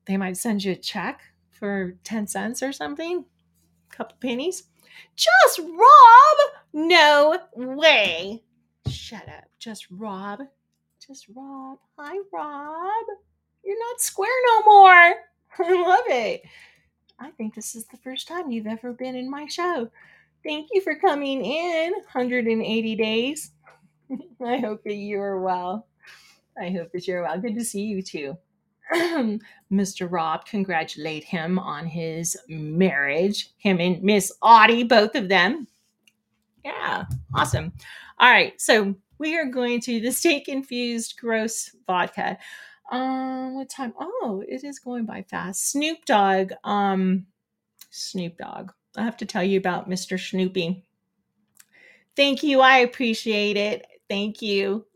they 0.04 0.16
might 0.16 0.36
send 0.36 0.62
you 0.62 0.72
a 0.72 0.76
check 0.76 1.22
for 1.50 1.96
ten 2.04 2.26
cents 2.26 2.62
or 2.62 2.72
something, 2.72 3.24
a 3.90 3.94
couple 3.96 4.16
pennies. 4.20 4.64
Just 5.16 5.58
Rob? 5.58 6.38
No 6.78 7.38
way. 7.54 8.42
Shut 8.86 9.26
up. 9.30 9.44
Just 9.58 9.86
Rob. 9.90 10.40
Just 11.04 11.26
Rob. 11.34 11.78
Hi, 11.98 12.18
Rob. 12.30 13.06
You're 13.64 13.78
not 13.78 14.02
square 14.02 14.28
no 14.46 14.62
more. 14.64 15.14
I 15.58 15.72
love 15.88 16.04
it. 16.08 16.42
I 17.18 17.30
think 17.30 17.54
this 17.54 17.76
is 17.76 17.86
the 17.86 17.96
first 17.96 18.28
time 18.28 18.50
you've 18.50 18.66
ever 18.66 18.92
been 18.92 19.16
in 19.16 19.30
my 19.30 19.46
show. 19.46 19.88
Thank 20.44 20.68
you 20.70 20.82
for 20.82 20.96
coming 20.96 21.46
in 21.46 21.92
180 21.92 22.94
days. 22.94 23.52
I 24.44 24.58
hope 24.58 24.84
that 24.84 24.96
you 24.96 25.18
are 25.18 25.40
well. 25.40 25.86
I 26.60 26.68
hope 26.68 26.92
that 26.92 27.08
you're 27.08 27.22
well. 27.22 27.40
Good 27.40 27.54
to 27.54 27.64
see 27.64 27.84
you 27.84 28.02
too. 28.02 28.36
Mr. 29.72 30.12
Rob, 30.12 30.44
congratulate 30.44 31.24
him 31.24 31.58
on 31.58 31.86
his 31.86 32.36
marriage. 32.48 33.54
Him 33.56 33.80
and 33.80 34.02
Miss 34.02 34.30
Audie, 34.42 34.84
both 34.84 35.14
of 35.14 35.30
them. 35.30 35.66
Yeah, 36.66 37.04
awesome. 37.32 37.72
All 38.18 38.28
right, 38.28 38.60
so 38.60 38.96
we 39.18 39.38
are 39.38 39.44
going 39.44 39.80
to 39.82 40.00
the 40.00 40.10
steak 40.10 40.48
infused 40.48 41.16
gross 41.16 41.70
vodka. 41.86 42.38
Um, 42.90 43.54
what 43.54 43.68
time? 43.68 43.94
Oh, 44.00 44.42
it 44.48 44.64
is 44.64 44.80
going 44.80 45.06
by 45.06 45.22
fast. 45.22 45.70
Snoop 45.70 46.04
Dogg. 46.06 46.50
Um, 46.64 47.26
Snoop 47.90 48.36
Dogg. 48.36 48.72
I 48.96 49.04
have 49.04 49.16
to 49.18 49.26
tell 49.26 49.44
you 49.44 49.58
about 49.58 49.88
Mr. 49.88 50.18
Snoopy. 50.18 50.84
Thank 52.16 52.42
you. 52.42 52.60
I 52.60 52.78
appreciate 52.78 53.56
it. 53.56 53.86
Thank 54.08 54.42
you. 54.42 54.86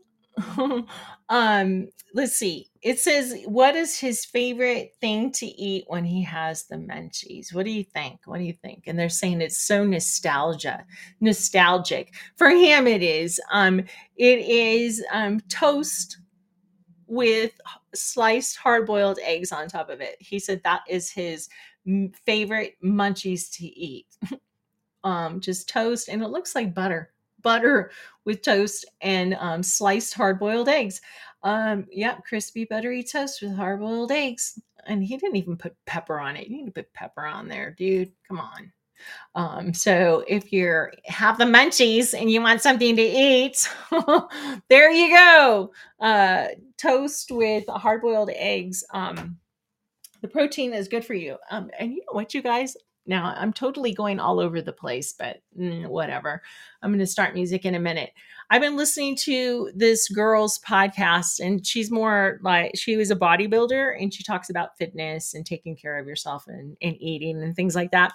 um, 1.29 1.87
let's 2.13 2.33
see. 2.33 2.69
It 2.81 2.99
says, 2.99 3.35
what 3.45 3.75
is 3.75 3.99
his 3.99 4.25
favorite 4.25 4.93
thing 4.99 5.31
to 5.33 5.45
eat 5.45 5.85
when 5.87 6.03
he 6.03 6.23
has 6.23 6.65
the 6.65 6.75
munchies? 6.75 7.53
What 7.53 7.65
do 7.65 7.71
you 7.71 7.83
think? 7.83 8.19
What 8.25 8.37
do 8.37 8.43
you 8.43 8.53
think? 8.53 8.83
And 8.87 8.97
they're 8.97 9.09
saying 9.09 9.41
it's 9.41 9.61
so 9.61 9.83
nostalgia, 9.83 10.85
nostalgic. 11.19 12.13
For 12.35 12.49
him, 12.49 12.87
it 12.87 13.03
is. 13.03 13.39
Um, 13.51 13.81
it 14.17 14.39
is 14.39 15.03
um 15.11 15.39
toast 15.41 16.17
with 17.07 17.51
sliced 17.93 18.57
hard-boiled 18.57 19.19
eggs 19.23 19.51
on 19.51 19.67
top 19.67 19.89
of 19.89 20.01
it. 20.01 20.15
He 20.19 20.39
said 20.39 20.61
that 20.63 20.81
is 20.87 21.11
his 21.11 21.49
favorite 22.25 22.75
munchies 22.83 23.51
to 23.57 23.65
eat. 23.65 24.07
um, 25.03 25.39
just 25.39 25.67
toast, 25.67 26.09
and 26.09 26.23
it 26.23 26.29
looks 26.29 26.55
like 26.55 26.73
butter 26.73 27.10
butter 27.41 27.91
with 28.25 28.41
toast 28.41 28.85
and 29.01 29.35
um, 29.35 29.63
sliced 29.63 30.13
hard 30.13 30.39
boiled 30.39 30.69
eggs. 30.69 31.01
Um, 31.43 31.87
yeah, 31.91 32.15
crispy 32.27 32.65
buttery 32.65 33.03
toast 33.03 33.41
with 33.41 33.55
hard 33.55 33.79
boiled 33.79 34.11
eggs. 34.11 34.59
And 34.87 35.03
he 35.03 35.17
didn't 35.17 35.37
even 35.37 35.57
put 35.57 35.75
pepper 35.85 36.19
on 36.19 36.35
it. 36.35 36.47
You 36.47 36.57
need 36.57 36.65
to 36.65 36.71
put 36.71 36.93
pepper 36.93 37.25
on 37.25 37.47
there, 37.47 37.71
dude. 37.71 38.11
Come 38.27 38.39
on. 38.39 38.71
Um, 39.35 39.73
so 39.73 40.23
if 40.27 40.53
you're 40.53 40.93
have 41.05 41.37
the 41.37 41.45
munchies 41.45 42.13
and 42.13 42.29
you 42.29 42.41
want 42.41 42.61
something 42.61 42.95
to 42.95 43.01
eat, 43.01 43.67
there 44.69 44.91
you 44.91 45.09
go. 45.15 45.71
Uh, 45.99 46.47
toast 46.77 47.31
with 47.31 47.65
hard 47.67 48.01
boiled 48.01 48.29
eggs. 48.33 48.83
Um, 48.93 49.37
the 50.21 50.27
protein 50.27 50.73
is 50.73 50.87
good 50.87 51.03
for 51.03 51.15
you. 51.15 51.37
Um, 51.49 51.71
and 51.79 51.91
you 51.91 51.97
know 51.97 52.13
what, 52.13 52.33
you 52.33 52.41
guys? 52.41 52.77
Now 53.05 53.33
I'm 53.37 53.53
totally 53.53 53.93
going 53.93 54.19
all 54.19 54.39
over 54.39 54.61
the 54.61 54.73
place, 54.73 55.13
but 55.13 55.41
mm, 55.57 55.87
whatever. 55.87 56.41
I'm 56.81 56.91
going 56.91 56.99
to 56.99 57.07
start 57.07 57.33
music 57.33 57.65
in 57.65 57.75
a 57.75 57.79
minute. 57.79 58.11
I've 58.49 58.61
been 58.61 58.77
listening 58.77 59.15
to 59.23 59.71
this 59.75 60.07
girl's 60.09 60.59
podcast, 60.59 61.39
and 61.39 61.65
she's 61.65 61.89
more 61.89 62.39
like 62.43 62.71
she 62.75 62.97
was 62.97 63.11
a 63.11 63.15
bodybuilder 63.15 64.01
and 64.01 64.13
she 64.13 64.23
talks 64.23 64.49
about 64.49 64.77
fitness 64.77 65.33
and 65.33 65.45
taking 65.45 65.75
care 65.75 65.97
of 65.97 66.07
yourself 66.07 66.47
and, 66.47 66.77
and 66.81 66.95
eating 66.99 67.41
and 67.41 67.55
things 67.55 67.75
like 67.75 67.91
that. 67.91 68.13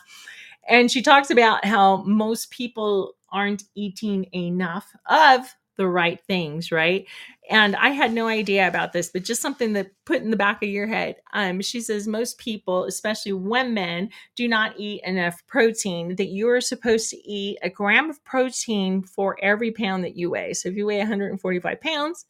And 0.69 0.91
she 0.91 1.03
talks 1.03 1.31
about 1.31 1.65
how 1.65 2.03
most 2.03 2.51
people 2.51 3.15
aren't 3.31 3.65
eating 3.75 4.27
enough 4.35 4.93
of 5.09 5.55
the 5.77 5.89
right 5.89 6.21
things, 6.27 6.73
right? 6.73 7.07
And 7.51 7.77
I 7.77 7.91
had 7.91 8.13
no 8.13 8.27
idea 8.27 8.67
about 8.67 8.93
this, 8.93 9.11
but 9.11 9.25
just 9.25 9.43
something 9.43 9.75
that 9.75 9.93
put 10.05 10.23
in 10.23 10.31
the 10.31 10.37
back 10.37 10.63
of 10.63 10.69
your 10.69 10.87
head. 10.87 11.17
Um, 11.33 11.61
she 11.61 11.81
says 11.81 12.09
most 12.09 12.39
people, 12.39 12.85
especially 12.85 13.33
women, 13.33 14.11
do 14.35 14.49
not 14.49 14.75
eat 14.79 15.03
enough 15.05 15.43
protein. 15.47 16.17
That 16.17 16.29
you 16.29 16.49
are 16.49 16.61
supposed 16.61 17.11
to 17.11 17.31
eat 17.31 17.59
a 17.63 17.71
gram 17.71 18.11
of 18.11 18.25
protein 18.25 19.03
for 19.03 19.37
every 19.43 19.71
pound 19.71 20.05
that 20.05 20.17
you 20.17 20.31
weigh. 20.31 20.55
So 20.55 20.69
if 20.69 20.77
you 20.77 20.87
weigh 20.87 20.99
145 20.99 21.81
pounds, 21.81 22.27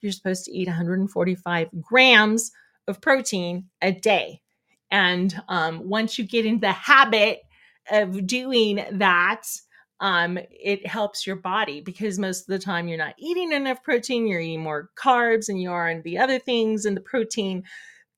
you're 0.00 0.12
supposed 0.12 0.44
to 0.44 0.52
eat 0.52 0.68
145 0.68 1.68
grams 1.80 2.52
of 2.86 3.00
protein 3.00 3.68
a 3.80 3.92
day. 3.92 4.40
And 4.90 5.34
um, 5.48 5.88
once 5.88 6.18
you 6.18 6.26
get 6.26 6.44
into 6.44 6.60
the 6.60 6.72
habit 6.72 7.40
of 7.90 8.26
doing 8.26 8.84
that, 8.92 9.42
um, 10.02 10.36
it 10.50 10.84
helps 10.84 11.28
your 11.28 11.36
body 11.36 11.80
because 11.80 12.18
most 12.18 12.40
of 12.40 12.46
the 12.48 12.58
time 12.58 12.88
you're 12.88 12.98
not 12.98 13.14
eating 13.18 13.52
enough 13.52 13.84
protein, 13.84 14.26
you're 14.26 14.40
eating 14.40 14.60
more 14.60 14.90
carbs 14.96 15.46
than 15.46 15.58
you 15.58 15.70
are 15.70 15.88
in 15.88 16.02
the 16.02 16.18
other 16.18 16.40
things, 16.40 16.84
and 16.84 16.96
the 16.96 17.00
protein 17.00 17.62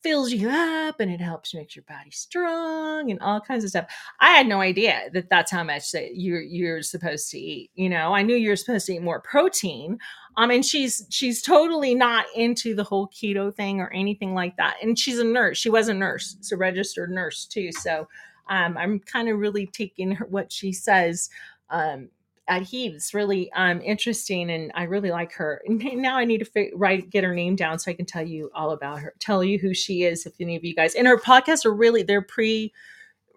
fills 0.03 0.33
you 0.33 0.51
up 0.51 1.01
and 1.01 1.11
it 1.11 1.21
helps 1.21 1.55
make 1.55 1.77
your 1.77 1.85
body 1.89 2.11
strong 2.11 3.11
and 3.11 3.21
all 3.21 3.41
kinds 3.41 3.65
of 3.65 3.71
stuff. 3.71 3.87
I 4.21 4.31
had 4.31 4.47
no 4.47 4.61
idea 4.61 5.09
that 5.13 5.31
that's 5.31 5.51
how 5.51 5.63
much 5.63 5.93
that 5.93 6.17
you're 6.17 6.43
you're 6.43 6.83
supposed 6.83 7.31
to 7.31 7.39
eat. 7.39 7.71
You 7.75 7.91
know, 7.91 8.15
I 8.15 8.23
knew 8.23 8.37
you're 8.37 8.57
supposed 8.57 8.87
to 8.87 8.95
eat 8.95 9.03
more 9.03 9.21
protein. 9.21 9.99
Um, 10.39 10.51
and 10.51 10.65
she's 10.65 11.07
she's 11.11 11.43
totally 11.43 11.95
not 11.95 12.25
into 12.35 12.75
the 12.75 12.85
whole 12.85 13.09
keto 13.09 13.55
thing 13.55 13.81
or 13.81 13.91
anything 13.93 14.35
like 14.35 14.57
that. 14.57 14.77
And 14.83 14.99
she's 14.99 15.19
a 15.19 15.25
nurse. 15.25 15.59
She 15.59 15.71
was 15.71 15.89
a 15.89 15.95
nurse, 15.95 16.37
it's 16.39 16.53
a 16.53 16.57
registered 16.57 17.11
nurse 17.11 17.45
too. 17.45 17.73
So 17.73 18.09
um, 18.49 18.77
I'm 18.77 18.99
kind 19.01 19.29
of 19.29 19.39
really 19.39 19.67
taking 19.67 20.13
her 20.13 20.27
what 20.27 20.53
she 20.53 20.73
says 20.73 21.31
um, 21.71 22.09
at 22.47 22.63
Heat. 22.63 22.95
It's 22.95 23.15
really 23.15 23.51
um, 23.53 23.81
interesting, 23.81 24.51
and 24.51 24.71
I 24.75 24.85
really 24.85 25.11
like 25.11 25.33
her. 25.35 25.63
Now 25.69 26.17
I 26.17 26.25
need 26.25 26.39
to 26.39 26.45
fi- 26.45 26.73
write 26.75 27.11
get 27.11 27.25
her 27.25 27.35
name 27.35 27.57
down 27.57 27.79
so 27.79 27.91
I 27.91 27.95
can 27.95 28.07
tell 28.07 28.27
you 28.27 28.51
all 28.55 28.73
about 28.73 29.01
her, 29.01 29.15
tell 29.19 29.43
you 29.43 29.59
who 29.59 29.75
she 29.75 30.03
is. 30.05 30.27
If 30.27 30.35
any 30.41 30.57
of 30.57 30.65
you 30.65 30.75
guys 30.75 30.95
and 30.95 31.07
her 31.07 31.19
podcasts 31.19 31.65
are 31.65 31.75
really 31.75 32.03
they're 32.03 32.23
pre 32.23 32.73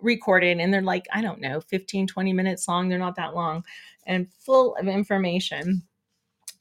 recorded 0.02 0.60
and 0.60 0.74
they're 0.74 0.82
like 0.82 1.08
I 1.12 1.22
don't 1.22 1.42
know 1.42 1.62
15 1.62 2.08
20 2.08 2.34
minutes 2.34 2.68
long. 2.68 2.90
They're 2.90 3.00
not 3.00 3.16
that 3.16 3.34
long 3.36 3.64
and 4.06 4.28
full 4.32 4.76
of 4.76 4.88
information. 4.88 5.84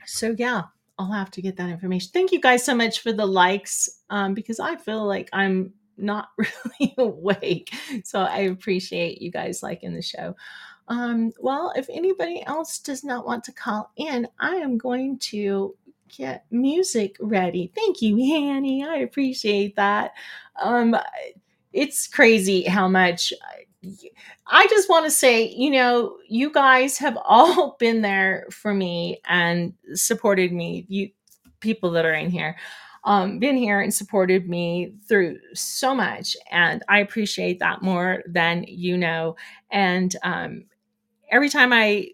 So 0.06 0.34
yeah, 0.38 0.62
I'll 0.98 1.12
have 1.12 1.30
to 1.32 1.42
get 1.42 1.56
that 1.56 1.68
information. 1.68 2.10
Thank 2.12 2.32
you 2.32 2.40
guys 2.40 2.64
so 2.64 2.74
much 2.74 3.00
for 3.00 3.12
the 3.12 3.26
likes 3.26 3.88
um, 4.10 4.34
because 4.34 4.60
I 4.60 4.76
feel 4.76 5.04
like 5.06 5.28
I'm 5.32 5.72
not 5.96 6.28
really 6.38 6.94
awake. 6.98 7.74
So 8.04 8.20
I 8.20 8.38
appreciate 8.38 9.20
you 9.20 9.30
guys 9.30 9.62
liking 9.62 9.94
the 9.94 10.02
show. 10.02 10.36
Um, 10.88 11.32
well, 11.40 11.72
if 11.76 11.88
anybody 11.90 12.44
else 12.46 12.78
does 12.78 13.02
not 13.04 13.26
want 13.26 13.44
to 13.44 13.52
call 13.52 13.90
in, 13.96 14.28
I 14.38 14.56
am 14.56 14.78
going 14.78 15.18
to 15.18 15.74
get 16.16 16.46
music 16.50 17.16
ready. 17.20 17.72
Thank 17.74 18.02
you, 18.02 18.16
Hanny. 18.16 18.84
I 18.84 18.98
appreciate 18.98 19.76
that. 19.76 20.12
Um, 20.60 20.96
it's 21.72 22.06
crazy 22.06 22.62
how 22.62 22.88
much. 22.88 23.32
I 24.48 24.66
just 24.68 24.88
want 24.88 25.04
to 25.04 25.10
say, 25.10 25.48
you 25.48 25.70
know, 25.70 26.16
you 26.28 26.52
guys 26.52 26.98
have 26.98 27.18
all 27.24 27.76
been 27.78 28.02
there 28.02 28.46
for 28.50 28.72
me 28.72 29.20
and 29.28 29.74
supported 29.94 30.52
me. 30.52 30.86
You 30.88 31.10
people 31.60 31.90
that 31.92 32.04
are 32.04 32.14
in 32.14 32.30
here. 32.30 32.56
Um, 33.04 33.38
been 33.38 33.56
here 33.56 33.80
and 33.80 33.94
supported 33.94 34.48
me 34.48 34.94
through 35.08 35.38
so 35.54 35.94
much, 35.94 36.36
and 36.50 36.82
I 36.88 36.98
appreciate 36.98 37.60
that 37.60 37.80
more 37.80 38.22
than 38.26 38.64
you 38.66 38.96
know. 38.98 39.36
And 39.70 40.14
um, 40.24 40.64
every 41.30 41.48
time 41.48 41.72
I 41.72 42.08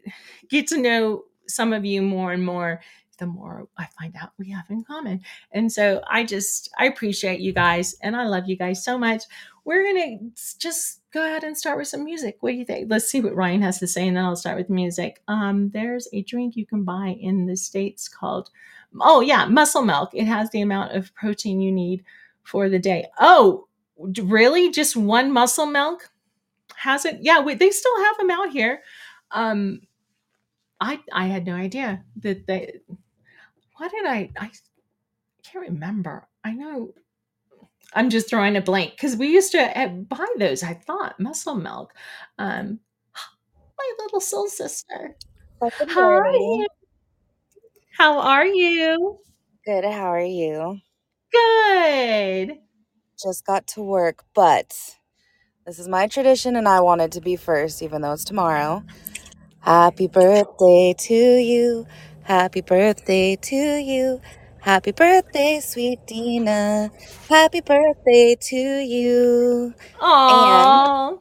get 0.48 0.66
to 0.68 0.78
know 0.78 1.24
some 1.46 1.72
of 1.72 1.84
you 1.84 2.02
more 2.02 2.32
and 2.32 2.44
more, 2.44 2.80
the 3.18 3.26
more 3.26 3.68
I 3.78 3.86
find 3.98 4.14
out 4.20 4.32
we 4.38 4.50
have 4.50 4.64
in 4.68 4.84
common. 4.84 5.22
And 5.52 5.70
so 5.70 6.02
I 6.10 6.24
just, 6.24 6.70
I 6.78 6.86
appreciate 6.86 7.40
you 7.40 7.52
guys 7.52 7.94
and 8.02 8.16
I 8.16 8.26
love 8.26 8.48
you 8.48 8.56
guys 8.56 8.84
so 8.84 8.98
much. 8.98 9.24
We're 9.64 9.84
going 9.84 10.18
to 10.34 10.58
just 10.58 11.02
go 11.12 11.24
ahead 11.24 11.44
and 11.44 11.56
start 11.56 11.78
with 11.78 11.86
some 11.86 12.04
music. 12.04 12.38
What 12.40 12.50
do 12.50 12.56
you 12.56 12.64
think? 12.64 12.90
Let's 12.90 13.08
see 13.08 13.20
what 13.20 13.36
Ryan 13.36 13.62
has 13.62 13.78
to 13.78 13.86
say 13.86 14.08
and 14.08 14.16
then 14.16 14.24
I'll 14.24 14.34
start 14.34 14.56
with 14.56 14.70
music. 14.70 15.22
Um, 15.28 15.70
there's 15.70 16.08
a 16.12 16.22
drink 16.22 16.56
you 16.56 16.66
can 16.66 16.82
buy 16.82 17.16
in 17.20 17.46
the 17.46 17.56
States 17.56 18.08
called, 18.08 18.50
oh, 19.00 19.20
yeah, 19.20 19.44
muscle 19.44 19.82
milk. 19.82 20.10
It 20.14 20.26
has 20.26 20.50
the 20.50 20.62
amount 20.62 20.96
of 20.96 21.14
protein 21.14 21.60
you 21.60 21.70
need 21.70 22.04
for 22.42 22.68
the 22.68 22.78
day. 22.78 23.06
Oh, 23.20 23.68
really? 24.20 24.70
Just 24.70 24.96
one 24.96 25.30
muscle 25.30 25.66
milk? 25.66 26.10
Has 26.74 27.04
it? 27.04 27.18
Yeah, 27.20 27.40
we, 27.40 27.54
they 27.54 27.70
still 27.70 28.04
have 28.04 28.16
them 28.18 28.30
out 28.30 28.50
here. 28.50 28.82
Um, 29.32 29.82
I 30.80 31.00
I 31.12 31.26
had 31.26 31.46
no 31.46 31.54
idea 31.54 32.04
that 32.20 32.46
they. 32.46 32.80
What 33.76 33.90
did 33.90 34.06
I? 34.06 34.30
I 34.38 34.50
can't 35.44 35.68
remember. 35.68 36.28
I 36.44 36.52
know. 36.52 36.94
I'm 37.94 38.10
just 38.10 38.28
throwing 38.28 38.56
a 38.56 38.62
blank 38.62 38.92
because 38.92 39.16
we 39.16 39.28
used 39.28 39.52
to 39.52 39.78
uh, 39.78 39.88
buy 39.88 40.26
those. 40.38 40.62
I 40.62 40.74
thought 40.74 41.20
muscle 41.20 41.54
milk. 41.54 41.92
Um, 42.38 42.80
my 43.78 43.92
little 43.98 44.20
soul 44.20 44.48
sister. 44.48 45.16
Hi. 45.62 46.66
How 47.96 48.18
are 48.18 48.46
you? 48.46 49.18
Good. 49.64 49.84
How 49.84 50.12
are 50.12 50.20
you? 50.20 50.78
Good. 51.32 52.58
Just 53.22 53.46
got 53.46 53.66
to 53.68 53.82
work, 53.82 54.24
but 54.34 54.96
this 55.66 55.78
is 55.78 55.86
my 55.86 56.08
tradition 56.08 56.56
and 56.56 56.66
I 56.66 56.80
wanted 56.80 57.12
to 57.12 57.20
be 57.20 57.36
first, 57.36 57.82
even 57.82 58.02
though 58.02 58.12
it's 58.12 58.24
tomorrow. 58.24 58.82
Happy 59.62 60.08
birthday 60.08 60.92
to 60.98 61.14
you. 61.14 61.86
Happy 62.24 62.62
birthday 62.62 63.36
to 63.36 63.56
you. 63.56 64.20
Happy 64.60 64.90
birthday, 64.92 65.60
sweet 65.62 66.04
Dina. 66.08 66.90
Happy 67.28 67.60
birthday 67.60 68.36
to 68.40 68.56
you. 68.56 69.74
Aww. 70.00 70.28
And 70.28 71.18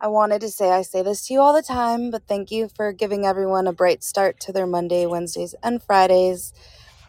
I 0.00 0.08
wanted 0.08 0.40
to 0.42 0.50
say, 0.50 0.70
I 0.70 0.82
say 0.82 1.02
this 1.02 1.26
to 1.26 1.34
you 1.34 1.40
all 1.40 1.52
the 1.54 1.62
time, 1.62 2.10
but 2.10 2.26
thank 2.28 2.50
you 2.52 2.68
for 2.74 2.92
giving 2.92 3.26
everyone 3.26 3.66
a 3.66 3.74
bright 3.74 4.02
start 4.04 4.40
to 4.40 4.52
their 4.52 4.66
Monday, 4.66 5.06
Wednesdays, 5.06 5.54
and 5.62 5.82
Fridays. 5.82 6.54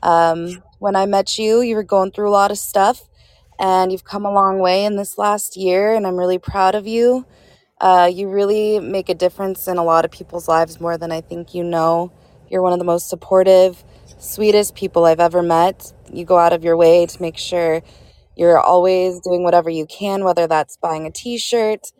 Um, 0.03 0.63
when 0.79 0.95
I 0.97 1.05
met 1.05 1.39
you, 1.39 1.61
you 1.61 1.75
were 1.75 1.83
going 1.83 2.11
through 2.11 2.29
a 2.29 2.31
lot 2.31 2.51
of 2.51 2.57
stuff, 2.57 3.03
and 3.59 3.91
you've 3.93 4.03
come 4.03 4.25
a 4.25 4.33
long 4.33 4.59
way 4.59 4.85
in 4.85 4.97
this 4.97 5.17
last 5.17 5.57
year, 5.57 5.95
and 5.95 6.05
I'm 6.05 6.17
really 6.17 6.39
proud 6.39 6.75
of 6.75 6.87
you. 6.87 7.25
Uh, 7.79 8.09
you 8.11 8.29
really 8.29 8.79
make 8.79 9.09
a 9.09 9.13
difference 9.13 9.67
in 9.67 9.77
a 9.77 9.83
lot 9.83 10.05
of 10.05 10.11
people's 10.11 10.47
lives 10.47 10.79
more 10.79 10.97
than 10.97 11.11
I 11.11 11.21
think 11.21 11.53
you 11.53 11.63
know. 11.63 12.11
You're 12.49 12.61
one 12.61 12.73
of 12.73 12.79
the 12.79 12.85
most 12.85 13.09
supportive, 13.09 13.83
sweetest 14.19 14.75
people 14.75 15.05
I've 15.05 15.19
ever 15.19 15.41
met. 15.43 15.93
You 16.11 16.25
go 16.25 16.37
out 16.37 16.53
of 16.53 16.63
your 16.63 16.77
way 16.77 17.05
to 17.05 17.21
make 17.21 17.37
sure 17.37 17.81
you're 18.35 18.59
always 18.59 19.19
doing 19.21 19.43
whatever 19.43 19.69
you 19.69 19.85
can, 19.85 20.23
whether 20.23 20.47
that's 20.47 20.77
buying 20.77 21.05
a 21.05 21.11
t 21.11 21.37
shirt, 21.37 21.91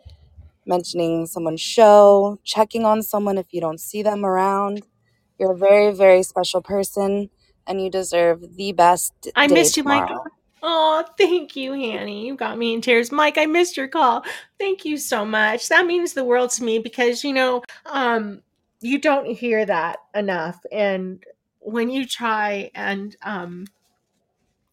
mentioning 0.66 1.26
someone's 1.26 1.60
show, 1.60 2.38
checking 2.44 2.84
on 2.84 3.02
someone 3.02 3.38
if 3.38 3.52
you 3.52 3.60
don't 3.60 3.80
see 3.80 4.02
them 4.02 4.24
around. 4.24 4.82
You're 5.38 5.52
a 5.52 5.58
very, 5.58 5.92
very 5.92 6.22
special 6.22 6.62
person, 6.62 7.30
and 7.66 7.80
you 7.82 7.90
deserve 7.90 8.56
the 8.56 8.72
best. 8.72 9.12
I 9.36 9.48
day 9.48 9.54
missed 9.54 9.76
you, 9.76 9.84
Mike. 9.84 10.06
tomorrow. 10.06 10.24
Oh, 10.66 11.04
thank 11.18 11.56
you, 11.56 11.72
Hanny. 11.72 12.26
You 12.26 12.36
got 12.36 12.56
me 12.56 12.72
in 12.74 12.80
tears. 12.80 13.12
Mike, 13.12 13.36
I 13.36 13.44
missed 13.46 13.76
your 13.76 13.88
call. 13.88 14.24
Thank 14.58 14.84
you 14.86 14.96
so 14.96 15.24
much. 15.24 15.68
That 15.68 15.86
means 15.86 16.14
the 16.14 16.24
world 16.24 16.50
to 16.52 16.64
me 16.64 16.78
because, 16.78 17.22
you 17.22 17.34
know, 17.34 17.62
um, 17.86 18.40
you 18.80 18.98
don't 18.98 19.26
hear 19.26 19.66
that 19.66 19.98
enough. 20.14 20.58
And 20.72 21.22
when 21.60 21.90
you 21.90 22.06
try 22.06 22.70
and 22.74 23.14
um 23.22 23.66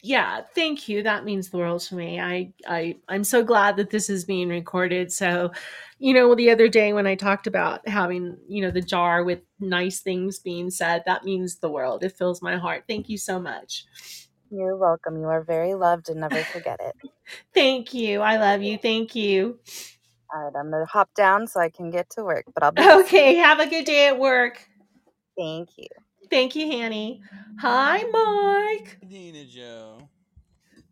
yeah, 0.03 0.41
thank 0.55 0.89
you. 0.89 1.03
That 1.03 1.25
means 1.25 1.49
the 1.49 1.57
world 1.57 1.81
to 1.81 1.95
me. 1.95 2.19
I 2.19 2.51
I 2.67 2.97
I'm 3.07 3.23
so 3.23 3.43
glad 3.43 3.77
that 3.77 3.91
this 3.91 4.09
is 4.09 4.25
being 4.25 4.49
recorded. 4.49 5.11
So, 5.11 5.51
you 5.99 6.13
know, 6.15 6.33
the 6.33 6.49
other 6.49 6.67
day 6.67 6.91
when 6.93 7.05
I 7.05 7.13
talked 7.15 7.45
about 7.45 7.87
having, 7.87 8.37
you 8.47 8.63
know, 8.63 8.71
the 8.71 8.81
jar 8.81 9.23
with 9.23 9.41
nice 9.59 9.99
things 9.99 10.39
being 10.39 10.71
said, 10.71 11.03
that 11.05 11.23
means 11.23 11.57
the 11.57 11.69
world. 11.69 12.03
It 12.03 12.17
fills 12.17 12.41
my 12.41 12.57
heart. 12.57 12.85
Thank 12.87 13.09
you 13.09 13.17
so 13.19 13.39
much. 13.39 13.85
You're 14.51 14.77
welcome. 14.77 15.17
You 15.17 15.27
are 15.27 15.43
very 15.43 15.75
loved 15.75 16.09
and 16.09 16.21
never 16.21 16.43
forget 16.43 16.79
it. 16.81 16.95
Thank 17.53 17.93
you. 17.93 18.21
I 18.21 18.37
love 18.37 18.61
you. 18.61 18.77
Thank 18.77 19.15
you. 19.15 19.59
All 20.33 20.43
right, 20.43 20.53
I'm 20.59 20.71
gonna 20.71 20.85
hop 20.85 21.09
down 21.15 21.47
so 21.47 21.59
I 21.59 21.69
can 21.69 21.89
get 21.91 22.09
to 22.11 22.23
work, 22.23 22.45
but 22.53 22.63
I'll 22.63 22.71
be 22.71 22.81
listening. 22.81 23.05
Okay, 23.05 23.35
have 23.35 23.59
a 23.59 23.67
good 23.67 23.85
day 23.85 24.07
at 24.07 24.19
work. 24.19 24.67
Thank 25.37 25.69
you. 25.77 25.87
Thank 26.29 26.55
you, 26.55 26.67
Hanny. 26.67 27.21
Hi, 27.59 28.03
Mike. 28.11 28.97
Dina 29.07 29.45
Joe. 29.45 30.09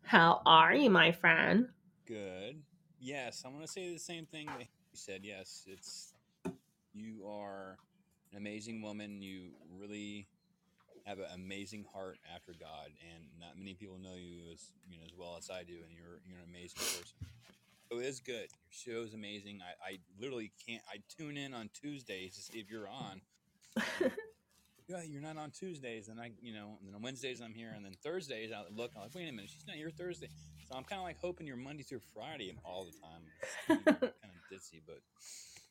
How 0.02 0.42
are 0.44 0.74
you, 0.74 0.90
my 0.90 1.12
friend? 1.12 1.68
Good. 2.06 2.60
Yes, 2.98 3.42
I'm 3.46 3.52
going 3.52 3.64
to 3.64 3.70
say 3.72 3.92
the 3.92 3.98
same 3.98 4.26
thing 4.26 4.46
that 4.46 4.60
you 4.60 4.66
said. 4.94 5.20
Yes, 5.22 5.64
it's 5.66 6.12
you 6.92 7.26
are 7.26 7.78
an 8.32 8.38
amazing 8.38 8.82
woman. 8.82 9.22
You 9.22 9.50
really 9.78 10.28
have 11.06 11.18
an 11.18 11.26
amazing 11.34 11.84
heart 11.92 12.18
after 12.34 12.52
God, 12.52 12.90
and 13.14 13.24
not 13.38 13.58
many 13.58 13.74
people 13.74 13.98
know 13.98 14.14
you 14.14 14.50
as 14.52 14.72
you 14.88 14.98
know 14.98 15.04
as 15.04 15.12
well 15.16 15.36
as 15.38 15.50
I 15.50 15.62
do. 15.62 15.78
And 15.86 15.94
you're 15.94 16.20
you're 16.26 16.38
an 16.38 16.48
amazing 16.48 16.78
person. 16.78 17.16
So 17.90 17.98
it 17.98 18.06
is 18.06 18.20
good. 18.20 18.48
Your 18.48 18.70
show 18.70 19.02
is 19.02 19.14
amazing. 19.14 19.60
I, 19.62 19.94
I 19.94 19.98
literally 20.20 20.52
can't. 20.66 20.82
I 20.88 20.98
tune 21.16 21.36
in 21.36 21.52
on 21.52 21.70
Tuesdays 21.74 22.36
to 22.36 22.40
see 22.40 22.58
if 22.60 22.70
you're 22.70 22.88
on. 22.88 23.20
yeah, 24.90 25.02
you're 25.06 25.22
not 25.22 25.36
on 25.36 25.50
Tuesdays, 25.50 26.08
and 26.08 26.20
I, 26.20 26.32
you 26.40 26.52
know, 26.52 26.78
and 26.80 26.88
then 26.88 26.94
on 26.94 27.02
Wednesdays 27.02 27.40
I'm 27.40 27.54
here, 27.54 27.72
and 27.74 27.84
then 27.84 27.92
Thursdays 28.02 28.50
I 28.52 28.62
look, 28.74 28.90
I'm 28.96 29.02
like, 29.02 29.14
wait 29.14 29.28
a 29.28 29.32
minute, 29.32 29.50
she's 29.50 29.66
not 29.66 29.76
here 29.76 29.90
Thursday, 29.90 30.28
so 30.68 30.76
I'm 30.76 30.82
kind 30.82 31.00
of 31.00 31.04
like 31.04 31.18
hoping 31.20 31.46
you're 31.46 31.56
Monday 31.56 31.84
through 31.84 32.00
Friday 32.12 32.56
all 32.64 32.86
the 32.86 32.96
time. 32.98 33.84
kind 33.84 34.02
of 34.02 34.10
ditzy, 34.52 34.80
but, 34.84 34.98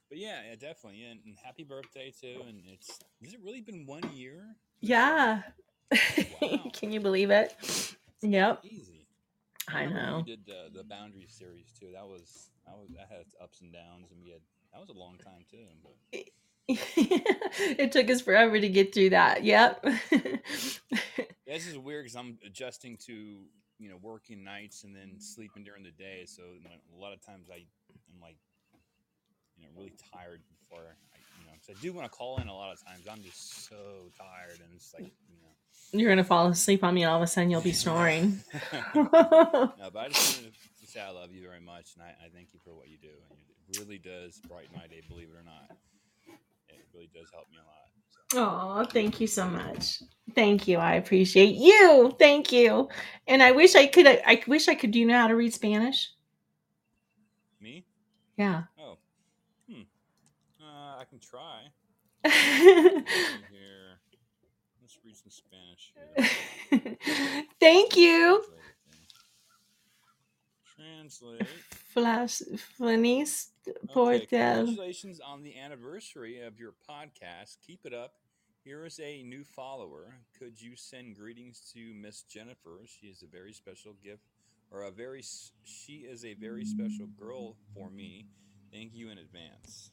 but 0.07 0.17
yeah, 0.17 0.41
yeah, 0.49 0.55
definitely, 0.55 1.03
and, 1.03 1.19
and 1.25 1.35
happy 1.43 1.63
birthday 1.63 2.13
too. 2.19 2.41
And 2.47 2.61
it's 2.65 2.99
has 3.23 3.33
it 3.33 3.39
really 3.43 3.61
been 3.61 3.85
one 3.85 4.09
year? 4.13 4.43
Yeah. 4.81 5.41
Wow. 6.41 6.59
Can 6.73 6.91
you 6.91 6.99
believe 6.99 7.31
it? 7.31 7.55
Yep. 8.21 8.63
Easy. 8.65 9.05
I 9.67 9.85
when 9.85 9.93
know. 9.93 10.17
We 10.17 10.23
did 10.23 10.45
the 10.45 10.69
the 10.75 10.83
boundary 10.83 11.27
series 11.27 11.71
too. 11.79 11.87
That 11.93 12.05
was 12.07 12.49
that 12.65 12.75
was 12.77 12.89
that 12.95 13.07
had 13.09 13.25
ups 13.41 13.61
and 13.61 13.71
downs, 13.71 14.11
and 14.11 14.21
we 14.23 14.29
had 14.31 14.41
that 14.73 14.79
was 14.79 14.89
a 14.89 14.93
long 14.93 15.17
time 15.17 15.45
too. 15.49 15.57
But 15.83 15.95
it 16.67 17.91
took 17.91 18.09
us 18.09 18.21
forever 18.21 18.59
to 18.59 18.69
get 18.69 18.93
through 18.93 19.11
that. 19.11 19.43
Yep. 19.43 19.85
This 21.47 21.65
is 21.65 21.77
weird 21.79 22.05
because 22.05 22.15
I'm 22.15 22.37
adjusting 22.45 22.95
to 23.07 23.13
you 23.79 23.89
know 23.89 23.97
working 24.01 24.43
nights 24.43 24.83
and 24.83 24.95
then 24.95 25.19
sleeping 25.19 25.63
during 25.63 25.81
the 25.83 25.89
day. 25.91 26.25
So 26.27 26.43
a 26.95 26.99
lot 27.01 27.11
of 27.11 27.25
times 27.25 27.49
I 27.51 27.55
am 28.13 28.21
like 28.21 28.37
you 29.57 29.63
know 29.63 29.69
really 29.75 29.93
tired 30.13 30.41
before 30.47 30.95
I 31.13 31.17
you 31.17 31.17
know 31.17 31.17
'cause 31.17 31.18
I 31.69 31.73
do 31.81 31.93
want 31.93 32.11
to 32.11 32.17
call 32.17 32.39
in 32.39 32.47
a 32.47 32.53
lot 32.53 32.71
of 32.73 32.83
times. 32.83 33.07
I'm 33.09 33.21
just 33.21 33.69
so 33.69 33.75
tired 34.17 34.59
and 34.59 34.69
it's 34.75 34.93
like 34.93 35.03
you 35.03 35.37
know. 35.41 35.99
You're 35.99 36.11
gonna 36.11 36.23
fall 36.23 36.47
asleep 36.47 36.83
on 36.83 36.93
me, 36.93 37.03
and 37.03 37.09
all 37.09 37.17
of 37.17 37.23
a 37.23 37.27
sudden 37.27 37.49
you'll 37.49 37.61
be 37.61 37.73
snoring. 37.73 38.41
no, 38.95 39.11
but 39.11 39.97
I 39.97 40.07
just 40.09 40.37
wanted 40.37 40.53
to 40.81 40.87
say 40.87 41.01
I 41.01 41.11
love 41.11 41.31
you 41.31 41.41
very 41.41 41.61
much 41.61 41.95
and 41.95 42.03
I, 42.03 42.09
I 42.25 42.29
thank 42.33 42.53
you 42.53 42.59
for 42.63 42.73
what 42.73 42.89
you 42.89 42.97
do. 43.01 43.09
And 43.29 43.39
it 43.69 43.79
really 43.79 43.97
does 43.97 44.39
brighten 44.47 44.71
my 44.75 44.87
day, 44.87 45.01
believe 45.07 45.29
it 45.29 45.37
or 45.37 45.43
not. 45.43 45.77
It 46.69 46.85
really 46.93 47.09
does 47.13 47.27
help 47.31 47.47
me 47.51 47.57
a 47.57 47.65
lot. 47.65 47.79
Oh, 48.35 48.85
thank 48.85 49.19
you 49.19 49.25
so 49.25 49.47
much. 49.47 50.03
Thank 50.35 50.67
you. 50.67 50.77
I 50.77 50.95
appreciate 50.95 51.55
you. 51.55 52.15
Thank 52.19 52.51
you. 52.51 52.89
And 53.27 53.41
I 53.41 53.51
wish 53.51 53.75
I 53.75 53.87
could. 53.87 54.05
I 54.05 54.43
wish 54.47 54.67
I 54.67 54.75
could. 54.75 54.91
Do 54.91 54.99
you 54.99 55.07
know 55.07 55.17
how 55.17 55.27
to 55.27 55.35
read 55.35 55.53
Spanish? 55.53 56.11
Me? 57.59 57.83
Yeah. 58.37 58.63
Oh. 58.79 58.98
I 60.99 61.05
can 61.05 61.19
try. 61.19 61.61
Here. 62.29 63.99
Let's 64.81 64.97
read 65.05 65.15
some 65.15 65.31
Spanish 65.31 65.93
here. 66.69 67.45
Thank 67.59 67.95
you. 67.95 68.43
Translate. 70.75 71.47
Flash, 71.93 72.41
por 73.93 74.13
Okay, 74.13 74.25
congratulations 74.25 75.21
on 75.21 75.43
the 75.43 75.57
anniversary 75.57 76.41
of 76.41 76.59
your 76.59 76.73
podcast. 76.89 77.57
Keep 77.65 77.85
it 77.85 77.93
up. 77.93 78.15
Here 78.65 78.85
is 78.85 78.99
a 78.99 79.23
new 79.23 79.45
follower. 79.45 80.15
Could 80.37 80.61
you 80.61 80.75
send 80.75 81.15
greetings 81.15 81.71
to 81.73 81.93
Miss 81.93 82.23
Jennifer? 82.23 82.81
She 82.85 83.07
is 83.07 83.23
a 83.23 83.27
very 83.27 83.53
special 83.53 83.93
gift, 84.03 84.23
or 84.69 84.81
a 84.81 84.91
very. 84.91 85.23
She 85.63 85.99
is 85.99 86.25
a 86.25 86.33
very 86.33 86.65
special 86.65 87.07
girl 87.17 87.55
for 87.73 87.89
me. 87.89 88.25
Thank 88.73 88.95
you 88.95 89.09
in 89.09 89.17
advance. 89.17 89.91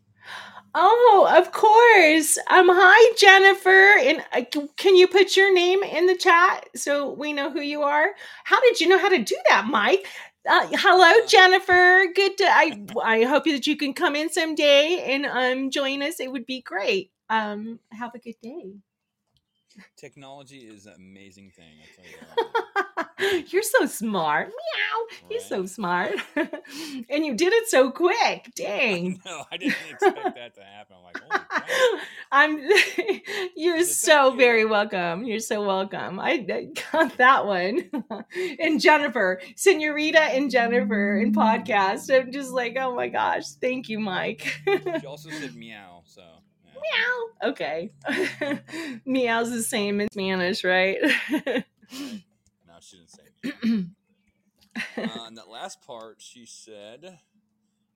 Oh, 0.74 1.28
of 1.36 1.52
course. 1.52 2.38
Um, 2.50 2.68
hi 2.70 3.14
Jennifer. 3.18 3.70
And 4.00 4.24
uh, 4.32 4.42
can 4.78 4.96
you 4.96 5.08
put 5.08 5.36
your 5.36 5.54
name 5.54 5.84
in 5.84 6.06
the 6.06 6.16
chat 6.16 6.68
so 6.76 7.12
we 7.12 7.34
know 7.34 7.50
who 7.50 7.60
you 7.62 7.82
are? 7.82 8.10
How 8.44 8.60
did 8.62 8.80
you 8.80 8.88
know 8.88 8.98
how 8.98 9.10
to 9.10 9.22
do 9.22 9.36
that, 9.50 9.66
Mike? 9.70 10.06
Uh, 10.48 10.68
hello, 10.72 11.26
Jennifer. 11.28 12.06
Good 12.14 12.38
to. 12.38 12.44
I 12.46 12.80
I 13.04 13.24
hope 13.24 13.44
that 13.46 13.68
you 13.68 13.76
can 13.76 13.94
come 13.94 14.16
in 14.16 14.30
someday 14.30 15.04
and 15.08 15.26
um 15.26 15.70
join 15.70 16.02
us. 16.02 16.20
It 16.20 16.32
would 16.32 16.46
be 16.46 16.62
great. 16.62 17.12
Um, 17.30 17.80
have 17.92 18.14
a 18.16 18.20
good 18.20 18.36
day. 18.42 18.74
Technology 19.96 20.58
is 20.58 20.86
an 20.86 20.94
amazing 20.96 21.50
thing. 21.50 21.64
I 21.82 21.86
tell 21.94 23.30
You 23.32 23.44
You're 23.48 23.62
so 23.62 23.86
smart. 23.86 24.48
Meow. 24.48 25.28
He's 25.28 25.42
Right? 25.42 25.48
so 25.48 25.66
smart. 25.66 26.12
and 27.10 27.24
you 27.24 27.34
did 27.34 27.52
it 27.52 27.68
so 27.68 27.90
quick. 27.90 28.50
Dang. 28.56 29.20
no, 29.24 29.44
I 29.50 29.56
didn't 29.56 29.74
expect 29.90 30.34
that 30.36 30.54
to 30.54 30.62
happen. 30.62 30.96
I'm 30.98 31.02
like, 31.04 31.14
crap. 31.14 32.00
I'm 32.32 32.58
you're 33.56 33.82
so 33.84 34.32
you? 34.32 34.36
very 34.38 34.64
welcome. 34.64 35.24
You're 35.24 35.38
so 35.40 35.64
welcome. 35.66 36.20
I 36.20 36.44
I 36.52 36.68
got 36.92 37.16
that 37.18 37.46
one. 37.46 37.90
and 38.60 38.80
Jennifer, 38.80 39.40
Senorita 39.56 40.20
and 40.20 40.50
Jennifer 40.50 41.16
in 41.16 41.32
podcast. 41.32 42.14
I'm 42.14 42.32
just 42.32 42.50
like, 42.52 42.76
oh 42.78 42.94
my 42.94 43.08
gosh, 43.08 43.48
thank 43.60 43.88
you, 43.88 43.98
Mike. 43.98 44.60
She 44.66 45.06
also 45.06 45.30
said 45.30 45.54
meow. 45.54 45.95
Meow. 46.92 47.50
Okay. 47.50 47.92
Meow's 49.04 49.50
the 49.50 49.62
same 49.62 50.00
in 50.00 50.08
Spanish, 50.10 50.64
right? 50.64 50.98
Right? 51.02 51.64
No, 52.66 52.74
she 52.80 52.96
didn't 52.96 53.10
say 53.10 53.22
meow. 53.64 53.84
uh, 54.98 55.26
and 55.26 55.38
that 55.38 55.48
last 55.48 55.80
part, 55.86 56.16
she 56.18 56.46
said, 56.46 57.18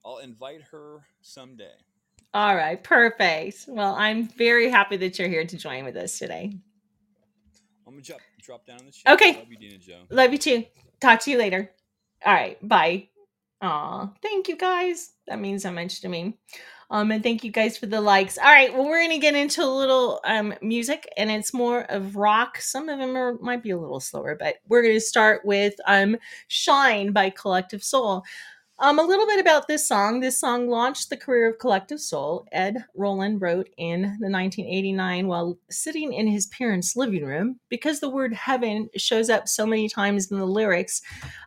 "I'll 0.05 0.19
invite 0.19 0.61
her 0.71 1.05
someday." 1.21 1.73
All 2.33 2.55
right, 2.55 2.81
perfect. 2.81 3.65
Well, 3.67 3.93
I'm 3.95 4.27
very 4.29 4.69
happy 4.69 4.97
that 4.97 5.19
you're 5.19 5.27
here 5.27 5.45
to 5.45 5.57
join 5.57 5.83
with 5.83 5.97
us 5.97 6.17
today. 6.17 6.53
I'm 7.85 7.93
gonna 7.93 8.01
drop 8.01 8.21
drop 8.41 8.65
down 8.65 8.79
in 8.79 8.85
the 8.85 8.91
chat. 8.91 9.13
Okay. 9.13 9.33
Love 9.33 9.49
you, 9.49 9.57
Dina 9.57 9.77
Joe. 9.77 9.99
Love 10.09 10.31
you 10.31 10.37
too. 10.37 10.65
Talk 11.01 11.19
to 11.21 11.31
you 11.31 11.37
later. 11.37 11.69
All 12.25 12.33
right, 12.33 12.57
bye. 12.67 13.09
Aw, 13.61 14.09
thank 14.21 14.47
you 14.47 14.55
guys. 14.55 15.11
That 15.27 15.39
means 15.39 15.63
so 15.63 15.71
much 15.71 16.01
to 16.01 16.09
me. 16.09 16.37
Um, 16.91 17.09
and 17.09 17.23
thank 17.23 17.45
you 17.45 17.51
guys 17.51 17.77
for 17.77 17.85
the 17.85 18.01
likes. 18.01 18.37
All 18.37 18.43
right, 18.43 18.73
well, 18.73 18.83
we're 18.85 19.01
gonna 19.01 19.17
get 19.17 19.33
into 19.33 19.63
a 19.63 19.65
little 19.65 20.19
um 20.25 20.53
music, 20.61 21.07
and 21.15 21.31
it's 21.31 21.53
more 21.53 21.83
of 21.89 22.17
rock. 22.17 22.59
Some 22.59 22.89
of 22.89 22.99
them 22.99 23.15
are 23.15 23.37
might 23.39 23.63
be 23.63 23.71
a 23.71 23.77
little 23.77 24.01
slower, 24.01 24.35
but 24.37 24.57
we're 24.67 24.83
gonna 24.83 24.99
start 24.99 25.45
with 25.45 25.73
um 25.87 26.17
"Shine" 26.49 27.13
by 27.13 27.29
Collective 27.29 27.81
Soul. 27.81 28.23
Um, 28.79 28.97
a 28.97 29.03
little 29.03 29.27
bit 29.27 29.39
about 29.39 29.67
this 29.67 29.87
song. 29.87 30.19
This 30.21 30.39
song 30.39 30.67
launched 30.67 31.11
the 31.11 31.17
career 31.17 31.51
of 31.51 31.59
Collective 31.59 31.99
Soul. 31.99 32.47
Ed 32.51 32.83
Roland 32.95 33.39
wrote 33.39 33.69
in 33.77 34.01
the 34.01 34.27
1989 34.27 35.27
while 35.27 35.59
sitting 35.69 36.11
in 36.13 36.25
his 36.25 36.47
parents' 36.47 36.95
living 36.95 37.23
room. 37.23 37.59
Because 37.69 37.99
the 37.99 38.09
word 38.09 38.33
heaven 38.33 38.89
shows 38.97 39.29
up 39.29 39.47
so 39.47 39.67
many 39.67 39.87
times 39.87 40.31
in 40.31 40.39
the 40.39 40.47
lyrics, 40.47 41.03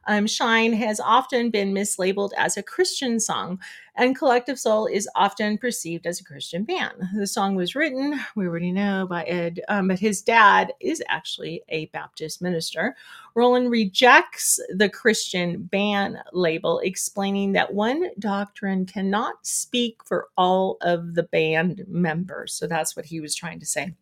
um, 0.06 0.26
Shine 0.26 0.72
has 0.72 1.00
often 1.00 1.50
been 1.50 1.72
mislabeled 1.72 2.30
as 2.36 2.56
a 2.56 2.62
Christian 2.62 3.18
song, 3.20 3.60
and 3.96 4.16
Collective 4.16 4.58
Soul 4.58 4.86
is 4.86 5.08
often 5.14 5.56
perceived 5.58 6.06
as 6.06 6.20
a 6.20 6.24
Christian 6.24 6.64
band. 6.64 6.94
The 7.14 7.26
song 7.26 7.54
was 7.54 7.74
written, 7.74 8.18
we 8.34 8.46
already 8.46 8.72
know, 8.72 9.06
by 9.08 9.24
Ed, 9.24 9.60
um, 9.68 9.88
but 9.88 9.98
his 9.98 10.22
dad 10.22 10.72
is 10.80 11.02
actually 11.08 11.62
a 11.68 11.86
Baptist 11.86 12.42
minister. 12.42 12.96
Roland 13.34 13.70
rejects 13.70 14.60
the 14.74 14.88
Christian 14.88 15.62
band 15.62 16.18
label, 16.32 16.80
explaining 16.80 17.52
that 17.52 17.72
one 17.72 18.10
doctrine 18.18 18.86
cannot 18.86 19.46
speak 19.46 20.04
for 20.04 20.28
all 20.36 20.76
of 20.80 21.14
the 21.14 21.24
band 21.24 21.84
members. 21.86 22.52
So 22.54 22.66
that's 22.66 22.96
what 22.96 23.06
he 23.06 23.20
was 23.20 23.34
trying 23.34 23.60
to 23.60 23.66
say. 23.66 23.94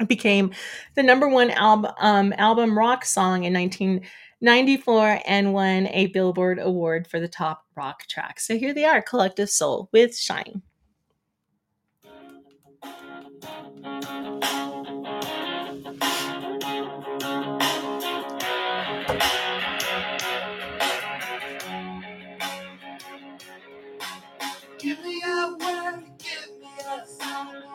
It 0.00 0.08
became 0.08 0.52
the 0.96 1.04
number 1.04 1.28
one 1.28 1.50
album, 1.50 1.92
um, 1.98 2.34
album 2.36 2.76
rock 2.76 3.04
song 3.04 3.44
in 3.44 3.54
1994 4.40 5.20
and 5.26 5.54
won 5.54 5.86
a 5.88 6.06
Billboard 6.08 6.58
Award 6.58 7.06
for 7.06 7.20
the 7.20 7.28
top 7.28 7.64
rock 7.76 8.06
track. 8.08 8.40
So 8.40 8.58
here 8.58 8.74
they 8.74 8.84
are 8.84 9.00
Collective 9.00 9.50
Soul 9.50 9.88
with 9.92 10.16
Shine. 10.16 10.62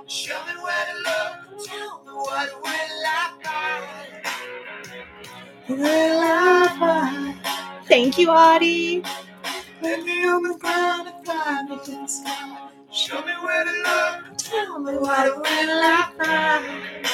Show 0.07 0.33
me 0.45 0.53
where 0.63 0.85
to 0.85 0.97
look, 0.97 1.65
tell 1.65 2.03
me 2.03 2.11
what 2.11 2.61
will 2.61 2.69
I 2.69 3.31
find? 3.43 4.18
Will 5.79 6.21
I 6.23 6.77
find? 6.79 7.87
Thank 7.87 8.17
you, 8.19 8.31
Audie. 8.31 9.03
Let 9.81 10.03
me 10.03 10.25
on 10.27 10.43
the 10.43 10.57
ground 10.59 11.09
and 11.09 11.25
fly 11.25 11.63
me 11.69 11.77
to 11.85 11.91
the 11.91 12.07
sky. 12.07 12.69
Show 12.91 13.21
me 13.25 13.33
where 13.43 13.63
to 13.65 13.71
look, 13.71 14.37
tell 14.37 14.79
me 14.79 14.93
what 14.97 15.37
will 15.37 15.45
I 15.45 16.11
find? 16.17 17.07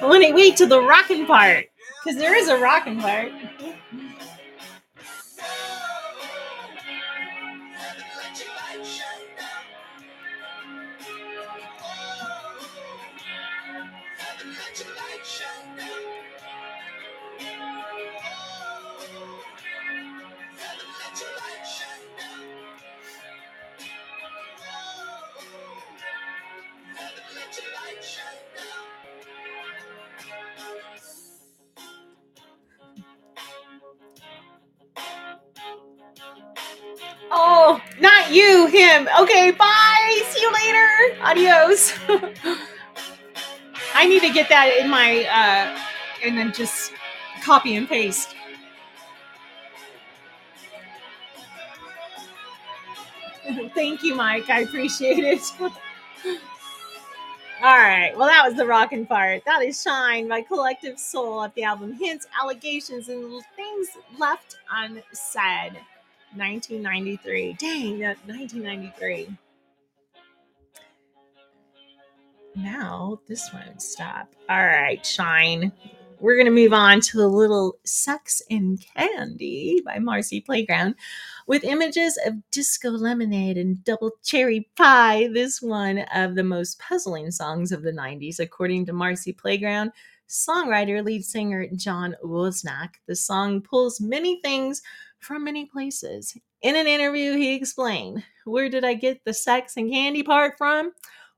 Then 0.00 0.34
wait 0.34 0.56
to 0.58 0.66
the 0.66 0.80
rocking 0.80 1.26
part, 1.26 1.66
because 2.04 2.18
there 2.18 2.34
is 2.36 2.48
a 2.48 2.58
rocking 2.58 3.00
part. 3.00 3.32
Him. 38.90 39.08
Okay, 39.20 39.50
bye. 39.52 40.22
See 40.28 40.40
you 40.40 40.52
later. 40.52 41.16
Adios. 41.22 41.94
I 43.94 44.06
need 44.06 44.22
to 44.22 44.30
get 44.30 44.48
that 44.48 44.76
in 44.78 44.88
my 44.88 45.24
uh 45.24 45.78
and 46.24 46.36
then 46.36 46.52
just 46.52 46.92
copy 47.42 47.76
and 47.76 47.88
paste. 47.88 48.34
Thank 53.74 54.02
you, 54.02 54.14
Mike. 54.14 54.48
I 54.50 54.60
appreciate 54.60 55.24
it. 55.24 55.40
All 57.62 57.76
right. 57.76 58.16
Well, 58.16 58.26
that 58.26 58.42
was 58.46 58.56
the 58.56 58.64
rockin' 58.64 59.04
part. 59.04 59.42
That 59.44 59.62
is 59.62 59.82
Shine 59.82 60.28
by 60.28 60.40
Collective 60.40 60.98
Soul 60.98 61.40
off 61.40 61.54
the 61.54 61.64
album 61.64 61.92
Hints, 61.92 62.26
Allegations, 62.40 63.10
and 63.10 63.42
Things 63.54 63.88
Left 64.18 64.56
Unsaid. 64.72 65.78
1993. 66.34 67.54
Dang, 67.54 67.98
that 68.00 68.16
1993. 68.26 69.28
Now 72.56 73.20
this 73.28 73.52
won't 73.52 73.80
stop. 73.80 74.34
All 74.48 74.66
right, 74.66 75.04
Shine. 75.04 75.72
We're 76.20 76.34
going 76.34 76.46
to 76.46 76.52
move 76.52 76.74
on 76.74 77.00
to 77.00 77.22
a 77.22 77.24
little 77.24 77.78
Sex 77.84 78.42
and 78.50 78.78
Candy 78.94 79.80
by 79.82 79.98
Marcy 79.98 80.42
Playground 80.42 80.96
with 81.46 81.64
images 81.64 82.18
of 82.26 82.34
disco 82.50 82.90
lemonade 82.90 83.56
and 83.56 83.82
double 83.84 84.12
cherry 84.22 84.68
pie. 84.76 85.30
This 85.32 85.62
one 85.62 86.00
of 86.14 86.34
the 86.34 86.44
most 86.44 86.78
puzzling 86.78 87.30
songs 87.30 87.72
of 87.72 87.82
the 87.82 87.92
90s, 87.92 88.38
according 88.38 88.84
to 88.86 88.92
Marcy 88.92 89.32
Playground 89.32 89.92
songwriter, 90.28 91.04
lead 91.04 91.24
singer 91.24 91.66
John 91.74 92.14
Wozniak. 92.22 92.96
The 93.06 93.16
song 93.16 93.62
pulls 93.62 94.00
many 94.00 94.40
things 94.42 94.82
from 95.20 95.44
many 95.44 95.66
places. 95.66 96.36
In 96.62 96.76
an 96.76 96.86
interview, 96.86 97.36
he 97.36 97.54
explained, 97.54 98.24
Where 98.44 98.68
did 98.68 98.84
I 98.84 98.94
get 98.94 99.24
the 99.24 99.34
sex 99.34 99.76
and 99.76 99.90
candy 99.90 100.22
part 100.22 100.58
from? 100.58 100.92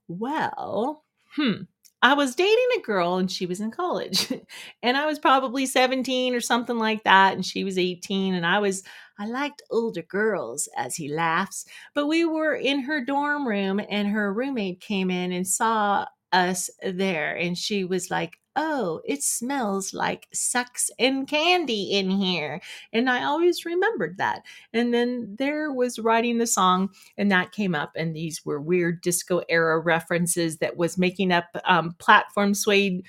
Well, 0.07 1.03
hmm. 1.35 1.63
I 2.03 2.15
was 2.15 2.35
dating 2.35 2.67
a 2.75 2.81
girl 2.81 3.15
and 3.15 3.31
she 3.31 3.45
was 3.45 3.61
in 3.61 3.71
college. 3.71 4.31
and 4.83 4.97
I 4.97 5.05
was 5.05 5.19
probably 5.19 5.65
17 5.65 6.35
or 6.35 6.41
something 6.41 6.77
like 6.77 7.05
that. 7.05 7.33
And 7.33 7.45
she 7.45 7.63
was 7.63 7.77
18. 7.77 8.33
And 8.33 8.45
I 8.45 8.59
was, 8.59 8.83
I 9.17 9.27
liked 9.27 9.61
older 9.71 10.01
girls, 10.01 10.67
as 10.75 10.95
he 10.97 11.07
laughs. 11.07 11.65
But 11.95 12.07
we 12.07 12.25
were 12.25 12.55
in 12.55 12.81
her 12.81 13.05
dorm 13.05 13.47
room 13.47 13.79
and 13.89 14.09
her 14.09 14.33
roommate 14.33 14.81
came 14.81 15.09
in 15.09 15.31
and 15.31 15.47
saw 15.47 16.05
us 16.33 16.69
there. 16.83 17.35
And 17.35 17.57
she 17.57 17.83
was 17.85 18.11
like, 18.11 18.39
Oh, 18.55 19.01
it 19.05 19.23
smells 19.23 19.95
like 19.95 20.27
sex 20.31 20.91
and 20.99 21.27
candy 21.27 21.91
in 21.93 22.11
here. 22.11 22.61
And 22.91 23.09
I 23.09 23.23
always 23.23 23.65
remembered 23.65 24.17
that. 24.19 24.43
And 24.73 24.93
then 24.93 25.35
there 25.39 25.71
was 25.71 25.97
writing 25.97 26.37
the 26.37 26.45
song, 26.45 26.91
and 27.17 27.31
that 27.31 27.51
came 27.51 27.73
up. 27.73 27.93
And 27.95 28.15
these 28.15 28.45
were 28.45 28.61
weird 28.61 29.01
disco 29.01 29.41
era 29.49 29.79
references 29.79 30.57
that 30.57 30.77
was 30.77 30.99
making 30.99 31.31
up 31.31 31.45
um, 31.65 31.95
platform 31.97 32.53
suede 32.53 33.03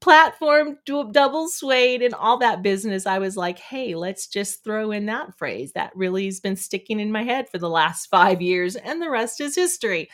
platform 0.00 0.76
double 0.84 1.48
suede 1.48 2.02
and 2.02 2.14
all 2.14 2.38
that 2.38 2.62
business 2.62 3.06
i 3.06 3.18
was 3.18 3.36
like 3.36 3.58
hey 3.58 3.94
let's 3.94 4.26
just 4.28 4.62
throw 4.62 4.90
in 4.90 5.06
that 5.06 5.36
phrase 5.38 5.72
that 5.72 5.90
really 5.96 6.26
has 6.26 6.38
been 6.38 6.54
sticking 6.56 7.00
in 7.00 7.10
my 7.10 7.22
head 7.22 7.48
for 7.48 7.58
the 7.58 7.68
last 7.68 8.06
five 8.06 8.40
years 8.42 8.76
and 8.76 9.00
the 9.00 9.10
rest 9.10 9.40
is 9.40 9.54
history. 9.54 10.08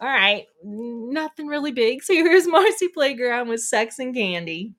All 0.00 0.08
right 0.08 0.46
nothing 0.64 1.46
really 1.46 1.72
big. 1.72 2.02
So 2.08 2.14
here's 2.14 2.46
marcy 2.46 2.88
playground 2.88 3.48
with 3.48 3.60
sex 3.60 3.98
and 3.98 4.14
candy. 4.14 4.74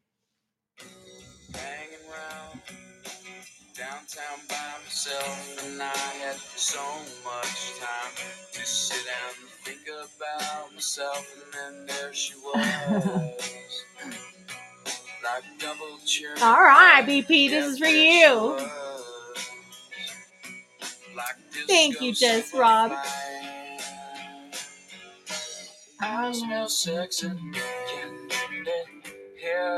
Downtown 3.76 4.40
by 4.50 4.74
myself, 4.84 5.66
and 5.66 5.82
I 5.82 5.86
had 5.88 6.36
so 6.36 6.82
much 7.24 7.80
time 7.80 8.14
to 8.52 8.66
sit 8.66 9.06
down 9.06 9.32
and 9.40 9.50
think 9.64 9.88
about 9.88 10.74
myself, 10.74 11.26
and 11.44 11.54
then 11.54 11.86
there 11.88 12.14
she 12.14 12.34
was. 12.44 13.40
All 16.42 16.62
right 16.64 17.04
bp 17.06 17.50
this 17.50 17.66
is 17.66 17.80
for 17.80 17.88
you 17.88 18.58
Thank 21.68 22.02
you, 22.02 22.14
Jess 22.14 22.54
Rob. 22.54 22.94
I 26.02 26.32
smell 26.32 26.68
sex 26.70 27.24
and 27.24 27.56
here. 29.38 29.78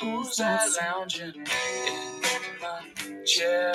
Who's 0.00 0.36
that 0.36 0.68
lounging 0.80 1.34
in 1.34 1.44
my 2.62 3.24
chair? 3.24 3.74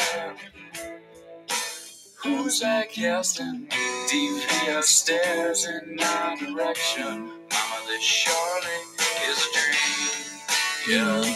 Who's 2.23 2.59
that 2.61 2.91
casting 2.91 3.67
in 4.13 5.95
my 5.97 6.37
direction? 6.39 7.25
Mama, 7.27 7.81
this 7.87 8.01
surely 8.01 8.92
is 9.33 9.47
a 9.47 10.89
dream. 10.93 10.97
Yeah, 10.97 11.35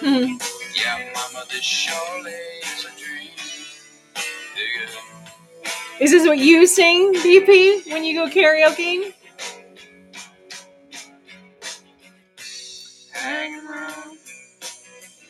Hmm. 0.00 0.36
yeah, 0.76 1.12
Mama, 1.14 1.46
this 1.50 1.62
surely 1.64 2.32
is 2.32 2.84
a 2.86 2.90
dream. 2.98 3.30
Dig 4.56 4.82
it. 4.82 6.02
is 6.02 6.10
this 6.12 6.26
what 6.26 6.38
you 6.38 6.66
sing 6.66 7.14
bp 7.14 7.90
when 7.92 8.04
you 8.04 8.14
go 8.14 8.28
karaoke 8.32 9.12
around 13.24 14.18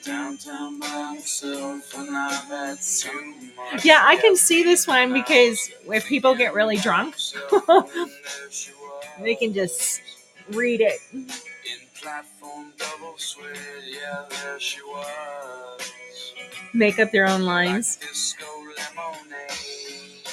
downtown 0.05 0.81
by 0.81 1.13
myself, 1.15 1.95
and 1.97 2.17
I've 2.17 2.45
had 2.45 2.79
too 2.81 3.35
much. 3.57 3.85
Yeah, 3.85 4.03
I 4.05 4.17
can 4.17 4.37
see 4.37 4.63
this 4.63 4.87
one 4.87 5.13
because 5.13 5.71
if 5.87 6.07
people 6.07 6.35
get 6.35 6.55
really 6.55 6.77
drunk, 6.77 7.17
they 9.21 9.35
can 9.37 9.53
just 9.55 10.01
read 10.51 10.81
it. 10.81 10.99
Platform 12.03 12.73
double 12.77 13.15
suede. 13.17 13.57
Yeah, 13.87 14.25
there 14.29 14.59
she 14.59 14.83
was. 14.83 15.93
Make 16.75 16.99
up 16.99 17.13
their 17.13 17.27
own 17.27 17.43
lines. 17.43 17.99
Like 18.01 18.11
disco 18.11 18.47
lemonade. 18.77 20.29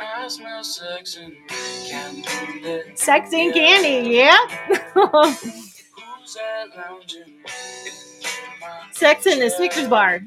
I 0.00 0.28
smell 0.28 0.64
sex 0.64 1.18
and 1.18 1.34
candy. 1.88 2.96
Sex 2.96 3.32
and 3.32 3.52
candy, 3.52 4.10
yeah. 4.10 4.38
Who's 4.94 6.34
that 6.34 6.68
lounging 6.76 7.22
in 7.26 7.42
my 8.60 8.88
Sex 8.92 9.26
in 9.26 9.38
the? 9.38 9.50
Snickers 9.50 9.88
bar. 9.88 10.20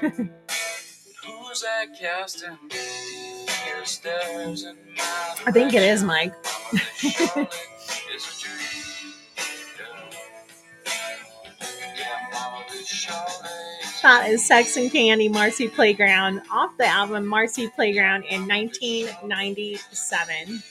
Who's 0.00 1.60
that 1.62 1.86
casting 1.98 2.58
devious 2.68 3.90
stares 3.90 4.64
in 4.64 4.76
my 4.96 5.34
I 5.46 5.52
think 5.52 5.72
it 5.72 5.82
is, 5.82 6.02
Mike. 6.02 6.34
That 14.02 14.28
is 14.28 14.44
Sex 14.44 14.76
and 14.76 14.90
Candy, 14.90 15.28
Marcy 15.28 15.68
Playground, 15.68 16.42
off 16.50 16.76
the 16.76 16.86
album 16.86 17.24
Marcy 17.26 17.68
Playground 17.68 18.24
in 18.24 18.48
1997. 18.48 20.62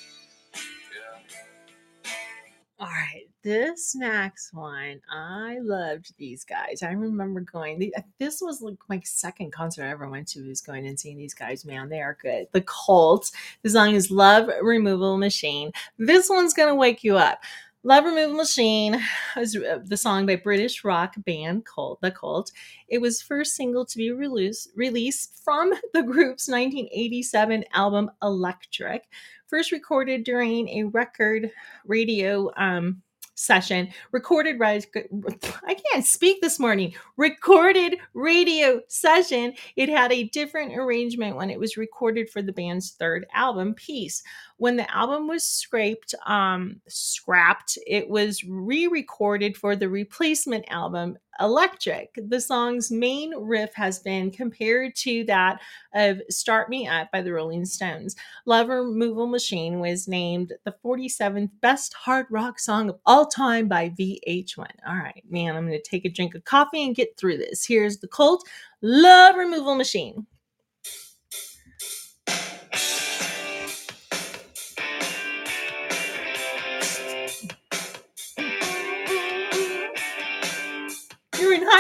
All 2.80 2.88
right, 2.88 3.26
this 3.44 3.96
next 3.96 4.54
one, 4.54 5.02
I 5.10 5.60
loved 5.62 6.14
these 6.18 6.44
guys. 6.44 6.84
I 6.84 6.92
remember 6.92 7.40
going. 7.42 7.92
Uh, 7.96 8.02
this 8.18 8.42
was 8.42 8.62
like 8.62 8.78
my 8.90 9.00
second 9.04 9.52
concert 9.52 9.84
I 9.84 9.90
ever 9.90 10.10
went 10.10 10.28
to. 10.30 10.48
Was 10.48 10.62
going 10.62 10.88
and 10.88 11.00
seeing 11.00 11.18
these 11.18 11.36
guys. 11.36 11.64
Man, 11.64 11.90
they 11.90 12.02
are 12.02 12.18
good. 12.22 12.48
The 12.54 12.62
Colts. 12.62 13.32
The 13.62 13.70
song 13.70 13.94
is 13.94 14.10
"Love 14.12 14.50
Removal 14.62 15.18
Machine." 15.18 15.72
This 15.98 16.30
one's 16.30 16.54
gonna 16.54 16.76
wake 16.76 17.04
you 17.04 17.18
up. 17.18 17.40
Love 17.84 18.06
Removal 18.06 18.36
Machine 18.36 19.02
was 19.36 19.56
uh, 19.56 19.80
the 19.84 19.98
song 19.98 20.28
by 20.28 20.36
British 20.36 20.84
rock 20.84 21.16
band 21.26 21.66
Cult, 21.66 22.00
The 22.02 22.12
Cult. 22.12 22.52
It 22.88 23.02
was 23.02 23.24
first 23.24 23.56
single 23.56 23.86
to 23.88 23.98
be 23.98 24.12
released 24.12 24.70
released 24.76 25.42
from 25.44 25.74
the 25.94 26.04
group's 26.04 26.48
1987 26.48 27.66
album 27.74 28.12
Electric 28.22 29.06
first 29.48 29.72
recorded 29.72 30.24
during 30.24 30.70
a 30.70 30.84
record 30.84 31.50
radio 31.84 32.52
um, 32.56 33.02
session, 33.42 33.90
recorded. 34.12 34.62
I 34.62 35.76
can't 35.92 36.06
speak 36.06 36.42
this 36.42 36.60
morning. 36.60 36.94
Recorded 37.18 37.98
radio 38.14 38.82
session. 38.88 39.54
It 39.76 39.90
had 39.90 40.12
a 40.12 40.30
different 40.30 40.78
arrangement 40.78 41.36
when 41.36 41.50
it 41.50 41.60
was 41.60 41.78
recorded 41.78 42.30
for 42.30 42.42
the 42.42 42.54
band's 42.54 42.92
third 42.92 43.26
album, 43.34 43.74
Peace. 43.74 44.24
When 44.58 44.76
the 44.76 44.90
album 44.96 45.28
was 45.28 45.44
scraped, 45.44 46.14
um, 46.26 46.82
scrapped, 46.88 47.78
it 47.88 48.08
was 48.08 48.44
re-recorded 48.44 49.58
for 49.58 49.76
the 49.76 49.90
replacement 49.90 50.66
album, 50.70 51.18
Electric. 51.40 52.20
The 52.28 52.42
song's 52.42 52.92
main 52.92 53.34
riff 53.36 53.74
has 53.74 54.00
been 54.00 54.32
compared 54.32 54.96
to 54.98 55.24
that 55.26 55.62
of 55.94 56.22
"Start 56.30 56.70
Me 56.70 56.88
Up" 56.88 57.12
by 57.12 57.22
the 57.22 57.34
Rolling 57.34 57.66
Stones. 57.66 58.16
Love 58.46 58.70
Removal 58.70 59.28
Machine 59.28 59.80
was 59.80 60.08
named 60.08 60.54
the 60.66 60.76
47th 60.84 61.50
best 61.62 61.94
hard 61.94 62.26
rock 62.30 62.60
song 62.60 62.90
of 62.90 63.00
all 63.06 63.26
time 63.26 63.68
by 63.68 63.90
VH1. 63.90 64.72
All 64.88 64.96
right, 64.96 65.24
man, 65.30 65.56
I'm 65.56 65.68
going 65.68 65.82
to 65.82 65.90
take 65.90 66.06
a 66.06 66.10
drink 66.10 66.36
of 66.36 66.44
coffee 66.46 66.86
and 66.86 66.96
get 66.96 67.18
through 67.18 67.38
this. 67.38 67.66
Here's 67.66 67.98
the 67.98 68.08
Cult 68.08 68.48
Love 68.82 69.36
Removal 69.36 69.76
Machine. 69.76 70.26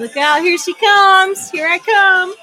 Look 0.06 0.18
out, 0.18 0.43
here 0.43 0.58
she 0.60 0.72
comes. 0.76 1.49
Here 1.49 1.68
I 1.68 1.80
come. 1.80 2.36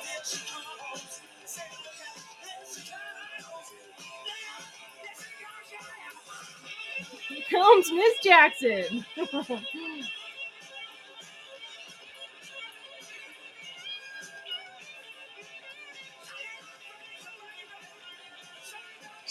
Here 7.28 7.44
comes 7.48 7.92
Miss 7.92 8.18
Jackson. 8.24 9.06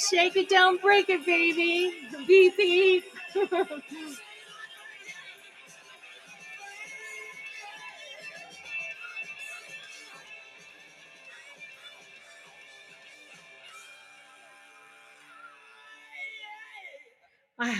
Shake 0.10 0.38
it 0.38 0.48
down, 0.48 0.78
break 0.78 1.10
it, 1.10 1.26
baby. 1.26 1.94
Beep. 2.26 3.04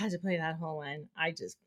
had 0.02 0.12
to 0.12 0.20
play 0.20 0.38
that 0.38 0.58
whole 0.58 0.78
one. 0.78 1.08
I 1.18 1.32
just 1.32 1.58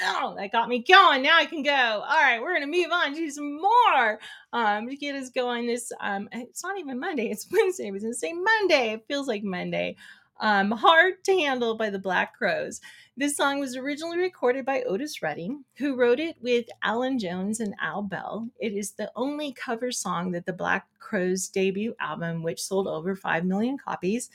no, 0.00 0.34
that 0.36 0.52
got 0.52 0.68
me 0.68 0.84
going. 0.86 1.22
Now 1.22 1.36
I 1.36 1.46
can 1.46 1.62
go. 1.62 1.72
All 1.72 2.22
right, 2.22 2.40
we're 2.40 2.54
gonna 2.54 2.66
move 2.66 2.90
on 2.92 3.14
to 3.14 3.30
some 3.30 3.60
more 3.60 4.18
um 4.52 4.88
to 4.88 4.96
get 4.96 5.14
us 5.14 5.30
going. 5.30 5.66
This 5.66 5.92
um, 6.00 6.28
it's 6.32 6.62
not 6.62 6.78
even 6.78 6.98
Monday. 6.98 7.30
It's 7.30 7.46
Wednesday. 7.50 7.88
I 7.88 7.90
was 7.90 8.02
gonna 8.02 8.14
say 8.14 8.32
Monday. 8.32 8.92
It 8.92 9.04
feels 9.08 9.28
like 9.28 9.42
Monday. 9.42 9.96
Um, 10.40 10.70
hard 10.70 11.22
to 11.24 11.38
handle 11.38 11.76
by 11.76 11.90
the 11.90 11.98
Black 11.98 12.34
Crowes. 12.34 12.80
This 13.14 13.36
song 13.36 13.60
was 13.60 13.76
originally 13.76 14.16
recorded 14.16 14.64
by 14.64 14.80
Otis 14.84 15.20
Redding, 15.20 15.62
who 15.76 15.96
wrote 15.96 16.18
it 16.18 16.36
with 16.40 16.64
Alan 16.82 17.18
Jones 17.18 17.60
and 17.60 17.74
Al 17.78 18.00
Bell. 18.00 18.48
It 18.58 18.72
is 18.72 18.92
the 18.92 19.12
only 19.16 19.52
cover 19.52 19.92
song 19.92 20.30
that 20.30 20.46
the 20.46 20.54
Black 20.54 20.86
Crowes 20.98 21.48
debut 21.48 21.94
album, 22.00 22.42
which 22.42 22.62
sold 22.62 22.88
over 22.88 23.14
5 23.14 23.44
million 23.44 23.76
copies. 23.76 24.30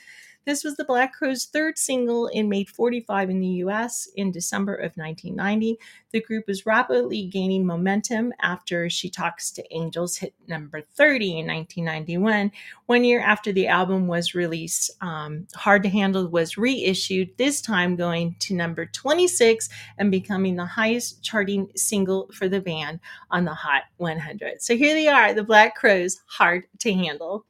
This 0.46 0.62
was 0.62 0.76
the 0.76 0.84
Black 0.84 1.12
Crowes' 1.12 1.46
third 1.46 1.76
single 1.76 2.30
and 2.32 2.48
made 2.48 2.68
45 2.68 3.30
in 3.30 3.40
the 3.40 3.48
US 3.64 4.08
in 4.14 4.30
December 4.30 4.76
of 4.76 4.96
1990. 4.96 5.76
The 6.12 6.22
group 6.22 6.46
was 6.46 6.64
rapidly 6.64 7.26
gaining 7.26 7.66
momentum 7.66 8.32
after 8.40 8.88
She 8.88 9.10
Talks 9.10 9.50
to 9.50 9.74
Angels 9.74 10.18
hit 10.18 10.34
number 10.46 10.82
30 10.82 11.40
in 11.40 11.46
1991. 11.48 12.52
One 12.86 13.02
year 13.02 13.20
after 13.20 13.50
the 13.50 13.66
album 13.66 14.06
was 14.06 14.36
released, 14.36 14.92
um, 15.00 15.48
Hard 15.56 15.82
to 15.82 15.88
Handle 15.88 16.28
was 16.28 16.56
reissued, 16.56 17.36
this 17.38 17.60
time 17.60 17.96
going 17.96 18.36
to 18.38 18.54
number 18.54 18.86
26 18.86 19.68
and 19.98 20.12
becoming 20.12 20.54
the 20.54 20.64
highest 20.64 21.24
charting 21.24 21.72
single 21.74 22.30
for 22.32 22.48
the 22.48 22.60
band 22.60 23.00
on 23.32 23.46
the 23.46 23.54
Hot 23.54 23.82
100. 23.96 24.62
So 24.62 24.76
here 24.76 24.94
they 24.94 25.08
are, 25.08 25.34
the 25.34 25.42
Black 25.42 25.74
Crowes, 25.74 26.20
Hard 26.26 26.66
to 26.78 26.92
Handle. 26.92 27.46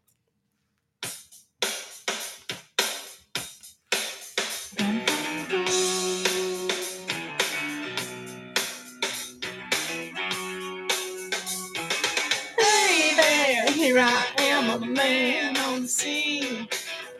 I'm 14.68 14.82
a 14.82 14.86
man 14.86 15.56
on 15.58 15.82
the 15.82 15.88
scene. 15.88 16.68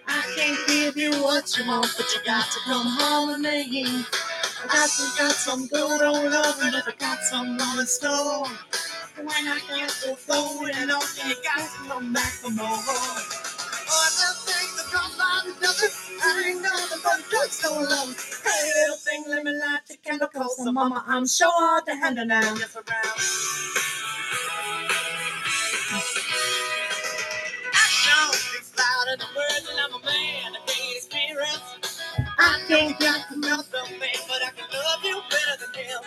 I 0.08 0.22
can't 0.36 0.68
give 0.68 0.96
you 0.96 1.12
what 1.22 1.56
you 1.56 1.66
want, 1.68 1.94
but 1.96 2.06
you 2.12 2.20
got 2.26 2.44
to 2.50 2.60
come 2.66 2.86
home 2.86 3.28
with 3.28 3.40
me. 3.40 3.84
I 4.64 4.66
got 4.66 4.88
some, 4.90 5.26
got 5.26 5.32
some 5.32 5.66
good 5.68 6.02
old 6.02 6.24
love, 6.32 6.58
and 6.62 6.74
I 6.76 6.92
got 6.98 7.20
some 7.22 7.50
on 7.60 7.76
the 7.76 7.86
store. 7.86 8.48
When 9.16 9.28
I 9.28 9.60
got 9.68 9.90
to 9.90 10.16
throw 10.16 10.66
it 10.66 10.90
off, 10.90 11.18
you 11.28 11.36
got 11.44 11.58
to 11.70 11.88
come 11.88 12.12
back 12.12 12.32
for 12.32 12.50
more. 12.50 12.66
Oh, 12.68 14.10
the 14.18 14.52
things 14.52 14.76
that 14.76 14.90
come 14.92 15.12
by 15.16 15.42
the 15.46 15.60
dozen, 15.64 15.90
I 16.22 16.50
ain't 16.50 16.62
nothing 16.62 17.00
but 17.04 17.30
drugstore 17.30 17.82
love. 17.84 18.42
Hey, 18.44 18.72
little 18.82 18.96
thing, 18.96 19.24
let 19.28 19.44
me 19.44 19.52
light 19.52 19.82
your 19.88 19.98
candle. 20.04 20.28
So, 20.50 20.72
mama, 20.72 21.04
I'm 21.06 21.26
sure 21.28 21.82
to 21.82 21.96
handle 21.96 22.26
now. 22.26 22.40
Yes, 22.56 22.76
around. 22.76 23.85
Louder 29.06 29.18
than 29.18 29.28
words, 29.36 29.66
and 29.70 29.78
I'm 29.80 29.94
a 29.94 30.04
man 30.04 30.56
of 30.56 30.66
great 30.66 30.96
experience. 30.96 32.00
I 32.38 32.60
can't 32.68 32.98
get 32.98 33.28
to 33.28 33.36
know 33.38 33.56
the 33.62 33.82
man, 33.98 34.20
but 34.28 34.40
I 34.42 34.50
can 34.56 34.68
love 34.72 35.02
you 35.04 35.20
better 35.30 35.66
than 35.72 35.84
him. 35.84 36.02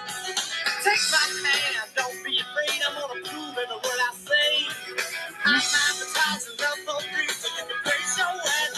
Take 0.84 1.04
my 1.12 1.26
hand, 1.50 1.90
don't 1.96 2.24
be 2.24 2.40
afraid. 2.40 2.82
I'm 2.88 2.96
gonna 3.00 3.22
prove 3.24 3.56
every 3.58 3.76
word 3.76 4.02
I 4.04 4.12
say. 4.16 4.52
I'm 5.46 5.62
advertising 5.62 6.58
love 6.60 6.80
for 6.86 7.02
free, 7.14 7.28
so 7.30 7.48
you 7.60 7.66
can 7.68 7.80
place 7.84 8.18
your 8.18 8.28
ad. 8.28 8.72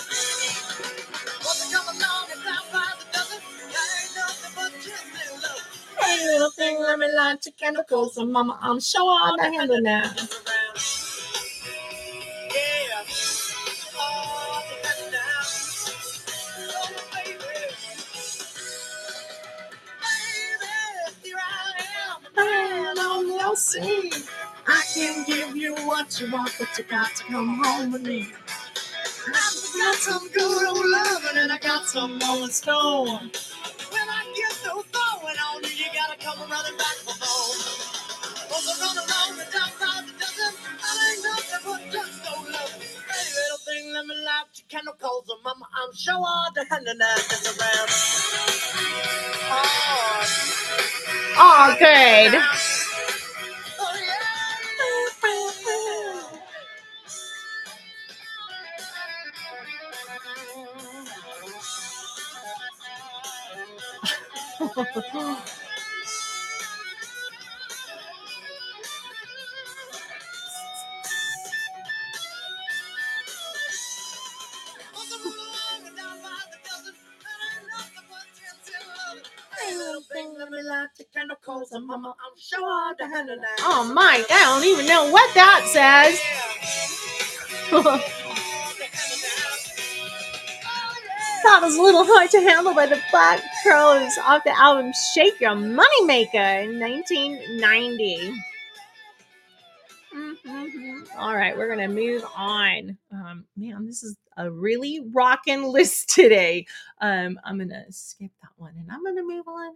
Want 1.44 1.58
to 1.60 1.66
come 1.74 1.88
along 1.96 2.26
and 2.34 2.44
down 2.44 2.66
by 2.74 2.90
the 3.00 3.06
dozen? 3.14 3.40
I 3.42 3.86
ain't 4.02 4.16
nothing 4.18 4.54
but 4.56 4.72
just 4.82 5.06
little 5.14 5.38
love. 5.42 5.66
Hey, 6.02 6.26
little 6.26 6.52
thing, 6.52 6.80
let 6.80 7.00
me 7.00 7.08
light 7.16 7.46
your 7.46 7.54
candle 7.54 7.84
cold, 7.88 8.14
so 8.14 8.24
uh, 8.24 8.26
mama, 8.26 8.58
I'm 8.62 8.80
sure 8.80 9.10
I'll 9.24 9.40
handle 9.40 9.82
now. 9.82 10.12
Yeah. 10.16 11.01
Your 23.52 23.58
scene. 23.58 24.10
I 24.66 24.82
can 24.94 25.26
give 25.26 25.58
you 25.58 25.76
what 25.86 26.20
you 26.22 26.32
want, 26.32 26.56
but 26.58 26.70
you 26.78 26.86
got 26.86 27.14
to 27.18 27.24
come 27.26 27.62
home 27.62 27.92
with 27.92 28.04
me. 28.04 28.30
I've 29.28 29.74
got 29.76 29.96
some 29.96 30.30
good 30.30 30.68
old 30.70 30.86
loving 30.86 31.38
and 31.38 31.52
I 31.52 31.58
got 31.60 31.86
some 31.86 32.14
on 32.22 32.48
the 32.48 32.54
store. 32.54 33.08
When 33.08 34.08
I 34.08 34.24
get 34.38 34.54
through 34.64 34.84
throwing 34.94 35.36
on 35.52 35.64
you, 35.64 35.70
you 35.70 35.86
gotta 35.94 36.18
come 36.24 36.40
running 36.50 36.78
back 36.78 36.96
for 37.04 37.16
more. 37.20 37.56
Cause 38.48 38.68
I 38.72 38.76
run 38.80 38.98
along 39.04 39.38
the 39.38 39.46
top 39.52 39.72
by 39.80 40.02
the 40.08 40.14
dozen, 40.20 40.56
I 40.80 41.12
ain't 41.12 41.24
nothing 41.24 41.62
but 41.66 41.92
just 41.92 42.24
no 42.24 42.34
love. 42.52 42.84
Hey, 43.12 43.28
little 43.36 43.62
thing, 43.68 43.94
let 43.94 44.06
me 44.08 44.16
light 44.16 44.48
your 44.56 44.68
candle 44.70 44.96
cold, 45.02 45.26
so 45.28 45.36
mama, 45.44 45.68
I'm 45.76 45.94
sure 45.94 46.16
all 46.16 46.52
the 46.56 46.66
hand 46.72 46.88
and 46.88 47.02
that's 47.02 47.60
around. 47.60 47.90
Oh, 49.52 50.26
Oh, 51.38 51.76
good. 51.80 52.40
Oh, 83.64 83.92
my, 83.94 84.24
I 84.30 84.44
don't 84.46 84.66
even 84.66 84.86
know 84.86 85.12
what 85.12 85.34
that 85.34 85.68
says. 85.72 86.20
was 91.60 91.76
a 91.76 91.82
little 91.82 92.06
hard 92.08 92.30
to 92.32 92.40
handle 92.42 92.74
by 92.74 92.86
the 92.86 93.02
Black 93.12 93.42
Crowes 93.64 94.18
off 94.26 94.44
the 94.44 94.58
album 94.58 94.92
Shake 95.14 95.40
Your 95.42 95.52
Moneymaker 95.52 96.64
in 96.64 96.80
1990. 96.80 98.34
Mhm. 100.14 101.08
All 101.18 101.36
right, 101.36 101.58
we're 101.58 101.70
gonna 101.70 101.88
move 101.88 102.24
on. 102.36 102.98
Um, 103.12 103.46
man, 103.56 103.86
this 103.86 104.04
is 104.04 104.18
a 104.38 104.50
really 104.50 105.02
rocking 105.14 105.64
list 105.72 106.10
today. 106.10 106.66
Um, 107.00 107.40
I'm 107.44 107.58
gonna 107.58 107.86
skip 107.92 108.32
that 108.42 108.52
one 108.58 108.74
and 108.78 108.90
I'm 108.92 109.04
gonna 109.04 109.24
move 109.24 109.48
on 109.48 109.76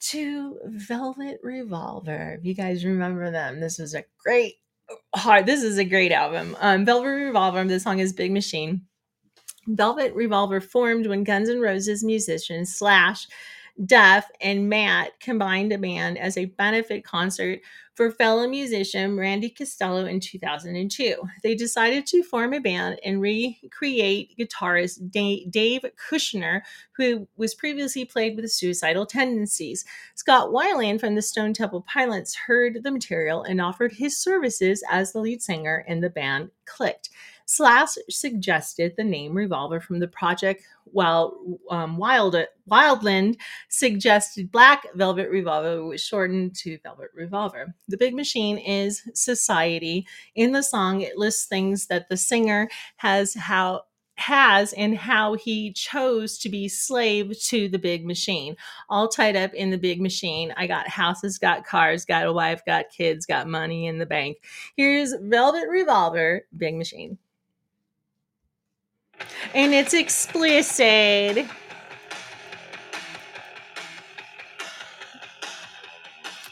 to 0.00 0.58
Velvet 0.66 1.40
Revolver. 1.42 2.36
If 2.38 2.44
you 2.44 2.54
guys 2.54 2.84
remember 2.84 3.30
them, 3.30 3.60
this 3.60 3.78
was 3.78 3.94
a 3.94 4.04
great 4.24 4.56
hard. 5.14 5.46
This 5.46 5.62
is 5.62 5.78
a 5.78 5.84
great 5.84 6.12
album. 6.12 6.56
Um, 6.60 6.84
Velvet 6.84 7.08
Revolver. 7.08 7.64
The 7.64 7.80
song 7.80 7.98
is 7.98 8.12
Big 8.12 8.32
Machine. 8.32 8.86
Velvet 9.76 10.14
Revolver 10.14 10.60
formed 10.60 11.06
when 11.06 11.24
Guns 11.24 11.48
N' 11.48 11.60
Roses 11.60 12.04
musicians 12.04 12.74
Slash, 12.74 13.26
Duff, 13.86 14.28
and 14.40 14.68
Matt 14.68 15.18
combined 15.20 15.72
a 15.72 15.78
band 15.78 16.18
as 16.18 16.36
a 16.36 16.46
benefit 16.46 17.04
concert 17.04 17.60
for 17.94 18.10
fellow 18.10 18.46
musician 18.48 19.16
Randy 19.16 19.50
Castillo 19.50 20.06
in 20.06 20.20
2002. 20.20 21.16
They 21.42 21.54
decided 21.54 22.06
to 22.06 22.22
form 22.22 22.54
a 22.54 22.60
band 22.60 22.98
and 23.04 23.20
recreate 23.20 24.36
guitarist 24.38 25.10
Dave 25.10 25.84
Kushner, 26.10 26.62
who 26.96 27.28
was 27.36 27.54
previously 27.54 28.04
played 28.04 28.36
with 28.36 28.50
suicidal 28.50 29.06
tendencies. 29.06 29.84
Scott 30.14 30.50
Weiland 30.50 31.00
from 31.00 31.14
the 31.14 31.22
Stone 31.22 31.54
Temple 31.54 31.82
Pilots 31.82 32.34
heard 32.34 32.82
the 32.82 32.90
material 32.90 33.42
and 33.42 33.60
offered 33.60 33.92
his 33.92 34.16
services 34.16 34.82
as 34.90 35.12
the 35.12 35.20
lead 35.20 35.42
singer, 35.42 35.84
and 35.86 36.02
the 36.02 36.10
band 36.10 36.50
clicked. 36.64 37.10
Slash 37.50 37.96
suggested 38.08 38.94
the 38.96 39.02
name 39.02 39.36
Revolver 39.36 39.80
from 39.80 39.98
the 39.98 40.06
project, 40.06 40.62
while 40.84 41.36
um, 41.68 41.96
Wild 41.96 42.36
Weiland 42.70 43.38
suggested 43.68 44.52
Black 44.52 44.86
Velvet 44.94 45.28
Revolver, 45.28 45.84
which 45.84 46.00
shortened 46.00 46.54
to 46.58 46.78
Velvet 46.84 47.10
Revolver. 47.12 47.74
The 47.90 47.96
Big 47.96 48.14
Machine 48.14 48.58
is 48.58 49.02
society. 49.14 50.06
In 50.34 50.52
the 50.52 50.62
song, 50.62 51.00
it 51.00 51.16
lists 51.16 51.46
things 51.46 51.86
that 51.86 52.08
the 52.08 52.16
singer 52.16 52.68
has 52.96 53.34
how 53.34 53.82
has 54.16 54.74
and 54.74 54.98
how 54.98 55.32
he 55.32 55.72
chose 55.72 56.36
to 56.36 56.50
be 56.50 56.68
slave 56.68 57.32
to 57.40 57.70
the 57.70 57.78
big 57.78 58.04
machine 58.04 58.54
all 58.90 59.08
tied 59.08 59.34
up 59.34 59.54
in 59.54 59.70
the 59.70 59.78
big 59.78 59.98
machine 59.98 60.52
i 60.58 60.66
got 60.66 60.86
houses 60.86 61.38
got 61.38 61.64
cars 61.64 62.04
got 62.04 62.26
a 62.26 62.32
wife 62.32 62.60
got 62.66 62.90
kids 62.90 63.24
got 63.24 63.48
money 63.48 63.86
in 63.86 63.96
the 63.96 64.04
bank 64.04 64.36
here's 64.76 65.14
velvet 65.22 65.66
revolver 65.70 66.42
big 66.54 66.76
machine 66.76 67.16
and 69.54 69.74
it's 69.74 69.94
explicit. 69.94 71.46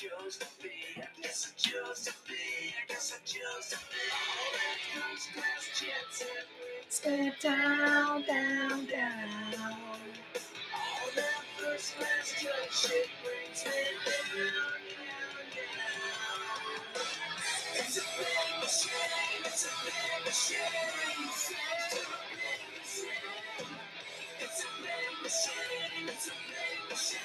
Chose 0.00 0.38
to 0.38 0.46
be. 0.62 0.70
I 0.96 1.04
guess 1.20 1.52
I 1.52 1.60
chose 1.60 2.00
to 2.06 2.12
be. 2.26 2.32
I 2.32 2.88
guess 2.88 3.12
I 3.12 3.20
chose 3.22 3.68
to 3.68 3.76
be. 3.76 4.00
First 4.96 5.28
class 5.34 5.68
jet 5.76 6.08
set 6.10 6.46
brings 6.56 7.04
me 7.04 7.32
down, 7.42 8.22
down, 8.22 8.86
down. 8.86 9.98
All 10.72 11.10
that 11.16 11.44
first 11.58 11.98
class 11.98 12.32
jet 12.40 12.72
shit 12.72 13.08
brings 13.22 13.60
me 13.66 13.72
down. 14.06 14.80
It's. 17.74 17.98
It's. 17.98 18.88
It's 19.44 19.66
a 19.66 19.68
big 19.84 20.24
machine. 20.24 20.56
It's 20.80 21.52
a 21.92 22.00
big 22.24 22.64
machine. 22.80 23.20
It's 24.40 24.64
a 24.64 24.66
big 24.80 25.12
machine. 25.22 26.08
It's 26.08 26.26
a 26.26 26.32
big 26.48 26.88
machine. 26.88 27.20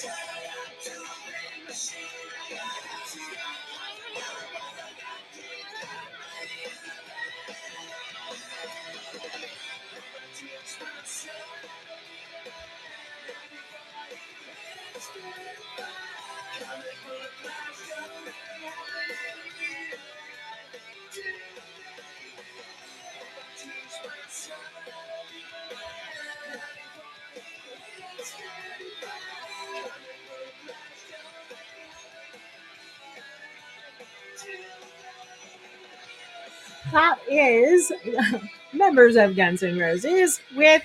I 0.00 0.06
you 0.06 0.12
to 0.84 0.90
big 1.26 1.68
machine. 1.68 2.06
I 2.50 2.54
got 2.54 3.06
to 3.10 3.67
That 36.92 37.18
is 37.28 37.92
members 38.72 39.16
of 39.16 39.36
Guns 39.36 39.62
N' 39.62 39.78
Roses 39.78 40.40
with 40.56 40.82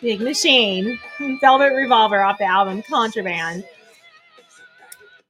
Big 0.00 0.20
Machine, 0.20 0.98
Velvet 1.40 1.72
Revolver 1.72 2.20
off 2.20 2.38
the 2.38 2.44
album 2.44 2.82
Contraband. 2.82 3.64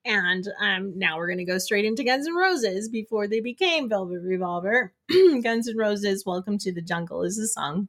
And 0.07 0.49
um, 0.61 0.99
now 0.99 1.19
we're 1.19 1.27
going 1.27 1.39
to 1.39 1.45
go 1.45 1.59
straight 1.59 1.85
into 1.85 2.03
Guns 2.03 2.27
N' 2.27 2.35
Roses 2.35 2.89
before 2.89 3.29
they 3.29 3.41
became 3.41 3.91
Velvet 3.91 4.23
Revolver. 4.23 4.95
Guns 5.43 5.69
N' 5.69 5.77
Roses, 5.77 6.25
Welcome 6.25 6.57
to 6.59 6.73
the 6.73 6.83
Jungle 6.83 7.23
is 7.23 7.37
the 7.37 7.47
song. 7.47 7.89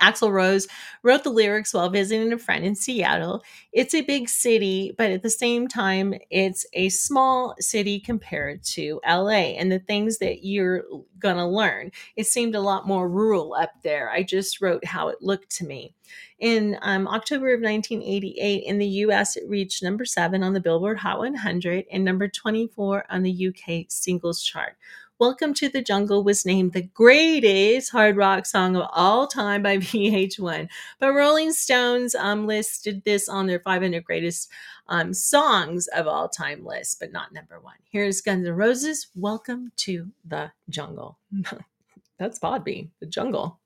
Axl 0.00 0.32
Rose 0.32 0.68
wrote 1.02 1.24
the 1.24 1.30
lyrics 1.30 1.74
while 1.74 1.90
visiting 1.90 2.32
a 2.32 2.38
friend 2.38 2.64
in 2.64 2.74
Seattle. 2.74 3.42
It's 3.72 3.94
a 3.94 4.02
big 4.02 4.28
city, 4.28 4.94
but 4.96 5.10
at 5.10 5.22
the 5.22 5.30
same 5.30 5.68
time, 5.68 6.14
it's 6.30 6.66
a 6.72 6.88
small 6.88 7.54
city 7.60 8.00
compared 8.00 8.62
to 8.64 9.00
LA 9.06 9.54
and 9.58 9.70
the 9.70 9.78
things 9.78 10.18
that 10.18 10.44
you're 10.44 10.84
going 11.18 11.36
to 11.36 11.46
learn. 11.46 11.92
It 12.16 12.26
seemed 12.26 12.54
a 12.54 12.60
lot 12.60 12.86
more 12.86 13.08
rural 13.08 13.54
up 13.54 13.70
there. 13.82 14.10
I 14.10 14.22
just 14.22 14.60
wrote 14.60 14.84
how 14.84 15.08
it 15.08 15.18
looked 15.20 15.50
to 15.56 15.64
me. 15.64 15.94
In 16.38 16.76
um, 16.82 17.06
October 17.06 17.54
of 17.54 17.60
1988, 17.60 18.64
in 18.64 18.78
the 18.78 18.86
US, 18.86 19.36
it 19.36 19.48
reached 19.48 19.82
number 19.82 20.04
seven 20.04 20.42
on 20.42 20.52
the 20.52 20.60
Billboard 20.60 20.98
Hot 20.98 21.18
100 21.18 21.84
and 21.90 22.04
number 22.04 22.28
24 22.28 23.04
on 23.08 23.22
the 23.22 23.48
UK 23.48 23.86
singles 23.88 24.42
chart. 24.42 24.76
Welcome 25.22 25.54
to 25.54 25.68
the 25.68 25.82
Jungle 25.82 26.24
was 26.24 26.44
named 26.44 26.72
the 26.72 26.82
greatest 26.82 27.92
hard 27.92 28.16
rock 28.16 28.44
song 28.44 28.74
of 28.74 28.88
all 28.90 29.28
time 29.28 29.62
by 29.62 29.76
VH1. 29.78 30.68
But 30.98 31.12
Rolling 31.12 31.52
Stones 31.52 32.16
um, 32.16 32.48
listed 32.48 33.04
this 33.04 33.28
on 33.28 33.46
their 33.46 33.60
500 33.60 34.02
greatest 34.02 34.50
um, 34.88 35.14
songs 35.14 35.86
of 35.94 36.08
all 36.08 36.28
time 36.28 36.66
list, 36.66 36.98
but 36.98 37.12
not 37.12 37.32
number 37.32 37.60
one. 37.60 37.76
Here's 37.88 38.20
Guns 38.20 38.48
N' 38.48 38.52
Roses. 38.52 39.06
Welcome 39.14 39.70
to 39.76 40.10
the 40.24 40.50
Jungle. 40.68 41.18
That's 42.18 42.40
Podbean, 42.40 42.88
the 42.98 43.06
Jungle. 43.06 43.60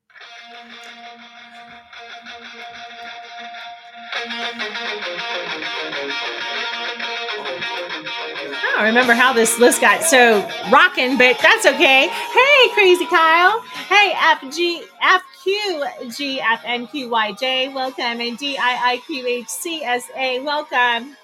Don't 8.77 8.85
remember 8.85 9.15
how 9.15 9.33
this 9.33 9.59
list 9.59 9.81
got 9.81 10.03
so 10.03 10.47
rocking, 10.71 11.17
but 11.17 11.39
that's 11.41 11.65
okay. 11.65 12.09
Hey, 12.09 12.69
Crazy 12.75 13.07
Kyle. 13.07 13.61
Hey, 13.89 14.13
FG, 14.15 14.83
FQ, 15.03 15.81
GFNQYJ, 16.13 17.73
welcome. 17.73 18.21
And 18.21 18.39
DIIQHCSA, 18.39 20.05
welcome. 20.45 21.17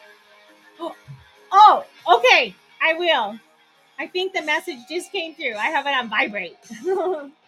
Oh, 0.80 0.96
oh, 1.52 1.84
okay, 2.16 2.54
I 2.80 2.94
will. 2.94 3.38
I 3.98 4.06
think 4.06 4.32
the 4.32 4.40
message 4.40 4.78
just 4.88 5.12
came 5.12 5.34
through. 5.34 5.54
I 5.54 5.66
have 5.66 5.84
it 5.86 5.90
on 5.90 6.08
vibrate. 6.08 6.56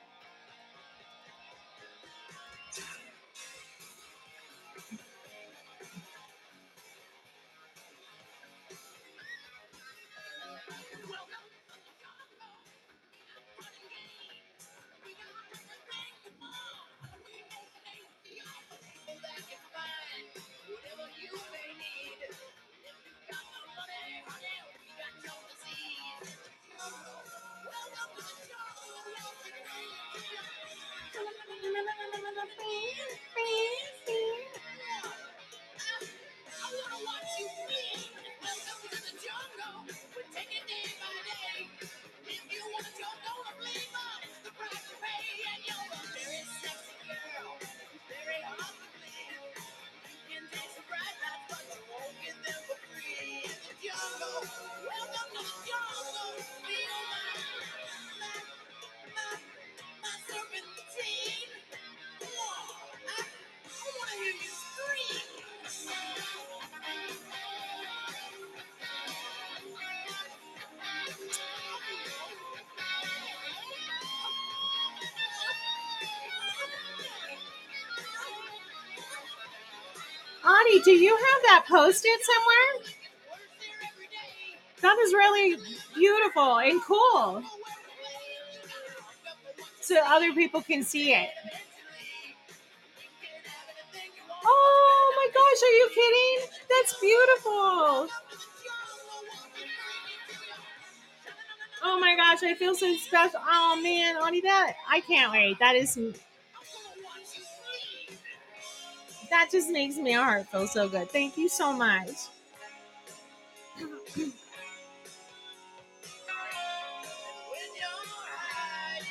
Ani, 80.75 80.83
do 80.83 80.91
you 80.91 81.17
have 81.17 81.43
that 81.43 81.65
posted 81.69 82.11
somewhere? 82.23 82.93
That 84.83 84.99
is 84.99 85.13
really 85.13 85.57
beautiful 85.95 86.59
and 86.59 86.83
cool. 86.83 87.43
So 89.81 89.97
other 90.05 90.33
people 90.33 90.63
can 90.63 90.83
see 90.83 91.13
it. 91.13 91.29
Oh 94.45 95.15
my 95.17 95.29
gosh, 95.33 95.63
are 95.63 95.73
you 95.73 95.89
kidding? 95.95 96.51
That's 96.69 97.01
beautiful. 97.01 98.09
Oh 101.87 102.01
my 102.01 102.17
gosh, 102.17 102.43
I 102.43 102.55
feel 102.55 102.75
so 102.75 102.95
special. 102.97 103.41
Oh 103.47 103.79
man, 103.83 104.17
Ani, 104.23 104.41
that 104.41 104.75
I 104.91 105.01
can't 105.01 105.33
wait. 105.33 105.59
That 105.61 105.77
is 105.77 105.99
that 109.35 109.51
just 109.51 109.69
makes 109.69 109.97
my 109.97 110.13
heart 110.13 110.47
feel 110.47 110.69
so 110.69 110.89
good. 110.89 111.11
Thank 111.11 111.37
you 111.37 111.49
so 111.49 111.73
much. 111.73 112.09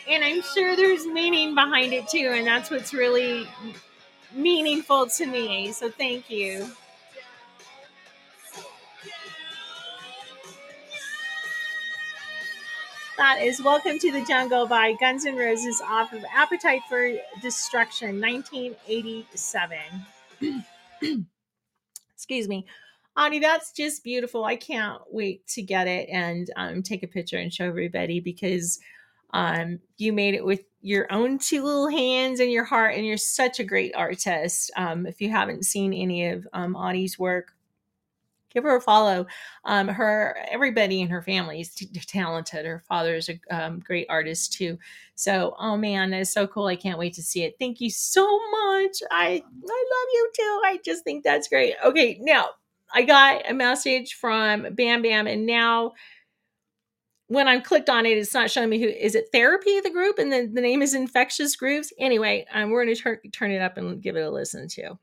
and 0.09 0.23
I'm 0.23 0.41
sure 0.41 0.77
there's 0.77 1.05
meaning 1.05 1.55
behind 1.55 1.91
it 1.91 2.07
too, 2.07 2.31
and 2.33 2.47
that's 2.47 2.71
what's 2.71 2.93
really 2.93 3.45
meaningful 4.33 5.07
to 5.07 5.25
me. 5.25 5.73
So 5.73 5.91
thank 5.91 6.29
you. 6.29 6.71
That 13.17 13.41
is 13.41 13.61
Welcome 13.61 13.99
to 13.99 14.11
the 14.11 14.23
Jungle 14.25 14.67
by 14.67 14.93
Guns 14.93 15.25
N' 15.25 15.35
Roses 15.35 15.81
off 15.85 16.13
of 16.13 16.23
Appetite 16.33 16.81
for 16.87 17.11
Destruction, 17.41 18.21
1987. 18.21 19.77
Excuse 22.15 22.47
me. 22.47 22.65
Ani, 23.15 23.39
that's 23.39 23.71
just 23.71 24.03
beautiful. 24.03 24.43
I 24.43 24.55
can't 24.55 25.01
wait 25.11 25.45
to 25.49 25.61
get 25.61 25.87
it 25.87 26.09
and 26.09 26.49
um, 26.55 26.81
take 26.81 27.03
a 27.03 27.07
picture 27.07 27.37
and 27.37 27.53
show 27.53 27.65
everybody 27.65 28.19
because 28.19 28.79
um, 29.33 29.79
you 29.97 30.13
made 30.13 30.33
it 30.33 30.45
with 30.45 30.63
your 30.81 31.11
own 31.11 31.37
two 31.37 31.63
little 31.63 31.89
hands 31.89 32.39
and 32.39 32.51
your 32.51 32.63
heart, 32.63 32.95
and 32.95 33.05
you're 33.05 33.17
such 33.17 33.59
a 33.59 33.63
great 33.63 33.95
artist. 33.95 34.71
Um, 34.75 35.05
if 35.05 35.21
you 35.21 35.29
haven't 35.29 35.65
seen 35.65 35.93
any 35.93 36.27
of 36.29 36.47
um, 36.53 36.75
work, 37.17 37.53
give 38.53 38.63
her 38.63 38.75
a 38.75 38.81
follow. 38.81 39.25
Um, 39.65 39.87
her 39.87 40.37
everybody 40.49 41.01
in 41.01 41.09
her 41.09 41.21
family 41.21 41.61
is 41.61 41.73
t- 41.73 41.87
talented. 41.87 42.65
Her 42.65 42.83
father 42.87 43.15
is 43.15 43.29
a 43.29 43.39
um, 43.49 43.79
great 43.79 44.07
artist 44.09 44.53
too. 44.53 44.77
So, 45.15 45.55
oh 45.59 45.77
man, 45.77 46.13
is 46.13 46.31
so 46.31 46.47
cool. 46.47 46.67
I 46.67 46.75
can't 46.75 46.99
wait 46.99 47.13
to 47.15 47.23
see 47.23 47.43
it. 47.43 47.55
Thank 47.59 47.81
you 47.81 47.89
so 47.89 48.23
much. 48.51 48.97
I 49.11 49.25
I 49.25 49.83
love 49.89 50.07
you 50.13 50.31
too. 50.35 50.61
I 50.65 50.79
just 50.83 51.03
think 51.03 51.23
that's 51.23 51.47
great. 51.47 51.75
Okay, 51.83 52.17
now 52.21 52.49
I 52.93 53.03
got 53.03 53.49
a 53.49 53.53
message 53.53 54.15
from 54.15 54.63
Bamm 54.75 55.03
Bamm, 55.03 55.27
and 55.27 55.45
now 55.45 55.93
when 57.27 57.47
I'm 57.47 57.61
clicked 57.61 57.89
on 57.89 58.05
it, 58.05 58.17
it's 58.17 58.33
not 58.33 58.51
showing 58.51 58.69
me 58.69 58.79
who 58.79 58.87
is 58.87 59.15
it 59.15 59.29
therapy 59.31 59.79
the 59.79 59.89
group 59.89 60.19
and 60.19 60.31
then 60.31 60.53
the 60.53 60.61
name 60.61 60.81
is 60.81 60.93
infectious 60.93 61.55
grooves. 61.55 61.91
Anyway, 61.97 62.45
um, 62.53 62.69
we're 62.69 62.85
going 62.85 62.95
to 62.95 63.01
tur- 63.01 63.21
turn 63.31 63.51
it 63.51 63.61
up 63.61 63.77
and 63.77 64.01
give 64.01 64.15
it 64.15 64.21
a 64.21 64.29
listen 64.29 64.67
to. 64.67 64.99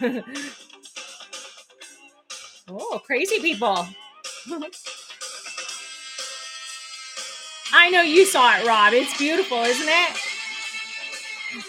oh, 2.68 3.00
crazy 3.04 3.40
people. 3.40 3.86
I 7.72 7.90
know 7.90 8.02
you 8.02 8.24
saw 8.26 8.58
it, 8.58 8.66
Rob. 8.66 8.92
It's 8.92 9.16
beautiful, 9.18 9.58
isn't 9.58 9.88
it? 9.88 10.16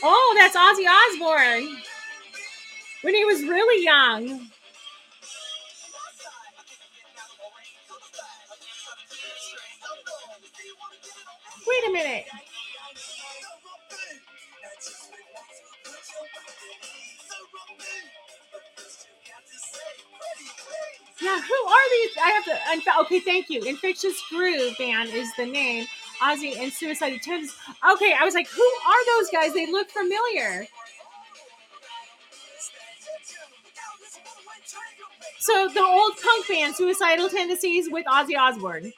Oh, 0.04 0.36
that's 0.38 0.56
Ozzy 0.56 0.86
Osbourne 0.88 1.82
when 3.02 3.14
he 3.14 3.26
was 3.26 3.41
really 3.44 3.84
young. 3.84 4.50
Wait 11.66 11.88
a 11.88 11.91
minute. 11.91 12.26
Yeah, 21.22 21.40
who 21.40 21.68
are 21.68 21.90
these? 21.91 22.12
I 22.22 22.30
have 22.32 22.45
to. 22.45 22.74
Inf- 22.74 23.00
okay, 23.06 23.20
thank 23.20 23.50
you. 23.50 23.62
Infectious 23.64 24.22
Groove 24.30 24.78
Band 24.78 25.10
is 25.10 25.30
the 25.38 25.45
name. 25.45 25.86
Ozzy 26.22 26.58
and 26.60 26.72
Suicide 26.72 27.14
Attendants. 27.14 27.56
Okay, 27.94 28.14
I 28.20 28.26
was 28.26 28.34
like, 28.34 28.48
who 28.50 28.62
are 28.62 29.18
those 29.18 29.30
guys? 29.30 29.54
They 29.54 29.72
look 29.72 29.90
familiar. 29.90 30.68
So 35.40 35.68
the 35.68 35.82
old 35.82 36.14
punk 36.22 36.48
band, 36.48 36.76
Suicidal 36.76 37.30
Tendencies, 37.30 37.90
with 37.90 38.06
Ozzy 38.06 38.38
Osbourne. 38.38 38.94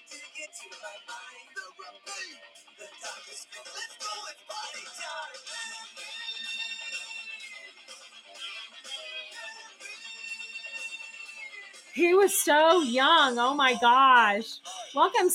He 11.96 12.14
was 12.14 12.38
so 12.38 12.82
young. 12.82 13.40
Oh 13.40 13.56
my 13.56 13.76
gosh. 13.76 14.60
Welcome. 14.96 15.30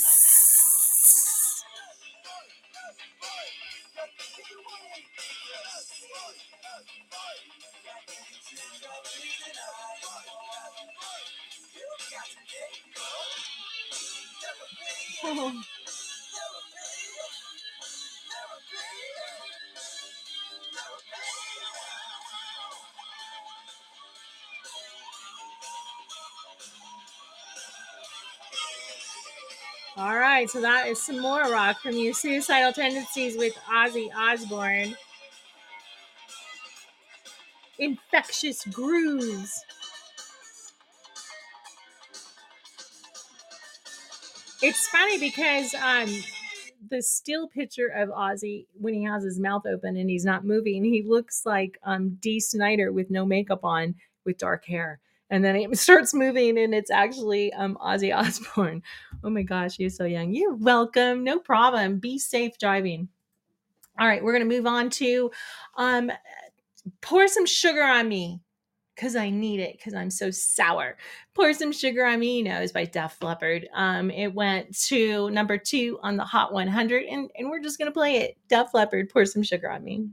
Right, 30.40 30.48
so 30.48 30.62
that 30.62 30.88
is 30.88 31.02
some 31.02 31.20
more 31.20 31.42
rock 31.52 31.82
from 31.82 31.92
you. 31.92 32.14
Suicidal 32.14 32.72
Tendencies 32.72 33.36
with 33.36 33.52
Ozzy 33.70 34.08
Osbourne. 34.16 34.96
Infectious 37.78 38.64
Grooves. 38.64 39.62
It's 44.62 44.88
funny 44.88 45.18
because 45.18 45.74
um 45.74 46.08
the 46.88 47.02
still 47.02 47.46
picture 47.46 47.88
of 47.88 48.08
Ozzy 48.08 48.64
when 48.80 48.94
he 48.94 49.04
has 49.04 49.22
his 49.22 49.38
mouth 49.38 49.66
open 49.66 49.94
and 49.98 50.08
he's 50.08 50.24
not 50.24 50.46
moving, 50.46 50.84
he 50.84 51.02
looks 51.02 51.44
like 51.44 51.78
um 51.82 52.16
Dee 52.18 52.40
Snider 52.40 52.92
with 52.92 53.10
no 53.10 53.26
makeup 53.26 53.62
on 53.62 53.96
with 54.24 54.38
dark 54.38 54.64
hair. 54.64 55.00
And 55.30 55.44
then 55.44 55.56
it 55.56 55.78
starts 55.78 56.12
moving 56.12 56.58
and 56.58 56.74
it's 56.74 56.90
actually 56.90 57.52
um 57.54 57.78
Ozzy 57.80 58.14
Osbourne. 58.16 58.82
Oh 59.24 59.30
my 59.30 59.42
gosh, 59.42 59.78
you're 59.78 59.90
so 59.90 60.04
young. 60.04 60.32
You're 60.34 60.54
welcome. 60.54 61.24
No 61.24 61.38
problem. 61.38 61.98
Be 61.98 62.18
safe 62.18 62.58
driving. 62.58 63.08
All 63.98 64.06
right, 64.06 64.22
we're 64.22 64.32
gonna 64.32 64.44
move 64.44 64.66
on 64.66 64.90
to 64.90 65.30
um 65.76 66.10
pour 67.00 67.28
some 67.28 67.46
sugar 67.46 67.82
on 67.82 68.08
me 68.08 68.40
because 69.00 69.16
I 69.16 69.30
need 69.30 69.60
it 69.60 69.78
because 69.78 69.94
I'm 69.94 70.10
so 70.10 70.30
sour. 70.30 70.98
Pour 71.34 71.54
some 71.54 71.72
sugar 71.72 72.04
on 72.04 72.20
me, 72.20 72.38
you 72.38 72.44
know, 72.44 72.60
is 72.60 72.72
by 72.72 72.84
Def 72.84 73.16
Leppard. 73.22 73.66
Um, 73.74 74.10
it 74.10 74.34
went 74.34 74.76
to 74.88 75.30
number 75.30 75.56
two 75.56 75.98
on 76.02 76.16
the 76.18 76.24
Hot 76.24 76.52
100, 76.52 77.04
and, 77.04 77.30
and 77.34 77.48
we're 77.48 77.62
just 77.62 77.78
gonna 77.78 77.92
play 77.92 78.18
it. 78.18 78.36
Def 78.48 78.74
Leppard, 78.74 79.08
pour 79.08 79.24
some 79.24 79.42
sugar 79.42 79.70
on 79.70 79.82
me. 79.82 80.08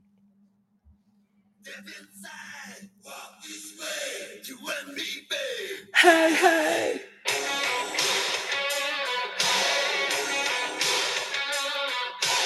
Hey, 5.95 6.34
hey. 6.36 7.02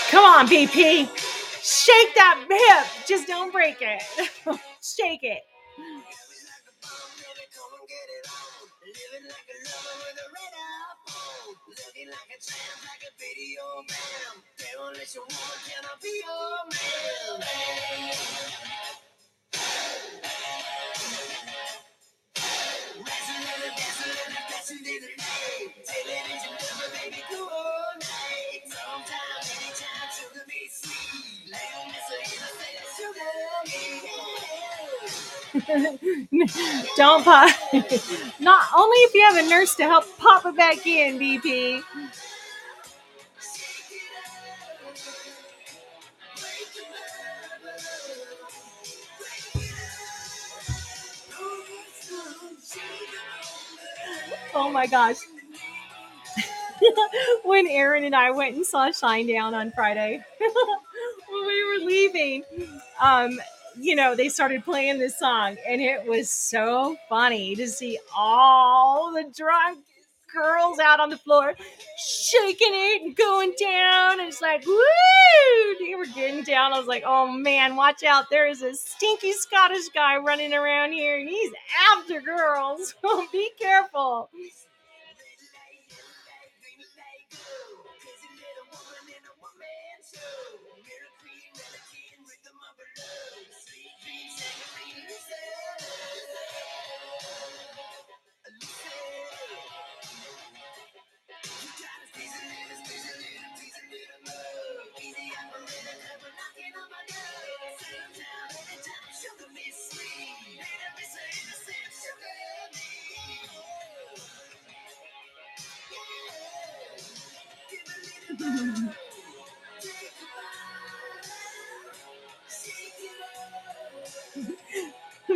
Come 0.09 0.25
on, 0.25 0.47
BP. 0.47 1.09
Shake 1.61 2.15
that 2.15 2.45
hip. 2.49 3.07
Just 3.07 3.27
don't 3.27 3.51
break 3.51 3.77
it. 3.81 4.01
Shake 4.81 5.23
it. 5.23 5.43
Don't 36.97 37.23
pop. 37.23 37.49
Not 38.39 38.65
only 38.75 38.97
if 38.97 39.13
you 39.13 39.21
have 39.31 39.45
a 39.45 39.49
nurse 39.49 39.75
to 39.75 39.83
help 39.83 40.05
pop 40.17 40.45
it 40.45 40.55
back 40.55 40.85
in, 40.87 41.19
BP. 41.19 41.83
Oh 54.53 54.69
my 54.69 54.87
gosh. 54.87 55.17
when 57.43 57.67
Aaron 57.67 58.03
and 58.03 58.15
I 58.15 58.31
went 58.31 58.55
and 58.55 58.65
saw 58.65 58.89
Shinedown 58.89 59.53
on 59.53 59.71
Friday, 59.71 60.23
when 60.39 61.47
we 61.47 61.65
were 61.65 61.85
leaving, 61.85 62.43
um, 62.99 63.39
you 63.79 63.95
know, 63.95 64.15
they 64.15 64.29
started 64.29 64.63
playing 64.65 64.99
this 64.99 65.17
song, 65.17 65.57
and 65.67 65.81
it 65.81 66.05
was 66.05 66.29
so 66.29 66.97
funny 67.07 67.55
to 67.55 67.67
see 67.67 67.99
all 68.15 69.13
the 69.13 69.23
drunk 69.35 69.79
girls 70.33 70.79
out 70.79 70.99
on 70.99 71.09
the 71.09 71.17
floor 71.17 71.53
shaking 71.97 72.73
it 72.73 73.01
and 73.01 73.15
going 73.15 73.53
down. 73.59 74.19
And 74.19 74.27
it's 74.27 74.41
like, 74.41 74.65
woo! 74.65 75.75
They 75.79 75.95
were 75.95 76.05
getting 76.05 76.43
down. 76.43 76.73
I 76.73 76.79
was 76.79 76.87
like, 76.87 77.03
oh 77.05 77.27
man, 77.27 77.75
watch 77.75 78.03
out. 78.03 78.29
There 78.29 78.47
is 78.47 78.61
a 78.61 78.73
stinky 78.73 79.33
Scottish 79.33 79.89
guy 79.93 80.17
running 80.17 80.53
around 80.53 80.93
here 80.93 81.19
and 81.19 81.29
he's 81.29 81.51
after 81.95 82.21
girls. 82.21 82.95
Be 83.31 83.51
careful. 83.59 84.29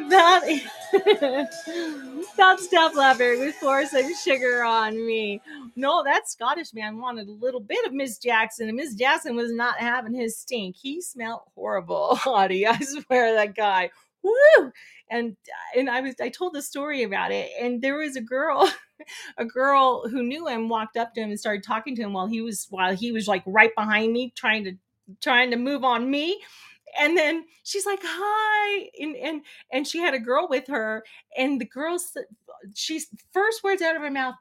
That 0.09 0.61
that's 2.37 2.67
Def 2.67 2.95
Leppard 2.95 3.39
with 3.39 3.55
Pour 3.59 3.83
Sugar 3.85 4.63
on 4.63 5.05
Me. 5.05 5.41
No, 5.75 6.03
that 6.03 6.29
Scottish 6.29 6.73
man 6.73 6.99
wanted 6.99 7.27
a 7.27 7.31
little 7.31 7.59
bit 7.59 7.85
of 7.85 7.93
Miss 7.93 8.17
Jackson, 8.17 8.67
and 8.67 8.77
Miss 8.77 8.95
Jackson 8.95 9.35
was 9.35 9.51
not 9.51 9.77
having 9.79 10.13
his 10.13 10.37
stink. 10.37 10.75
He 10.75 11.01
smelled 11.01 11.41
horrible, 11.55 12.19
Audie. 12.25 12.67
I 12.67 12.79
swear, 12.79 13.33
that 13.35 13.55
guy. 13.55 13.89
Woo! 14.23 14.71
And 15.09 15.37
and 15.75 15.89
I 15.89 16.01
was 16.01 16.15
I 16.19 16.29
told 16.29 16.53
the 16.53 16.61
story 16.61 17.03
about 17.03 17.31
it, 17.31 17.51
and 17.61 17.81
there 17.81 17.97
was 17.97 18.15
a 18.15 18.21
girl, 18.21 18.71
a 19.37 19.45
girl 19.45 20.07
who 20.09 20.23
knew 20.23 20.47
him 20.47 20.67
walked 20.67 20.97
up 20.97 21.13
to 21.13 21.21
him 21.21 21.29
and 21.29 21.39
started 21.39 21.63
talking 21.63 21.95
to 21.95 22.01
him 22.01 22.13
while 22.13 22.27
he 22.27 22.41
was 22.41 22.67
while 22.69 22.95
he 22.95 23.11
was 23.11 23.27
like 23.27 23.43
right 23.45 23.73
behind 23.75 24.13
me, 24.13 24.33
trying 24.35 24.63
to 24.63 24.73
trying 25.21 25.51
to 25.51 25.57
move 25.57 25.83
on 25.83 26.09
me 26.09 26.41
and 26.99 27.17
then 27.17 27.45
she's 27.63 27.85
like 27.85 27.99
hi 28.03 28.89
and 28.99 29.15
and 29.15 29.41
and 29.71 29.87
she 29.87 29.99
had 29.99 30.13
a 30.13 30.19
girl 30.19 30.47
with 30.49 30.67
her 30.67 31.03
and 31.37 31.59
the 31.59 31.65
girl 31.65 31.97
she's 32.73 33.07
first 33.33 33.63
words 33.63 33.81
out 33.81 33.95
of 33.95 34.01
her 34.01 34.11
mouth 34.11 34.35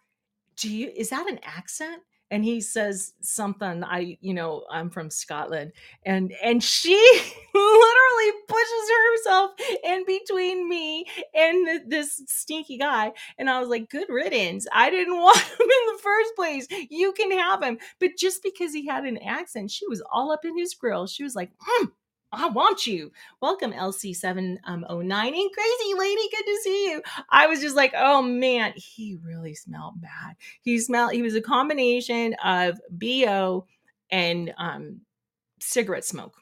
do 0.56 0.70
you 0.74 0.90
is 0.94 1.10
that 1.10 1.28
an 1.28 1.40
accent? 1.42 2.02
And 2.30 2.44
he 2.44 2.60
says 2.62 3.12
something 3.20 3.84
i 3.84 4.16
you 4.20 4.34
know 4.34 4.64
i'm 4.68 4.90
from 4.90 5.08
scotland 5.08 5.72
and 6.04 6.32
and 6.42 6.64
she 6.64 6.94
literally 7.54 8.32
pushes 8.48 8.90
herself 9.06 9.50
in 9.84 10.04
between 10.04 10.68
me 10.68 11.04
and 11.32 11.66
th- 11.66 11.82
this 11.86 12.22
stinky 12.26 12.76
guy 12.78 13.12
and 13.38 13.48
i 13.48 13.60
was 13.60 13.68
like 13.68 13.88
good 13.88 14.08
riddance. 14.08 14.66
I 14.72 14.90
didn't 14.90 15.16
want 15.20 15.38
him 15.38 15.60
in 15.60 15.94
the 15.94 16.02
first 16.02 16.34
place. 16.34 16.66
You 16.90 17.12
can 17.12 17.30
have 17.30 17.62
him. 17.62 17.78
But 18.00 18.12
just 18.18 18.42
because 18.42 18.72
he 18.72 18.86
had 18.86 19.04
an 19.04 19.18
accent 19.18 19.70
she 19.70 19.86
was 19.86 20.02
all 20.10 20.32
up 20.32 20.44
in 20.44 20.58
his 20.58 20.74
grill. 20.74 21.06
She 21.06 21.22
was 21.22 21.36
like 21.36 21.52
"Mm, 21.80 21.92
I 22.36 22.48
want 22.48 22.86
you. 22.86 23.12
Welcome, 23.40 23.72
LC709. 23.72 24.58
And 24.68 25.52
crazy 25.52 25.94
lady, 25.96 26.22
good 26.30 26.44
to 26.46 26.60
see 26.62 26.90
you. 26.90 27.02
I 27.30 27.46
was 27.46 27.60
just 27.60 27.76
like, 27.76 27.92
oh 27.96 28.22
man, 28.22 28.72
he 28.76 29.18
really 29.22 29.54
smelled 29.54 30.00
bad. 30.00 30.36
He 30.62 30.78
smelled, 30.78 31.12
he 31.12 31.22
was 31.22 31.34
a 31.34 31.40
combination 31.40 32.34
of 32.44 32.80
BO 32.90 33.66
and 34.10 34.54
um, 34.58 35.00
cigarette 35.60 36.04
smoke. 36.04 36.36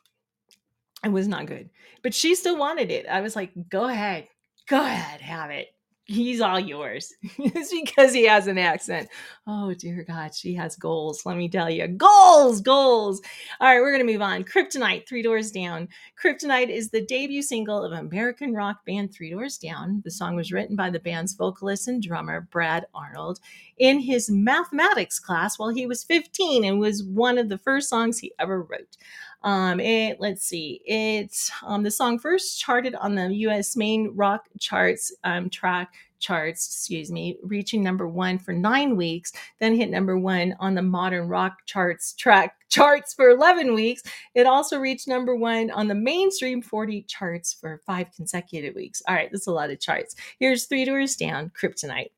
It 1.05 1.11
was 1.11 1.29
not 1.29 1.47
good. 1.47 1.71
But 2.03 2.15
she 2.15 2.35
still 2.35 2.57
wanted 2.57 2.91
it. 2.91 3.07
I 3.07 3.21
was 3.21 3.35
like, 3.35 3.53
go 3.69 3.85
ahead. 3.85 4.29
Go 4.69 4.81
ahead, 4.81 5.21
have 5.21 5.51
it. 5.51 5.75
He's 6.05 6.41
all 6.41 6.59
yours. 6.59 7.15
it's 7.39 7.73
because 7.73 8.13
he 8.13 8.25
has 8.25 8.49
an 8.49 8.59
accent. 8.59 9.09
Oh, 9.47 9.73
dear 9.73 10.05
God, 10.07 10.35
she 10.35 10.53
has 10.55 10.75
goals. 10.75 11.25
Let 11.25 11.37
me 11.37 11.49
tell 11.49 11.71
you. 11.71 11.87
Goals, 11.87 12.61
goals. 12.61 13.23
All 13.61 13.69
right, 13.69 13.81
we're 13.81 13.93
going 13.93 14.05
to 14.05 14.13
move 14.13 14.21
on. 14.21 14.43
Kryptonite, 14.43 15.07
Three 15.09 15.23
Doors 15.23 15.53
Down. 15.53 15.89
Kryptonite 16.21 16.71
is 16.71 16.91
the 16.91 17.07
debut 17.07 17.41
single 17.41 17.85
of 17.85 17.93
American 17.93 18.53
rock 18.53 18.85
band 18.85 19.15
Three 19.15 19.31
Doors 19.31 19.59
Down. 19.59 20.03
The 20.05 20.11
song 20.11 20.35
was 20.35 20.53
written 20.53 20.75
by 20.75 20.91
the 20.91 20.99
band's 20.99 21.35
vocalist 21.35 21.87
and 21.87 22.03
drummer, 22.03 22.49
Brad 22.51 22.85
Arnold, 22.95 23.39
in 23.79 24.01
his 24.01 24.29
mathematics 24.29 25.21
class 25.21 25.57
while 25.57 25.71
he 25.71 25.87
was 25.87 26.03
15 26.03 26.65
and 26.65 26.81
was 26.81 27.05
one 27.05 27.39
of 27.39 27.49
the 27.49 27.59
first 27.59 27.89
songs 27.89 28.19
he 28.19 28.33
ever 28.41 28.63
wrote. 28.63 28.97
Um, 29.45 29.81
it 29.81 30.21
let's 30.21 30.45
see, 30.45 30.81
it 30.85 31.37
um, 31.65 31.83
the 31.83 31.91
song 31.91 32.19
first 32.19 32.61
charted 32.61 32.95
on 32.95 33.15
the 33.15 33.35
U.S. 33.35 33.77
main 33.77 34.13
rock 34.15 34.45
charts, 34.61 35.13
um, 35.25 35.51
track 35.51 35.95
charts, 36.21 36.67
excuse 36.67 37.11
me, 37.11 37.37
reaching 37.43 37.83
number 37.83 38.09
one 38.09 38.39
for 38.39 38.53
nine 38.53 38.97
weeks. 38.97 39.33
Then 39.59 39.75
hit 39.75 39.91
number 39.91 40.17
one 40.17 40.55
on 40.61 40.75
the 40.75 40.83
modern 40.83 41.29
rock 41.29 41.59
charts 41.67 42.15
track 42.15 42.57
charts 42.69 43.13
for 43.13 43.29
11 43.31 43.75
weeks. 43.75 44.03
It 44.35 44.47
also 44.47 44.79
reached 44.79 45.09
number 45.09 45.35
one 45.35 45.71
on 45.71 45.89
the 45.89 45.95
mainstream 45.95 46.63
40 46.63 47.03
charts 47.03 47.53
for 47.53 47.83
five 47.85 48.07
consecutive 48.17 48.75
weeks. 48.75 49.03
All 49.07 49.15
right, 49.15 49.29
that's 49.31 49.49
a 49.49 49.53
lot 49.53 49.71
of 49.71 49.81
charts. 49.81 50.15
Here's 50.39 50.65
Three 50.65 50.85
Doors 50.85 51.17
Down, 51.17 51.51
Kryptonite. 51.61 52.13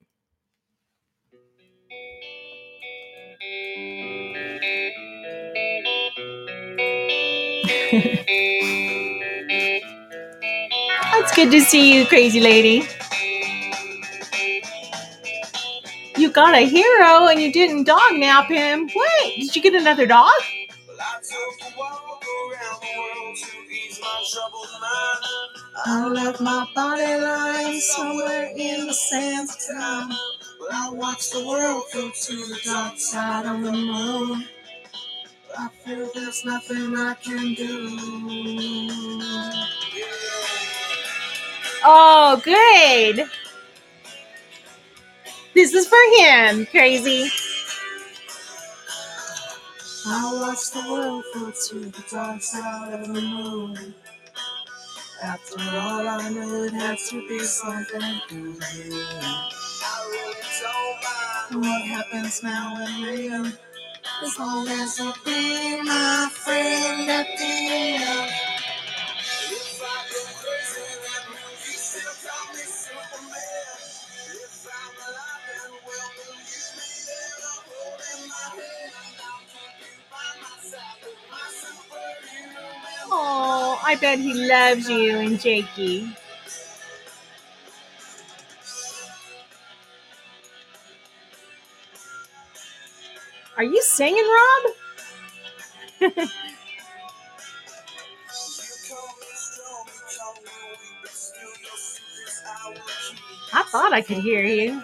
It's 11.17 11.35
good 11.37 11.51
to 11.53 11.61
see 11.61 11.97
you, 11.97 12.07
crazy 12.07 12.41
lady. 12.41 12.89
You 16.17 16.31
got 16.33 16.55
a 16.55 16.67
hero 16.67 17.29
and 17.29 17.41
you 17.41 17.53
didn't 17.53 17.85
dog 17.85 18.15
nap 18.15 18.49
him. 18.49 18.89
What? 18.89 19.23
Did 19.37 19.55
you 19.55 19.63
get 19.63 19.75
another 19.75 20.07
dog? 20.07 20.33
I 25.87 26.09
left 26.09 26.41
my 26.41 26.67
body 26.75 27.17
lying 27.17 27.81
somewhere 27.81 28.51
in 28.57 28.89
the 28.89 28.95
sands 28.95 29.55
of 29.55 29.77
time. 29.77 30.13
I 30.73 30.91
watched 30.91 31.33
the 31.33 31.47
world 31.47 31.85
go 31.93 32.11
to 32.11 32.37
the 32.37 32.61
dark 32.65 32.99
side 32.99 33.47
of 33.47 33.63
the 33.63 33.73
moon. 33.73 34.49
I 35.57 35.69
feel 35.85 36.11
there's 36.15 36.45
nothing 36.45 36.97
I 36.97 37.15
can 37.15 37.55
do. 37.55 37.99
Oh, 41.85 42.41
good. 42.43 43.27
This 45.55 45.73
is 45.75 45.87
for 45.87 45.97
him, 46.19 46.67
crazy. 46.67 47.31
I 50.07 50.35
watched 50.41 50.75
the 50.75 50.83
world 50.91 51.25
go 51.35 51.51
to 51.51 51.79
the 51.79 52.05
dark 52.11 52.43
side 52.43 53.01
of 53.01 53.15
the 53.15 53.21
moon. 53.21 53.95
After 55.23 55.61
all, 55.61 56.09
I 56.09 56.29
knew 56.31 56.65
it 56.65 56.73
had 56.73 56.99
to 57.11 57.29
be 57.29 57.39
something. 57.41 58.03
I 58.03 58.11
really 60.11 60.35
don't 60.61 61.61
mind 61.61 61.65
what 61.65 61.83
happens 61.83 62.43
now. 62.43 62.75
As 64.25 64.39
long 64.39 64.69
as 64.69 64.99
you 64.99 65.13
be 65.25 65.83
my 65.83 66.31
friend 66.33 67.11
at 67.11 67.27
the 67.39 67.45
end. 67.45 68.33
Oh, 83.11 83.81
I 83.85 83.97
bet 83.97 84.19
he 84.19 84.35
loves 84.35 84.89
you 84.89 85.17
and 85.19 85.41
Jakey. 85.41 86.09
Are 93.57 93.63
you 93.65 93.81
singing, 93.83 94.25
Rob? 94.25 94.73
I 103.53 103.63
thought 103.71 103.93
I 103.93 104.03
could 104.03 104.17
hear 104.19 104.45
you. 104.45 104.83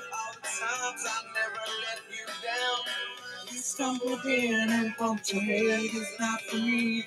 Stumbled 3.49 4.25
in 4.25 4.71
and 4.71 4.95
bumped 4.97 5.33
your 5.33 5.43
head. 5.43 5.81
It's 5.93 6.21
not 6.21 6.41
for 6.43 6.57
me, 6.57 7.05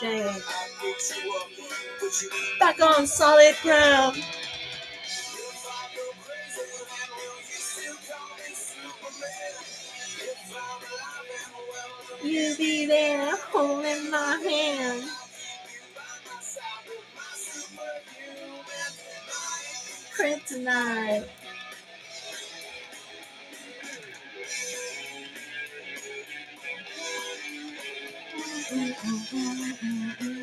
dead. 0.00 0.42
Back 2.58 2.80
on 2.80 3.06
solid 3.06 3.54
ground. 3.62 4.16
You 12.24 12.54
be 12.58 12.86
there 12.86 13.36
holding 13.52 14.10
my 14.10 14.38
hand. 14.44 15.04
Kryptonite. 20.16 21.28
Mm, 28.72 28.94
mm, 28.94 30.16
mm, 30.18 30.37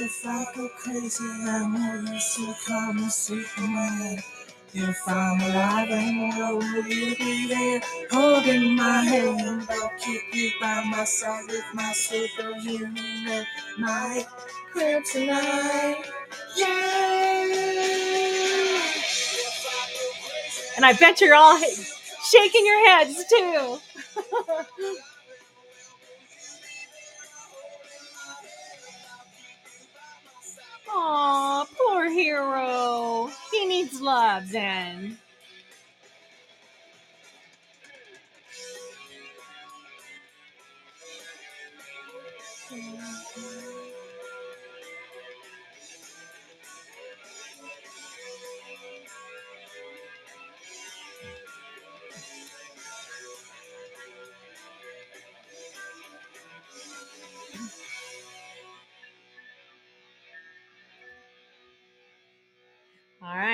If 0.00 0.26
I 0.26 0.46
go 0.56 0.68
crazy, 0.78 1.24
I'm 1.24 1.76
always 1.76 2.24
so 2.24 2.54
calm 2.66 2.98
and 2.98 3.12
Superman. 3.12 4.22
If 4.74 4.98
I'm 5.08 5.40
alive 5.40 5.90
and 5.90 6.38
well, 6.38 6.58
will 6.58 6.86
you 6.88 7.16
be 7.16 7.48
there 7.48 7.82
holding 8.12 8.76
my 8.76 9.02
hand? 9.02 9.66
I'll 9.70 9.90
keep 9.98 10.22
you 10.34 10.52
by 10.60 10.84
my 10.84 11.04
side 11.04 11.46
with 11.48 11.64
my 11.74 11.92
superhuman 11.92 13.46
my 13.78 14.26
kryptonite. 14.74 16.06
Yeah. 16.56 16.68
And 20.76 20.86
I 20.86 20.92
bet 20.94 21.20
you're 21.20 21.34
all 21.34 21.60
shaking 22.30 22.66
your 22.66 22.88
heads 22.88 23.24
too. 23.28 23.78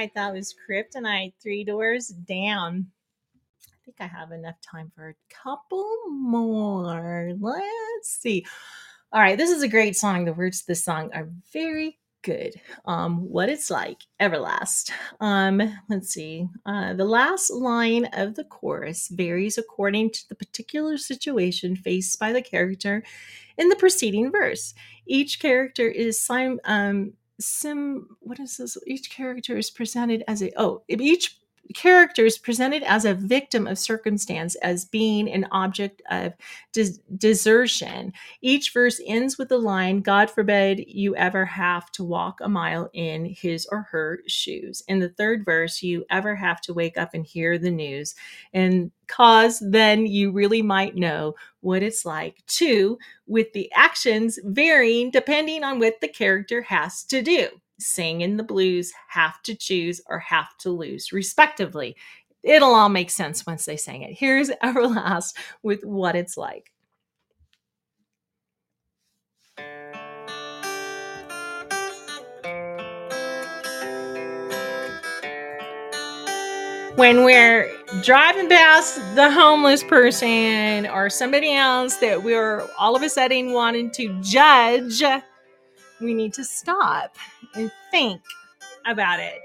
Right, 0.05 0.15
that 0.17 0.35
was 0.35 0.55
Kryptonite, 0.69 1.33
Three 1.43 1.65
Doors 1.65 2.09
Down. 2.09 2.89
I 3.67 3.77
think 3.87 3.97
I 4.01 4.07
have 4.07 4.33
enough 4.33 4.57
time 4.61 4.93
for 4.95 5.09
a 5.09 5.35
couple 5.35 5.91
more. 6.11 7.33
Let's 7.41 8.11
see. 8.11 8.45
All 9.13 9.23
right, 9.23 9.39
this 9.39 9.49
is 9.49 9.63
a 9.63 9.69
great 9.69 9.97
song. 9.97 10.27
The 10.27 10.35
words 10.35 10.61
to 10.61 10.67
this 10.67 10.85
song 10.85 11.11
are 11.15 11.31
very 11.55 11.99
good. 12.21 12.53
Um, 12.85 13.31
what 13.31 13.49
it's 13.49 13.71
like, 13.71 13.97
Everlast. 14.21 14.91
Um, 15.21 15.75
let's 15.89 16.11
see. 16.11 16.49
Uh, 16.67 16.93
the 16.93 17.07
last 17.07 17.51
line 17.51 18.05
of 18.13 18.35
the 18.35 18.45
chorus 18.45 19.09
varies 19.09 19.57
according 19.57 20.11
to 20.11 20.29
the 20.29 20.35
particular 20.35 20.99
situation 20.99 21.77
faced 21.77 22.21
by 22.21 22.31
the 22.31 22.43
character 22.43 23.03
in 23.57 23.71
the 23.71 23.77
preceding 23.77 24.31
verse. 24.31 24.75
Each 25.07 25.41
character 25.41 25.89
is 25.89 26.21
sim, 26.21 26.61
um, 26.65 27.15
sim. 27.41 28.17
What 28.21 28.41
is 28.41 28.57
this? 28.57 28.77
Each 28.87 29.11
character 29.11 29.57
is 29.57 29.71
presented 29.71 30.25
as 30.29 30.43
a 30.43 30.53
oh. 30.61 30.83
Each 30.89 31.39
character 31.73 32.27
is 32.27 32.39
presented 32.39 32.83
as 32.83 33.05
a 33.05 33.15
victim 33.15 33.67
of 33.67 33.79
circumstance, 33.79 34.55
as 34.57 34.85
being 34.85 35.31
an 35.31 35.47
object 35.51 36.03
of 36.11 36.35
des- 36.73 37.01
desertion. 37.17 38.13
Each 38.43 38.73
verse 38.73 39.01
ends 39.07 39.39
with 39.39 39.49
the 39.49 39.59
line, 39.59 40.01
God 40.01 40.31
forbid 40.31 40.85
you 40.87 41.17
ever 41.17 41.45
have 41.47 41.91
to 41.93 42.05
walk 42.05 42.41
a 42.41 42.49
mile 42.49 42.91
in 42.93 43.25
his 43.25 43.67
or 43.71 43.83
her 43.91 44.21
shoes. 44.27 44.83
In 44.89 44.99
the 44.99 45.09
third 45.09 45.45
verse, 45.45 45.83
you 45.83 46.05
ever 46.11 46.35
have 46.37 46.61
to 46.63 46.75
wake 46.75 46.99
up 46.99 47.15
and 47.15 47.25
hear 47.25 47.59
the 47.59 47.71
news. 47.71 48.15
And 48.53 48.91
cause 49.07 49.63
then 49.67 50.07
you 50.07 50.33
really 50.33 50.63
might 50.63 50.97
know 50.97 51.35
what 51.61 51.83
it's 51.83 52.05
like 52.05 52.45
to, 52.47 52.99
with 53.27 53.53
the 53.53 53.71
actions 53.73 54.39
varying 54.45 55.11
depending 55.11 55.65
on 55.65 55.79
what 55.79 56.01
the 56.01 56.09
character 56.09 56.63
has 56.63 57.05
to 57.05 57.23
do 57.23 57.49
sing 57.79 58.21
in 58.21 58.37
the 58.37 58.43
blues, 58.43 58.93
have 59.09 59.43
to 59.43 59.55
choose, 59.55 60.01
or 60.09 60.19
have 60.21 60.57
to 60.59 60.71
lose, 60.71 61.13
respectively. 61.13 61.97
It'll 62.43 62.75
all 62.75 62.89
make 62.89 63.11
sense 63.11 63.47
once 63.47 63.65
they 63.65 63.77
sing 63.77 64.03
it. 64.03 64.15
Here's 64.19 64.51
Everlast 64.63 65.35
with 65.63 65.85
What 65.85 66.17
It's 66.17 66.37
Like. 66.37 66.71
When 76.97 77.25
we're 77.25 77.69
driving 78.03 78.49
past 78.49 79.01
the 79.17 79.29
homeless 79.29 79.83
person 79.83 80.87
or 80.87 81.11
somebody 81.11 81.53
else 81.53 81.97
that 81.97 82.23
we're 82.23 82.69
all 82.79 82.95
of 82.95 83.03
a 83.03 83.09
sudden 83.09 83.53
wanting 83.53 83.91
to 83.93 84.17
judge, 84.23 85.03
we 86.05 86.15
need 86.15 86.35
to 86.35 86.45
stop 86.45 87.17
and 87.55 87.71
think 87.91 88.21
about 88.87 89.21
it. 89.21 89.43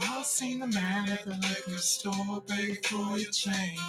I'll 0.00 0.24
seen 0.24 0.60
the 0.60 0.66
man 0.66 1.08
at 1.10 1.24
the 1.24 1.30
liquor 1.30 1.78
store 1.78 2.42
beg 2.46 2.84
for 2.86 3.18
your 3.18 3.30
change. 3.30 3.80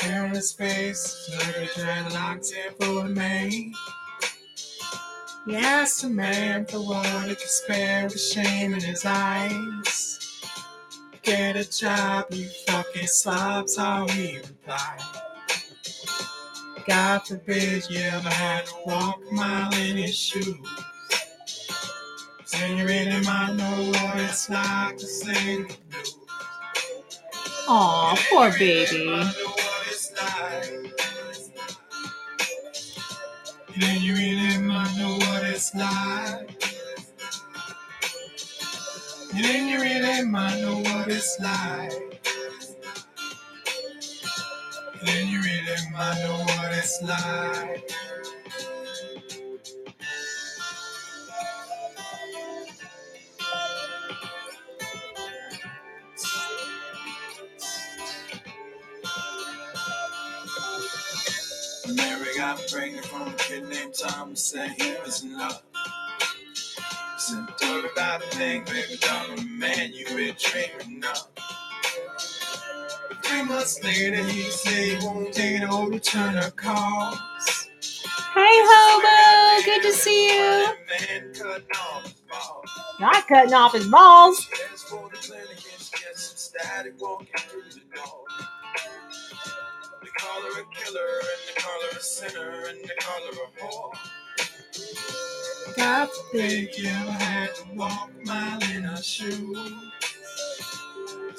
Hair 0.00 0.24
on 0.24 0.30
his 0.30 0.52
face, 0.52 1.28
a 1.32 1.66
dreadlocks 1.66 2.52
maid. 3.14 3.72
He 5.46 5.56
asked 5.56 6.04
man 6.08 6.66
for 6.66 6.78
what 6.78 7.28
he 7.28 7.34
could 7.34 7.40
spare 7.40 8.04
with 8.04 8.20
shame 8.20 8.74
in 8.74 8.80
his 8.80 9.04
eyes. 9.04 10.18
Get 11.22 11.56
a 11.56 11.68
job, 11.68 12.26
you 12.30 12.48
fucking 12.66 13.06
slobs, 13.06 13.76
he 14.10 14.36
replied. 14.36 15.17
God 16.88 17.26
forbid 17.26 17.90
you 17.90 18.00
ever 18.00 18.30
had 18.30 18.64
to 18.64 18.74
walk 18.86 19.20
a 19.30 19.34
mile 19.34 19.74
in 19.74 19.98
his 19.98 20.16
shoes. 20.16 20.56
And 22.54 22.78
you 22.78 22.86
really 22.86 23.20
might 23.26 23.52
know 23.56 23.90
what 23.90 24.16
it's 24.16 24.48
like 24.48 24.96
to 24.96 25.06
sing 25.06 25.68
the 25.68 25.76
blues. 25.90 26.16
Aw, 27.68 28.16
poor 28.30 28.50
baby. 28.58 29.04
might 29.04 29.34
know 29.36 29.50
what 29.50 29.86
it's 29.86 30.12
like. 30.16 30.70
And 33.74 33.82
then 33.82 34.00
you 34.00 34.14
really 34.14 34.58
might 34.58 34.96
know 34.96 35.18
what 35.18 35.44
it's 35.44 35.74
like. 35.74 36.48
And 39.34 39.44
then 39.44 39.68
you 39.68 39.78
really 39.78 40.24
might 40.24 40.58
know 40.62 40.78
what 40.78 41.08
it's 41.08 41.38
like. 41.38 42.17
Then 45.04 45.28
you 45.28 45.40
really 45.40 45.76
might 45.92 46.20
know 46.24 46.38
what 46.38 46.72
it's 46.72 47.02
like. 47.02 47.90
Mary 61.94 62.26
got 62.36 62.60
pregnant 62.70 63.06
from 63.06 63.28
a 63.28 63.32
kid 63.34 63.68
named 63.68 63.94
Thomas, 63.94 64.44
said 64.44 64.70
he 64.78 64.94
was 65.04 65.22
in 65.22 65.38
love. 65.38 65.62
Said, 67.18 67.46
talk 67.60 67.92
about 67.92 68.20
the 68.20 68.26
thing, 68.36 68.64
baby, 68.64 68.98
darling, 69.00 69.58
man, 69.58 69.92
you 69.92 70.06
been 70.06 70.34
dreaming 70.38 71.04
of. 71.04 71.37
Three 73.28 73.42
months 73.42 73.84
later, 73.84 74.24
he 74.24 74.42
said 74.44 75.00
he 75.00 75.06
won't 75.06 75.34
take 75.34 75.70
or 75.70 75.90
return 75.90 76.34
her 76.34 76.50
calls. 76.50 77.18
Hey, 78.34 78.56
Hobo, 78.64 79.64
good 79.66 79.82
to 79.82 79.92
see 79.92 80.28
you. 80.28 80.66
Man 80.88 81.34
cut 81.34 81.62
off 81.78 82.04
his 82.04 82.14
balls. 82.22 82.70
Not 82.98 83.28
cutting 83.28 83.52
off 83.52 83.74
his 83.74 83.86
balls. 83.88 84.48
Here's 84.50 84.82
for 84.84 85.10
the 85.10 85.18
clinic 85.18 85.50
and 85.50 85.60
she 85.60 86.04
gets 86.04 86.22
some 86.22 86.36
static 86.38 86.94
walking 86.98 87.28
through 87.36 87.64
the 87.70 87.80
door. 87.94 88.24
They 90.02 90.08
call 90.18 90.40
her 90.40 90.62
a 90.62 90.64
killer, 90.74 91.20
and 91.20 91.40
they 91.48 91.60
call 91.60 91.80
her 91.82 91.98
a 91.98 92.00
sinner, 92.00 92.64
and 92.68 92.78
they 92.82 92.94
call 92.98 93.20
her 93.26 93.42
a 93.44 93.46
whore. 93.60 93.92
God 95.76 96.08
forbid 96.30 96.78
you 96.78 96.88
ever 96.88 97.12
had 97.12 97.54
to 97.56 97.64
walk 97.74 98.10
mile 98.24 98.62
in 98.74 98.84
her 98.84 99.02
shoes. 99.02 99.58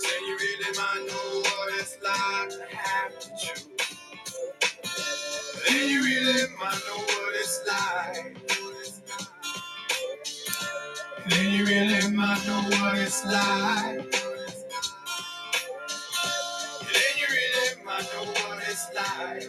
Then 0.03 0.25
you 0.27 0.37
really 0.37 0.77
might 0.77 1.05
know 1.07 1.41
what 1.41 1.73
it's 1.79 1.97
like 2.03 2.49
to 2.49 2.75
have 2.75 3.19
to 3.19 3.29
choose. 3.39 3.67
Then 5.67 5.89
you 5.89 6.03
really 6.03 6.47
might 6.59 6.81
know 6.87 6.97
what 6.97 7.35
it's 7.35 7.61
like. 7.67 8.37
Then 11.29 11.51
you 11.51 11.65
really 11.65 12.15
might 12.15 12.47
know 12.47 12.61
what 12.79 12.97
it's 12.97 13.25
like. 13.25 14.11
Then 16.81 17.13
you 17.19 17.27
really 17.29 17.83
might 17.85 18.07
know 18.13 18.25
what 18.25 18.59
it's 18.69 18.87
like. 18.95 19.41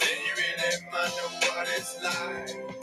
Then 0.00 0.18
you 0.26 0.34
really 0.38 0.76
might 0.92 1.12
know 1.16 1.30
what 1.48 1.68
it's 1.76 1.92
like. 2.02 2.81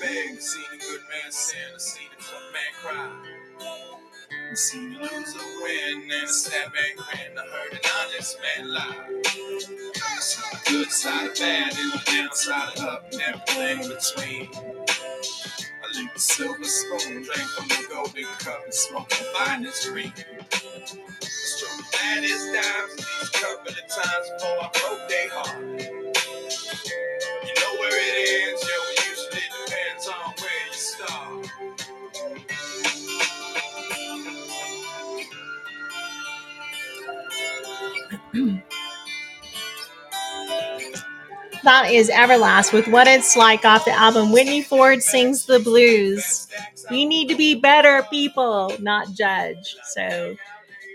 Beg, 0.00 0.40
seen 0.40 0.62
a 0.74 0.78
good 0.78 1.00
man 1.10 1.30
sin, 1.32 1.58
I 1.74 1.78
seen 1.78 2.08
a 2.12 2.22
tough 2.22 2.52
man 2.52 2.72
cry. 2.82 3.10
I 4.50 4.54
seen 4.54 4.94
a 4.94 5.00
loser 5.00 5.38
win 5.62 6.02
and 6.02 6.24
a 6.24 6.28
sad 6.28 6.72
man 6.72 6.96
grin. 6.96 7.38
I 7.38 7.46
heard 7.46 7.72
an 7.72 7.80
honest 8.02 8.38
man 8.42 8.74
lie. 8.74 9.22
Good 10.66 10.90
side 10.90 11.30
of 11.30 11.38
bad 11.38 11.74
and 11.78 11.92
the 11.92 12.02
downside 12.06 12.78
of 12.78 12.84
up 12.84 13.12
and 13.12 13.22
everything 13.22 13.88
between. 13.88 14.48
I 14.54 16.00
licked 16.00 16.14
the 16.14 16.20
silver 16.20 16.64
spoon, 16.64 17.22
drank 17.22 17.48
from 17.50 17.68
the 17.68 17.86
golden 17.90 18.24
cup, 18.38 18.64
and 18.64 18.74
smoked 18.74 19.10
the 19.10 19.24
finest 19.34 19.88
green. 19.88 20.12
The 20.16 21.84
baddest 21.92 22.46
dimes 22.52 22.96
these 22.96 23.30
couple 23.30 23.72
of 23.72 23.88
times 23.88 24.30
before 24.38 24.58
I 24.60 24.70
broke 24.80 25.08
their 25.08 25.30
heart. 25.30 25.80
You 27.44 27.54
know 27.54 27.80
where 27.80 27.92
it 27.92 28.50
ends, 28.50 28.62
yo, 28.62 29.05
depends 29.96 30.08
on 30.08 30.34
where 30.38 30.66
you 30.66 30.72
start. 30.72 31.46
That 41.64 41.90
is 41.90 42.10
Everlast 42.10 42.72
with 42.72 42.86
What 42.88 43.08
It's 43.08 43.36
Like 43.36 43.64
off 43.64 43.84
the 43.84 43.90
album 43.90 44.28
Whitey 44.28 44.64
Ford 44.64 45.02
Sings 45.02 45.46
the 45.46 45.58
Blues. 45.58 46.46
We 46.90 47.04
need 47.04 47.28
to 47.28 47.36
be 47.36 47.56
better 47.56 48.04
people, 48.08 48.72
not 48.80 49.12
judge. 49.12 49.76
So, 49.84 50.36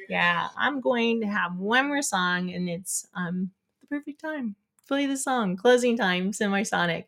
yeah, 0.07 0.47
I'm 0.57 0.79
going 0.79 1.21
to 1.21 1.27
have 1.27 1.57
one 1.57 1.87
more 1.87 2.01
song, 2.01 2.51
and 2.51 2.69
it's 2.69 3.07
um 3.15 3.51
the 3.81 3.87
perfect 3.87 4.21
time. 4.21 4.55
Play 4.87 5.07
the 5.07 5.17
song, 5.17 5.57
Closing 5.57 5.97
Time, 5.97 6.31
Semisonic. 6.31 7.05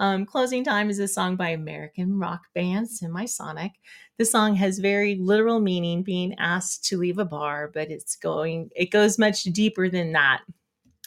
Um, 0.00 0.24
Closing 0.24 0.64
Time 0.64 0.88
is 0.88 0.98
a 0.98 1.06
song 1.06 1.36
by 1.36 1.50
American 1.50 2.18
rock 2.18 2.40
band 2.54 2.88
Semisonic. 2.88 3.72
The 4.16 4.24
song 4.24 4.54
has 4.54 4.78
very 4.78 5.16
literal 5.16 5.60
meaning, 5.60 6.02
being 6.02 6.34
asked 6.38 6.86
to 6.86 6.96
leave 6.96 7.18
a 7.18 7.24
bar, 7.26 7.70
but 7.72 7.90
it's 7.90 8.16
going, 8.16 8.70
it 8.74 8.90
goes 8.90 9.18
much 9.18 9.42
deeper 9.42 9.90
than 9.90 10.12
that. 10.12 10.40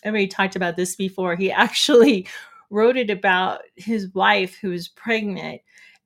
I 0.06 0.10
already 0.10 0.28
talked 0.28 0.56
about 0.56 0.78
this 0.78 0.96
before. 0.96 1.36
He 1.36 1.52
actually 1.52 2.28
wrote 2.70 2.96
it 2.96 3.10
about 3.10 3.62
his 3.76 4.14
wife 4.14 4.56
who 4.62 4.70
was 4.70 4.90
pregnant 4.90 5.62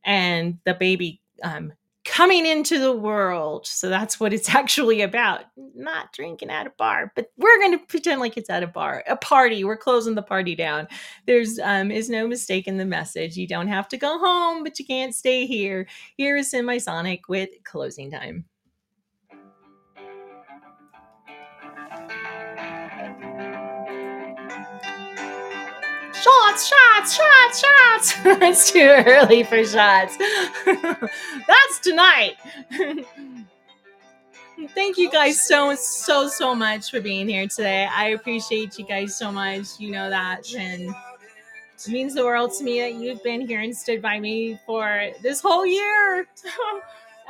and 0.05 0.57
the 0.63 0.73
baby 0.73 1.21
um, 1.43 1.73
coming 2.07 2.45
into 2.45 2.79
the 2.79 2.95
world. 2.95 3.67
So 3.67 3.89
that's 3.89 4.19
what 4.19 4.33
it's 4.33 4.49
actually 4.55 5.01
about. 5.01 5.43
Not 5.75 6.13
drinking 6.13 6.49
at 6.49 6.65
a 6.65 6.71
bar, 6.77 7.11
but 7.15 7.31
we're 7.37 7.59
going 7.59 7.77
to 7.77 7.85
pretend 7.85 8.21
like 8.21 8.37
it's 8.37 8.49
at 8.49 8.63
a 8.63 8.67
bar, 8.67 9.03
a 9.07 9.17
party. 9.17 9.63
We're 9.63 9.77
closing 9.77 10.15
the 10.15 10.23
party 10.23 10.55
down. 10.55 10.87
There's 11.27 11.59
um, 11.59 11.91
is 11.91 12.09
no 12.09 12.27
mistake 12.27 12.67
in 12.67 12.77
the 12.77 12.85
message. 12.85 13.35
You 13.35 13.47
don't 13.47 13.67
have 13.67 13.87
to 13.89 13.97
go 13.97 14.17
home, 14.17 14.63
but 14.63 14.79
you 14.79 14.85
can't 14.85 15.13
stay 15.13 15.45
here. 15.45 15.87
Here 16.15 16.37
is 16.37 16.51
Semisonic 16.51 17.21
with 17.27 17.49
closing 17.63 18.09
time. 18.09 18.45
Shots, 26.57 26.71
shots, 26.71 27.15
shots, 27.15 27.59
shots. 27.59 28.13
it's 28.25 28.71
too 28.71 28.79
early 28.79 29.43
for 29.43 29.63
shots. 29.63 30.17
That's 30.65 31.79
tonight. 31.83 32.33
Thank 34.73 34.97
you 34.97 35.11
guys 35.11 35.39
so, 35.39 35.75
so, 35.75 36.27
so 36.27 36.55
much 36.55 36.89
for 36.89 36.99
being 36.99 37.29
here 37.29 37.47
today. 37.47 37.87
I 37.93 38.09
appreciate 38.09 38.79
you 38.79 38.85
guys 38.85 39.15
so 39.15 39.31
much. 39.31 39.79
You 39.79 39.91
know 39.91 40.09
that. 40.09 40.51
And 40.55 40.95
it 41.75 41.87
means 41.89 42.15
the 42.15 42.25
world 42.25 42.53
to 42.57 42.63
me 42.63 42.79
that 42.79 42.95
you've 42.95 43.21
been 43.21 43.45
here 43.45 43.59
and 43.59 43.77
stood 43.77 44.01
by 44.01 44.19
me 44.19 44.59
for 44.65 45.11
this 45.21 45.39
whole 45.41 45.63
year 45.63 46.27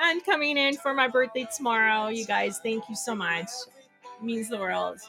and 0.01 0.23
coming 0.23 0.55
in 0.55 0.77
for 0.77 0.93
my 0.93 1.09
birthday 1.09 1.45
tomorrow. 1.53 2.07
You 2.07 2.25
guys, 2.25 2.59
thank 2.59 2.87
you 2.87 2.95
so 2.95 3.13
much. 3.13 3.49
It 4.05 4.23
means 4.23 4.47
the 4.47 4.57
world 4.57 4.99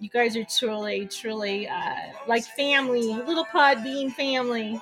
you 0.00 0.08
guys 0.08 0.36
are 0.36 0.44
truly, 0.44 1.06
truly 1.06 1.68
uh, 1.68 1.94
like 2.26 2.44
family, 2.44 3.02
little 3.02 3.44
Podbean 3.44 4.10
family. 4.12 4.80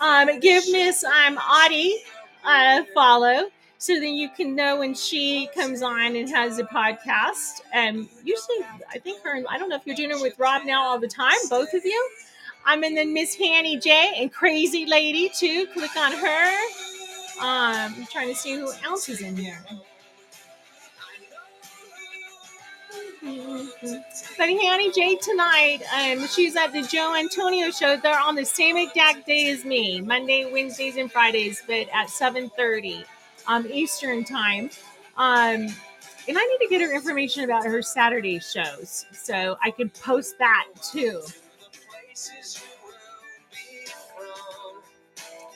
Um, 0.00 0.40
give 0.40 0.64
Miss 0.70 1.04
um, 1.04 1.38
Audie 1.38 1.96
a 2.44 2.84
follow 2.92 3.48
so 3.78 3.94
that 3.94 4.08
you 4.08 4.28
can 4.28 4.54
know 4.54 4.78
when 4.78 4.92
she 4.92 5.48
comes 5.54 5.82
on 5.82 6.16
and 6.16 6.28
has 6.28 6.58
a 6.58 6.64
podcast. 6.64 7.60
And 7.72 8.08
usually, 8.24 8.58
I 8.92 8.98
think 8.98 9.22
her, 9.22 9.42
I 9.48 9.56
don't 9.56 9.68
know 9.68 9.76
if 9.76 9.86
you're 9.86 9.96
doing 9.96 10.10
it 10.10 10.20
with 10.20 10.38
Rob 10.38 10.64
now 10.64 10.82
all 10.82 10.98
the 10.98 11.08
time, 11.08 11.36
both 11.48 11.72
of 11.74 11.84
you. 11.84 12.10
I'm 12.66 12.82
in 12.82 12.94
then 12.94 13.14
Miss 13.14 13.36
HannyJ 13.36 13.86
and 13.86 14.32
Crazy 14.32 14.86
Lady 14.86 15.28
too. 15.28 15.66
Click 15.74 15.96
on 15.96 16.12
her. 16.12 16.54
Um, 17.40 17.94
I'm 17.98 18.06
trying 18.06 18.28
to 18.28 18.34
see 18.34 18.54
who 18.54 18.72
else 18.84 19.08
is 19.08 19.20
in 19.20 19.36
here. 19.36 19.58
But 23.24 24.48
HannyJ 24.48 25.20
tonight, 25.20 25.80
um, 25.96 26.26
she's 26.26 26.56
at 26.56 26.72
the 26.72 26.82
Joe 26.82 27.14
Antonio 27.14 27.70
show. 27.70 27.96
They're 27.96 28.20
on 28.20 28.34
the 28.34 28.44
same 28.44 28.76
exact 28.76 29.26
day 29.26 29.50
as 29.50 29.64
me, 29.64 30.00
Monday, 30.02 30.50
Wednesdays, 30.52 30.96
and 30.96 31.10
Fridays, 31.10 31.62
but 31.66 31.88
at 31.92 32.08
7:30 32.08 33.04
um, 33.46 33.66
Eastern 33.70 34.24
time. 34.24 34.68
Um, 35.16 35.68
and 36.26 36.38
I 36.38 36.44
need 36.44 36.58
to 36.60 36.66
get 36.68 36.82
her 36.82 36.94
information 36.94 37.44
about 37.44 37.64
her 37.64 37.80
Saturday 37.80 38.40
shows, 38.40 39.06
so 39.12 39.56
I 39.62 39.70
could 39.70 39.94
post 39.94 40.36
that 40.38 40.66
too. 40.92 41.22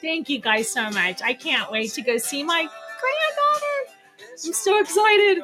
Thank 0.01 0.29
you 0.31 0.39
guys 0.41 0.71
so 0.71 0.89
much. 0.91 1.21
I 1.23 1.35
can't 1.35 1.71
wait 1.71 1.93
to 1.93 2.03
go 2.03 2.17
see 2.17 2.43
my 2.43 2.61
granddaughter. 2.63 3.93
I'm 4.47 4.53
so 4.53 4.81
excited. 4.81 5.43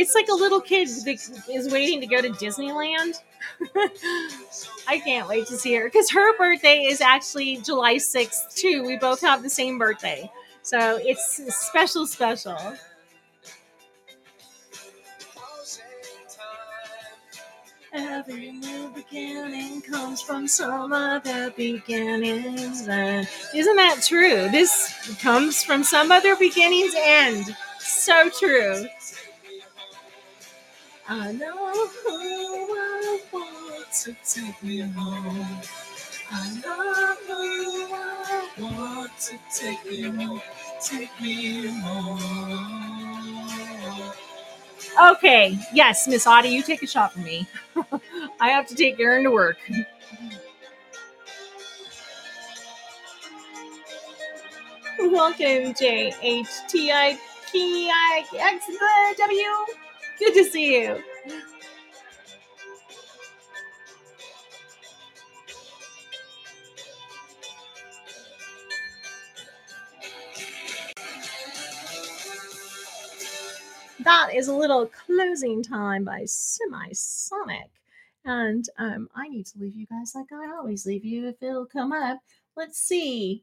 It's 0.00 0.14
like 0.14 0.28
a 0.28 0.34
little 0.34 0.62
kid 0.62 0.88
that 0.88 1.44
is 1.52 1.70
waiting 1.70 2.00
to 2.00 2.06
go 2.06 2.22
to 2.22 2.30
Disneyland. 2.30 3.20
I 4.88 4.98
can't 4.98 5.28
wait 5.28 5.46
to 5.48 5.58
see 5.58 5.74
her 5.74 5.84
because 5.84 6.10
her 6.10 6.34
birthday 6.38 6.84
is 6.84 7.02
actually 7.02 7.58
July 7.58 7.96
6th, 7.96 8.54
too. 8.54 8.82
We 8.86 8.96
both 8.96 9.20
have 9.20 9.42
the 9.42 9.50
same 9.50 9.76
birthday. 9.76 10.30
So 10.62 10.98
it's 11.02 11.42
special, 11.54 12.06
special. 12.06 12.56
Every 17.92 18.52
new 18.52 18.92
beginning 18.94 19.82
comes 19.82 20.22
from 20.22 20.48
some 20.48 20.94
other 20.94 21.50
beginning's 21.50 22.88
end. 22.88 23.28
Isn't 23.54 23.76
that 23.76 24.02
true? 24.02 24.48
This 24.48 25.18
comes 25.20 25.62
from 25.62 25.84
some 25.84 26.10
other 26.10 26.36
beginning's 26.36 26.94
end. 26.96 27.54
So 27.80 28.30
true. 28.30 28.86
I 31.12 31.32
know 31.32 31.74
who 31.74 32.10
I 32.12 33.20
want 33.32 33.92
to 34.04 34.14
take 34.24 34.62
me 34.62 34.78
home. 34.78 35.58
I 36.30 36.60
know 36.64 37.16
who 37.26 37.92
I 37.92 38.48
want 38.60 39.10
to 39.22 39.36
take 39.52 39.84
me 39.90 40.02
home. 40.02 40.40
Take 40.80 41.10
me 41.20 41.66
home. 41.66 42.20
Okay, 45.16 45.58
yes, 45.74 46.06
Miss 46.06 46.28
Audie, 46.28 46.50
you 46.50 46.62
take 46.62 46.84
a 46.84 46.86
shot 46.86 47.12
for 47.12 47.18
me. 47.18 47.48
I 48.40 48.50
have 48.50 48.68
to 48.68 48.76
take 48.76 49.00
Aaron 49.00 49.24
to 49.24 49.32
work. 49.32 49.58
Welcome, 55.00 55.74
J 55.74 56.14
H 56.22 56.46
T 56.68 56.92
I 56.92 57.18
P 57.50 57.90
I 57.92 58.24
X 58.32 58.64
W. 59.18 59.89
Good 60.20 60.34
to 60.34 60.44
see 60.44 60.82
you. 60.82 61.02
That 74.04 74.34
is 74.34 74.48
a 74.48 74.54
little 74.54 74.90
closing 75.06 75.62
time 75.62 76.04
by 76.04 76.24
Semisonic. 76.24 77.70
And 78.26 78.66
um, 78.76 79.08
I 79.14 79.26
need 79.26 79.46
to 79.46 79.58
leave 79.58 79.74
you 79.74 79.86
guys 79.86 80.14
like 80.14 80.30
I 80.32 80.50
always 80.54 80.84
leave 80.84 81.06
you 81.06 81.28
if 81.28 81.42
it'll 81.42 81.64
come 81.64 81.92
up. 81.92 82.18
Let's 82.54 82.78
see. 82.78 83.42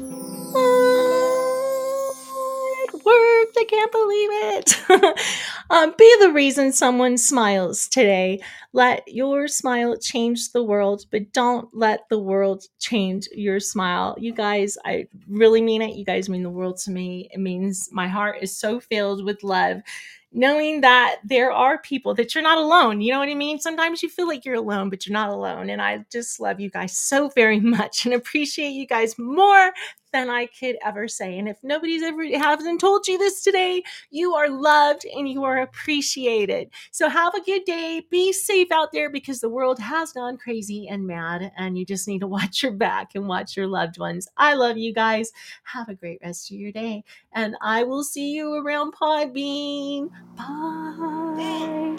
Mm-hmm 0.00 1.29
worked. 3.04 3.56
I 3.58 3.64
can't 3.68 3.92
believe 3.92 4.28
it. 4.32 5.20
um, 5.70 5.94
be 5.98 6.16
the 6.20 6.32
reason 6.32 6.72
someone 6.72 7.18
smiles 7.18 7.88
today. 7.88 8.40
Let 8.72 9.02
your 9.06 9.48
smile 9.48 9.98
change 9.98 10.52
the 10.52 10.62
world, 10.62 11.04
but 11.10 11.32
don't 11.32 11.68
let 11.74 12.08
the 12.08 12.18
world 12.18 12.64
change 12.78 13.28
your 13.32 13.60
smile. 13.60 14.16
You 14.18 14.32
guys, 14.32 14.78
I 14.84 15.06
really 15.28 15.62
mean 15.62 15.82
it. 15.82 15.96
You 15.96 16.04
guys 16.04 16.28
mean 16.28 16.42
the 16.42 16.50
world 16.50 16.78
to 16.78 16.90
me. 16.90 17.28
It 17.32 17.40
means 17.40 17.88
my 17.92 18.08
heart 18.08 18.38
is 18.42 18.56
so 18.56 18.80
filled 18.80 19.24
with 19.24 19.42
love 19.42 19.82
knowing 20.32 20.80
that 20.80 21.16
there 21.24 21.50
are 21.50 21.78
people 21.78 22.14
that 22.14 22.34
you're 22.34 22.42
not 22.42 22.58
alone. 22.58 23.00
You 23.00 23.12
know 23.12 23.18
what 23.18 23.28
I 23.28 23.34
mean? 23.34 23.58
Sometimes 23.58 24.02
you 24.02 24.08
feel 24.08 24.28
like 24.28 24.44
you're 24.44 24.54
alone, 24.54 24.88
but 24.88 25.06
you're 25.06 25.12
not 25.12 25.30
alone. 25.30 25.70
And 25.70 25.82
I 25.82 26.04
just 26.10 26.38
love 26.38 26.60
you 26.60 26.70
guys 26.70 26.96
so 26.96 27.28
very 27.30 27.60
much 27.60 28.04
and 28.04 28.14
appreciate 28.14 28.70
you 28.70 28.86
guys 28.86 29.18
more 29.18 29.72
than 30.12 30.30
I 30.30 30.46
could 30.46 30.76
ever 30.84 31.08
say. 31.08 31.38
And 31.38 31.48
if 31.48 31.58
nobody's 31.62 32.02
ever 32.02 32.24
hasn't 32.38 32.80
told 32.80 33.06
you 33.06 33.18
this 33.18 33.42
today, 33.42 33.82
you 34.10 34.34
are 34.34 34.48
loved 34.48 35.04
and 35.04 35.28
you 35.28 35.44
are 35.44 35.58
appreciated. 35.58 36.70
So 36.90 37.08
have 37.08 37.34
a 37.34 37.42
good 37.42 37.64
day. 37.64 38.02
Be 38.10 38.32
safe 38.32 38.70
out 38.72 38.92
there 38.92 39.10
because 39.10 39.40
the 39.40 39.48
world 39.48 39.78
has 39.78 40.12
gone 40.12 40.36
crazy 40.36 40.88
and 40.88 41.06
mad, 41.06 41.52
and 41.56 41.78
you 41.78 41.84
just 41.84 42.08
need 42.08 42.20
to 42.20 42.26
watch 42.40 42.62
your 42.62 42.72
back 42.72 43.10
and 43.14 43.28
watch 43.28 43.56
your 43.56 43.66
loved 43.66 43.98
ones. 43.98 44.28
I 44.36 44.54
love 44.54 44.76
you 44.76 44.92
guys. 44.92 45.30
Have 45.64 45.88
a 45.88 45.94
great 45.94 46.20
rest 46.22 46.50
of 46.50 46.56
your 46.56 46.72
day, 46.72 47.04
and 47.32 47.56
I 47.60 47.84
will 47.84 48.04
see 48.04 48.32
you 48.32 48.54
around 48.54 48.94
Podbean. 48.94 50.10
Bye. 50.36 51.96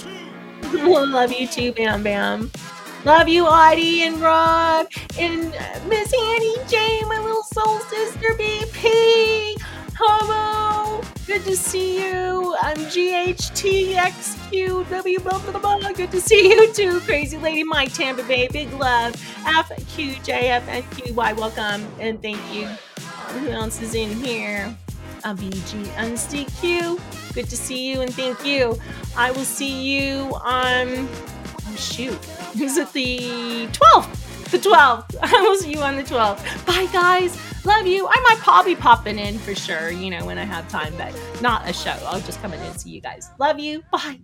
love 1.11 1.31
you 1.33 1.47
too, 1.47 1.73
Bamm 1.73 2.03
Bamm. 2.03 2.80
Love 3.03 3.27
you, 3.27 3.47
Audie 3.47 4.03
and 4.03 4.21
Rob 4.21 4.85
and 5.17 5.55
uh, 5.55 5.79
Miss 5.87 6.13
Annie 6.13 6.57
J, 6.67 7.01
my 7.07 7.17
little 7.17 7.41
soul 7.41 7.79
sister 7.79 8.27
BP. 8.37 9.55
Homo, 9.97 11.01
good 11.25 11.43
to 11.45 11.57
see 11.57 12.03
you. 12.03 12.55
I'm 12.61 12.77
GHTXQW, 12.77 14.03
blah. 15.23 15.91
Good 15.93 16.11
to 16.11 16.21
see 16.21 16.49
you 16.51 16.71
too, 16.73 16.99
Crazy 16.99 17.39
Lady 17.39 17.63
Mike 17.63 17.91
Tampa 17.91 18.21
Bay. 18.21 18.47
Big 18.49 18.71
love. 18.73 19.15
FQJFNQY, 19.45 21.15
welcome 21.37 21.87
and 21.99 22.21
thank 22.21 22.39
you. 22.53 22.67
Um, 22.67 23.39
who 23.39 23.49
else 23.49 23.81
is 23.81 23.95
in 23.95 24.11
here? 24.11 24.77
A 25.23 25.33
BG 25.33 25.85
UnstiQ. 25.95 27.01
Good 27.33 27.49
to 27.49 27.57
see 27.57 27.91
you 27.91 28.01
and 28.01 28.13
thank 28.13 28.45
you. 28.45 28.79
I 29.17 29.31
will 29.31 29.45
see 29.45 29.81
you 29.81 30.35
on 30.43 30.87
oh 30.87 31.40
Oh, 31.71 31.75
shoot. 31.75 32.19
Is 32.59 32.77
it 32.77 32.91
the 32.93 33.67
12th? 33.67 34.51
The 34.51 34.57
12th. 34.57 35.15
I 35.21 35.41
will 35.41 35.55
see 35.55 35.71
you 35.71 35.81
on 35.81 35.95
the 35.95 36.03
12th. 36.03 36.65
Bye 36.65 36.87
guys. 36.91 37.37
Love 37.65 37.87
you. 37.87 38.07
I 38.07 38.25
might 38.29 38.39
probably 38.39 38.75
popping 38.75 39.19
in 39.19 39.37
for 39.39 39.55
sure, 39.55 39.91
you 39.91 40.09
know, 40.09 40.25
when 40.25 40.37
I 40.37 40.43
have 40.43 40.67
time, 40.67 40.93
but 40.97 41.17
not 41.41 41.69
a 41.69 41.73
show. 41.73 41.95
I'll 42.05 42.19
just 42.21 42.41
come 42.41 42.53
in 42.53 42.59
and 42.59 42.79
see 42.79 42.89
you 42.89 43.01
guys. 43.01 43.29
Love 43.39 43.59
you. 43.59 43.83
Bye. 43.91 44.19